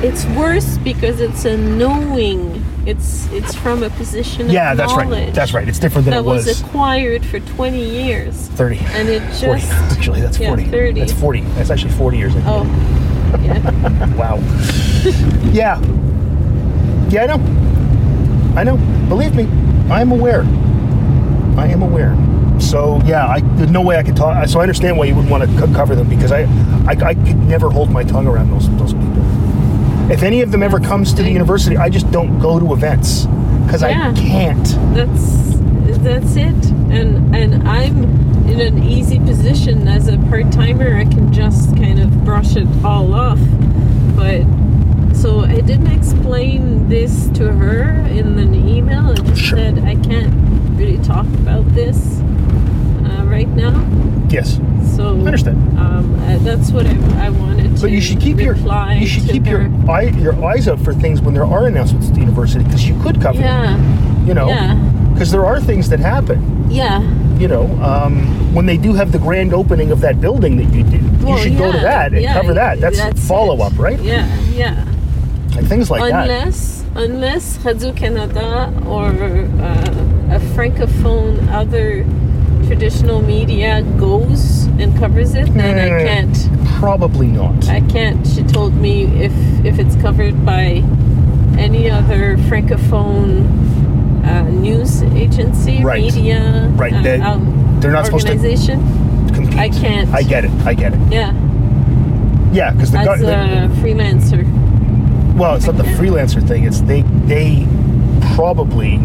it's 0.03 0.25
worse 0.37 0.79
because 0.79 1.21
it's 1.21 1.45
a 1.45 1.57
knowing 1.59 2.65
it's 2.87 3.27
it's 3.33 3.55
from 3.55 3.83
a 3.83 3.91
position 3.91 4.47
of 4.47 4.51
Yeah, 4.53 4.75
that's 4.75 4.95
right. 4.95 5.35
That's 5.35 5.53
right. 5.53 5.69
It's 5.69 5.79
different 5.79 6.07
than 6.07 6.15
that 6.15 6.21
it 6.21 6.25
was, 6.25 6.47
was 6.47 6.63
acquired 6.63 7.25
for 7.27 7.41
20 7.41 7.83
years 7.83 8.49
30. 8.51 8.79
and 8.79 9.09
it 9.09 9.21
40. 9.35 9.63
Actually, 9.63 10.21
that's 10.23 10.39
yeah, 10.39 10.49
40. 10.49 10.65
30. 10.67 11.01
That's 11.01 11.13
40. 11.13 11.41
That's 11.41 11.71
actually 11.71 11.93
40 11.93 12.17
years. 12.19 12.33
oh 12.47 12.65
yeah 13.43 14.15
Wow. 14.17 14.37
yeah. 15.53 15.81
Yeah, 17.11 17.25
I 17.25 17.27
know. 17.27 18.55
I 18.57 18.65
know. 18.65 18.77
Believe 19.09 19.35
me, 19.35 19.45
I 19.93 20.01
am 20.01 20.13
aware. 20.13 20.43
I 21.59 21.67
am 21.69 21.83
aware. 21.83 22.15
So 22.71 23.01
yeah, 23.05 23.27
I 23.27 23.41
there's 23.57 23.71
no 23.71 23.83
way 23.83 23.97
I 23.97 24.03
could 24.03 24.17
talk. 24.17 24.49
So 24.49 24.59
I 24.59 24.63
understand 24.63 24.97
why 24.99 25.05
you 25.07 25.15
wouldn't 25.15 25.31
want 25.31 25.49
to 25.49 25.59
co- 25.59 25.73
cover 25.73 25.95
them 25.95 26.09
because 26.09 26.33
I, 26.33 26.43
I, 26.87 26.97
I 27.11 27.15
could 27.15 27.37
never 27.37 27.71
hold 27.71 27.91
my 27.91 28.03
tongue 28.05 28.27
around 28.27 28.51
those 28.51 28.69
those 28.79 28.93
people. 28.93 30.11
If 30.11 30.23
any 30.23 30.43
of 30.43 30.51
them 30.51 30.63
ever 30.63 30.81
comes 30.81 31.13
to 31.15 31.23
the 31.23 31.31
university, 31.31 31.77
I 31.77 31.89
just 31.89 32.11
don't 32.11 32.39
go 32.39 32.59
to 32.59 32.73
events 32.73 33.27
because 33.67 33.83
Yeah. 33.83 34.11
I 34.11 34.15
can't. 34.21 34.67
that's 34.95 35.55
that's 36.03 36.37
it 36.37 36.55
and 36.91 37.35
and 37.35 37.67
i'm 37.67 38.05
in 38.47 38.61
an 38.61 38.83
easy 38.83 39.19
position 39.21 39.89
as 39.89 40.07
a 40.09 40.19
part-timer 40.29 40.97
i 40.97 41.05
can 41.05 41.33
just 41.33 41.75
kind 41.77 41.99
of 41.99 42.25
brush 42.25 42.57
it 42.57 42.67
all 42.85 43.15
off 43.15 43.39
but 44.17 44.43
so 45.15 45.41
i 45.41 45.61
didn't 45.63 45.87
explain 45.91 46.87
this 46.91 47.29
to 47.31 47.51
her 47.53 48.01
in 48.09 48.39
an 48.39 48.55
email 48.69 49.07
i 49.11 49.15
just 49.15 49.41
Sure. 49.41 49.59
said 49.59 49.79
i 49.81 49.95
can't 49.97 50.33
really 50.79 50.99
talk 51.03 51.27
about 51.27 51.65
this 51.75 52.21
right 53.35 53.49
now 53.49 53.75
Yes, 54.31 54.59
so 54.97 55.03
I 55.15 55.27
understand. 55.31 55.57
um, 55.79 56.15
uh, 56.23 56.39
that's 56.39 56.71
what 56.71 56.87
I, 56.87 57.27
I 57.27 57.31
wanted 57.31 57.77
to 57.77 57.83
But 57.83 57.91
you 57.91 58.01
should 58.01 58.21
keep 58.21 58.39
your 58.41 58.57
you 59.03 59.07
should 59.07 59.27
keep 59.29 59.47
your 59.47 59.63
eye 59.89 60.11
your 60.27 60.35
eyes 60.45 60.67
out 60.69 60.81
for 60.81 60.93
things 60.95 61.21
when 61.21 61.35
there 61.35 61.45
are 61.45 61.67
announcements 61.67 62.09
at 62.09 62.15
the 62.15 62.21
university 62.21 62.65
because 62.65 62.87
you 62.89 62.95
could 63.03 63.21
cover 63.21 63.39
them. 63.39 63.79
yeah 63.81 64.27
You 64.29 64.35
know, 64.35 64.49
yeah 64.49 64.75
because 65.13 65.31
there 65.31 65.45
are 65.47 65.61
things 65.61 65.89
that 65.91 66.01
happen. 66.01 66.39
yeah 66.71 67.01
you 67.43 67.49
know, 67.49 67.65
um, 67.83 68.15
when 68.55 68.65
they 68.67 68.77
do 68.77 68.95
have 68.95 69.11
the 69.11 69.19
grand 69.19 69.53
opening 69.53 69.91
of 69.91 70.01
that 70.07 70.21
building 70.21 70.57
that 70.59 70.69
you 70.75 70.85
you 70.85 71.27
Well, 71.27 71.37
should 71.39 71.59
go 71.59 71.73
to 71.73 71.79
that 71.79 72.13
and 72.13 72.23
yeah, 72.23 72.33
cover 72.39 72.55
that. 72.55 72.79
That's, 72.81 73.27
follow 73.27 73.55
it. 73.57 73.61
up, 73.67 73.77
right? 73.77 73.99
Yeah, 74.01 74.27
yeah. 74.63 74.85
Like 75.57 75.67
things 75.67 75.91
like 75.91 76.03
that. 76.13 76.31
unless 76.31 76.85
unless 76.95 77.59
Radio 77.65 77.93
Canada 77.93 78.73
or 78.87 79.07
uh, 79.07 80.37
a 80.39 80.41
francophone 80.55 81.35
other 81.53 82.05
traditional 82.67 83.21
media 83.23 83.83
goes 83.99 84.65
and 84.79 84.97
covers 84.99 85.35
it, 85.35 85.53
then 85.55 85.79
I 85.79 85.89
Eh, 86.01 86.05
can't. 86.05 86.49
Probably 86.79 87.27
not. 87.29 87.69
I 87.69 87.81
can't. 87.83 88.27
She 88.27 88.43
told 88.43 88.75
me 88.75 89.05
if 89.23 89.33
if 89.65 89.79
it's 89.79 89.97
covered 89.97 90.45
by 90.45 90.83
any 91.59 91.91
other 91.91 92.37
francophone 92.49 93.45
uh, 94.25 94.43
news 94.51 95.03
agency, 95.15 95.83
Right. 95.85 96.03
media, 96.03 96.71
Right, 96.77 96.93
uh, 96.93 97.03
they- 97.03 97.21
um, 97.21 97.77
they're 97.81 97.93
not 97.93 98.07
supposed 98.07 98.27
to- 98.27 98.33
organization. 98.33 98.81
Compete. 99.35 99.59
I 99.59 99.69
can't. 99.69 100.13
I 100.15 100.23
get 100.23 100.45
it. 100.45 100.51
I 100.65 100.75
get 100.75 100.93
it. 100.95 101.01
Yeah, 101.11 101.33
Yeah, 102.53 102.71
because 102.73 102.91
the, 102.93 102.99
as 103.01 103.21
go- 103.21 103.29
a 103.29 103.69
freelancer. 103.83 104.45
well, 105.37 105.55
it's 105.57 105.67
not 105.67 105.77
the 105.77 105.83
freelancer 105.99 106.43
thing. 106.47 106.65
It's 106.65 106.81
they 106.81 107.03
they 107.27 107.67
probably 108.35 108.99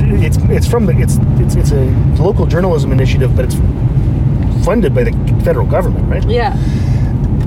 it's 0.00 0.36
it's 0.50 0.66
from 0.66 0.86
the 0.86 0.92
it's 0.98 1.18
it's 1.40 1.54
it's 1.56 1.70
a 1.72 2.22
local 2.22 2.46
journalism 2.46 2.92
initiative, 2.92 3.34
but 3.36 3.44
it's 3.46 3.54
funded 4.64 4.94
by 4.94 5.04
the 5.04 5.12
federal 5.44 5.66
government, 5.66 6.08
right? 6.10 6.24
Yeah. 6.28 6.54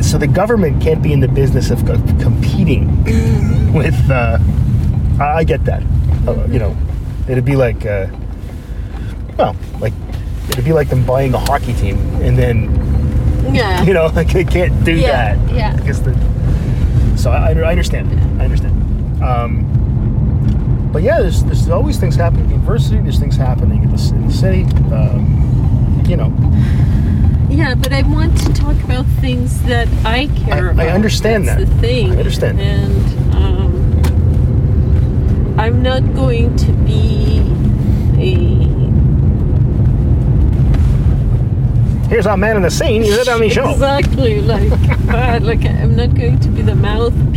so 0.02 0.18
the 0.18 0.28
government 0.28 0.82
can't 0.82 1.02
be 1.02 1.12
in 1.14 1.20
the 1.20 1.28
business 1.28 1.72
of, 1.72 1.84
competing 1.86 2.88
Mm-hmm. 3.06 3.74
with. 3.74 3.95
Uh, 4.10 4.38
I 5.20 5.39
I 5.39 5.43
get 5.43 5.64
that. 5.66 5.84
Uh, 6.28 6.45
you 6.52 6.60
know, 6.60 6.76
it'd 7.28 7.45
be 7.45 7.56
like, 7.56 7.86
uh, 7.86 8.08
well, 9.38 9.56
like 9.80 9.93
it'd 10.50 10.66
be 10.66 10.74
like 10.74 10.89
them 10.89 11.06
buying 11.06 11.34
a 11.34 11.39
hockey 11.39 11.74
team 11.74 11.98
and 12.22 12.38
then 12.38 12.70
Yeah. 13.54 13.84
you 13.84 13.93
know 13.93 14.08
like 14.16 14.32
they 14.34 14.43
can't 14.43 14.84
do 14.84 14.91
Yeah, 14.93 15.36
that. 15.36 15.54
yeah. 15.54 15.76
Because 15.76 16.02
the 16.04 16.14
so 17.18 17.32
I, 17.32 17.52
I 17.54 17.72
understand. 17.72 18.08
I 18.41 18.45
understand. 18.45 18.76
Um, 19.24 19.66
but 20.98 21.04
yeah, 21.04 21.20
there's 21.22 21.43
there's 21.43 21.70
always 21.70 22.00
things 22.00 22.16
happening 22.16 22.41
at 22.45 22.48
the 22.50 22.56
university. 22.56 22.98
There's 22.98 23.20
things 23.20 23.36
happening 23.36 23.84
in 23.84 23.91
the, 23.95 24.12
in 24.16 24.26
the 24.26 24.34
city. 24.34 24.64
Um, 24.91 26.02
you 26.08 26.18
know, 26.18 26.34
Yeah, 27.52 27.76
but 27.76 27.93
I 27.93 28.02
want 28.02 28.36
to 28.39 28.52
talk 28.54 28.76
about 28.84 29.06
things 29.22 29.62
that 29.64 29.88
I 30.04 30.26
care 30.43 30.72
I- 30.76 30.86
I 30.86 30.88
understand 30.89 31.48
That's 31.48 31.60
that. 31.66 31.70
the 31.70 31.80
thing. 31.82 32.14
I 32.14 32.18
understand. 32.18 32.60
And 32.60 33.36
um, 33.36 33.74
I'm 35.60 35.84
not 35.84 36.02
going 36.16 36.56
to 36.58 36.72
be 36.72 37.41
a 38.18 38.58
here's 42.10 42.26
our 42.26 42.38
man 42.38 42.56
in 42.56 42.64
the 42.64 42.72
scene. 42.72 43.04
He's 43.04 43.16
at 43.20 43.28
Downey 43.28 43.50
Show. 43.58 43.70
exactly 43.70 44.41
like. 44.41 44.72
Like 45.08 45.64
I'm 45.66 45.95
not 45.95 46.14
going 46.16 46.38
to 46.39 46.50
be 46.50 46.62
the 46.64 46.76
mouthpiece 46.76 47.37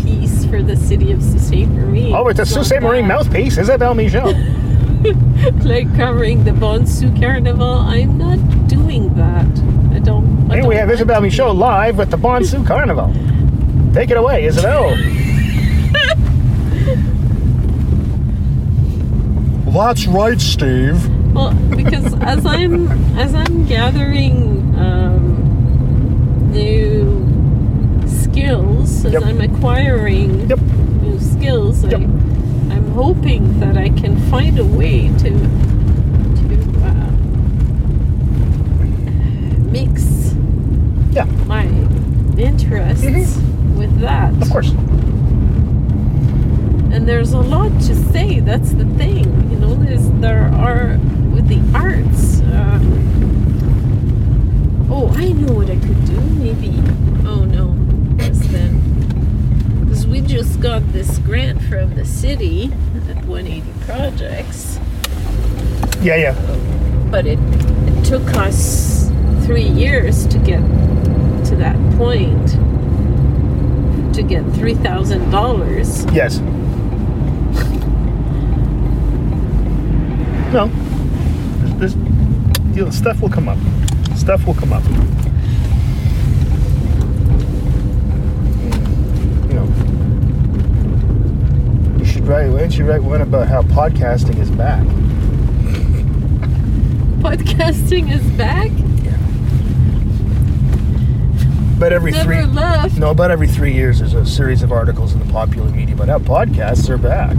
for 0.51 0.63
the 0.63 0.77
city 0.77 1.13
of 1.13 1.23
Sault 1.23 1.41
Ste. 1.41 1.69
Marie. 1.69 2.13
Oh, 2.13 2.27
it's 2.29 2.41
a 2.41 2.45
Sault 2.47 2.67
not 2.71 2.77
Ste. 2.77 2.83
Marie 2.83 3.03
mouthpiece. 3.03 3.57
Is 3.59 3.69
that 3.69 3.79
Downey 3.81 4.09
Show? 4.09 4.33
like 5.65 5.95
covering 5.97 6.45
the 6.45 6.53
Bon 6.53 6.87
Soo 6.87 7.11
Carnival. 7.19 7.79
I'm 7.79 8.19
not 8.19 8.39
doing 8.69 9.15
that. 9.15 9.47
I 9.95 9.99
don't. 10.01 10.51
I 10.51 10.55
Hey, 10.57 10.61
don't 10.61 10.69
we 10.69 10.75
have 10.75 10.89
want 10.89 11.01
Isabel 11.01 11.17
to 11.17 11.21
Michaud 11.23 11.53
live 11.53 11.97
with 11.97 12.11
the 12.11 12.17
Bon 12.19 12.45
Soo 12.45 12.63
Carnival. 12.67 13.13
Take 13.95 14.11
it 14.11 14.17
away, 14.17 14.45
Isabel. 14.45 14.95
That's 19.73 20.07
right, 20.07 20.41
Steve. 20.41 21.09
Well, 21.35 21.55
because 21.77 22.13
as 22.21 22.45
I'm 22.45 22.89
as 23.17 23.35
I'm 23.35 23.67
gathering 23.67 24.75
um, 24.79 26.51
new 26.53 27.27
skills, 28.09 28.80
as 29.05 29.13
Yep. 29.13 29.23
I'm 29.25 29.41
acquiring 29.41 30.49
Yep. 30.49 30.61
new 31.03 31.19
skills. 31.19 31.85
I, 31.85 31.95
I'm 32.75 32.91
hoping 32.93 33.59
that 33.61 33.77
I 33.77 33.89
can 33.91 34.17
find 34.31 34.59
a 34.59 34.65
way 34.65 35.09
to 35.19 35.31
to 35.31 36.45
uh, 36.85 37.11
mix 39.71 40.35
Yeah, 41.13 41.25
my 41.47 41.67
interests 42.39 43.05
Mhm. 43.05 43.77
with 43.77 44.01
that. 44.01 44.33
of 44.43 44.51
course. 44.51 44.73
and 46.93 47.07
there's 47.09 47.33
a 47.33 47.39
lot 47.41 47.71
to 47.83 47.95
say 48.13 48.41
that's 48.41 48.73
the 48.73 48.85
thing 48.99 49.25
you 49.51 49.57
know 49.59 49.75
there's 49.77 50.11
there 50.21 50.51
are 50.55 50.99
with 51.33 51.47
the 51.47 51.61
arts 51.73 52.41
um, 52.53 52.83
oh 54.91 55.07
i 55.17 55.31
know 55.31 55.53
what 55.53 55.71
i 55.71 55.77
could 55.77 56.05
do 56.07 56.19
maybe 56.43 56.73
oh 57.27 57.45
no 57.45 57.77
yes 58.19 58.39
then 58.49 58.80
we 60.11 60.21
just 60.21 60.61
got 60.61 60.83
this 60.93 61.19
grant 61.19 61.63
from 61.63 61.95
the 61.95 62.05
city 62.05 62.65
at 63.09 63.25
180 63.25 63.63
projects 63.87 64.79
Yeah, 66.03 66.17
yeah. 66.17 66.35
but 67.11 67.27
it, 67.27 67.39
it 67.41 68.05
took 68.05 68.23
us 68.37 69.09
three 69.47 69.63
years 69.69 70.27
to 70.27 70.39
get 70.39 70.61
to 71.47 71.57
that 71.57 71.77
point 71.97 72.49
to 74.15 74.23
get 74.23 74.45
$3000 74.45 76.15
Yes. 76.15 76.41
No. 80.53 80.67
This, 81.79 81.95
you 82.75 82.85
know, 82.85 82.91
stuff 82.91 83.21
will 83.21 83.29
come 83.29 83.49
up. 83.49 83.59
Stuff 84.17 84.45
will 84.47 84.55
come 84.55 84.73
up. 84.73 84.83
You 89.49 89.55
know. 89.55 89.67
Write. 92.31 92.49
Why 92.51 92.61
don't 92.61 92.77
you 92.79 92.85
write 92.85 93.03
one 93.03 93.23
about 93.23 93.49
how 93.49 93.63
podcasting 93.63 94.39
is 94.39 94.51
back? 94.53 94.85
podcasting 97.21 98.09
is 98.13 98.23
back 98.39 98.71
Yeah. 99.03 99.17
But 101.77 101.93
every 101.93 102.13
never 102.13 102.25
three. 102.25 102.45
left 102.47 102.97
No, 102.99 103.11
about 103.11 103.33
every 103.33 103.49
three 103.49 103.73
years, 103.75 103.99
there's 103.99 104.15
a 104.15 104.25
series 104.25 104.63
of 104.63 104.71
articles 104.71 105.13
in 105.13 105.19
the 105.19 105.27
popular 105.33 105.69
media 105.73 105.97
about 105.97 106.07
how 106.09 106.19
podcasts 106.21 106.89
are 106.89 106.99
back. 106.99 107.37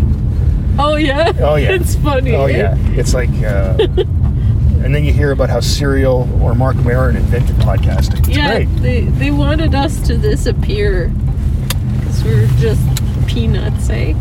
oh 0.78 0.98
yeah 0.98 1.32
Oh, 1.40 1.56
yeah. 1.56 1.72
it's 1.76 1.96
funny 1.96 2.36
Oh 2.36 2.48
yeah, 2.48 2.76
it's 2.90 3.14
like, 3.14 3.30
uh, 3.44 3.78
and 4.84 4.94
then 4.94 5.06
you 5.06 5.14
hear 5.14 5.32
about 5.32 5.50
how 5.50 5.62
Serial 5.62 6.28
or 6.44 6.54
Mark 6.54 6.76
Maron 6.76 7.16
invented 7.16 7.56
podcasting. 7.58 8.28
It's 8.28 8.36
yeah 8.38 8.64
great. 8.64 8.76
they 8.82 9.02
they 9.06 9.32
wanted 9.32 9.74
us 9.74 10.06
to 10.08 10.18
disappear 10.18 11.08
because 12.00 12.24
we're 12.26 12.48
just 12.58 12.82
peanuts 13.28 13.90
eh 13.90 14.14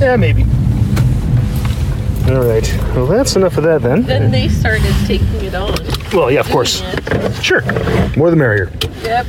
Yeah, 0.00 0.16
maybe. 0.16 0.42
All 2.32 2.42
right. 2.42 2.66
Well, 2.94 3.06
that's 3.06 3.36
enough 3.36 3.56
of 3.58 3.64
that 3.64 3.82
then. 3.82 4.02
then 4.02 4.30
they 4.30 4.48
started 4.48 4.94
taking 5.06 5.44
it 5.44 5.54
on 5.54 5.74
well, 6.12 6.30
yeah, 6.30 6.40
of 6.40 6.48
course. 6.48 6.82
Sure. 7.40 7.62
More 8.16 8.30
the 8.30 8.36
merrier. 8.36 8.70
yep 9.02 9.26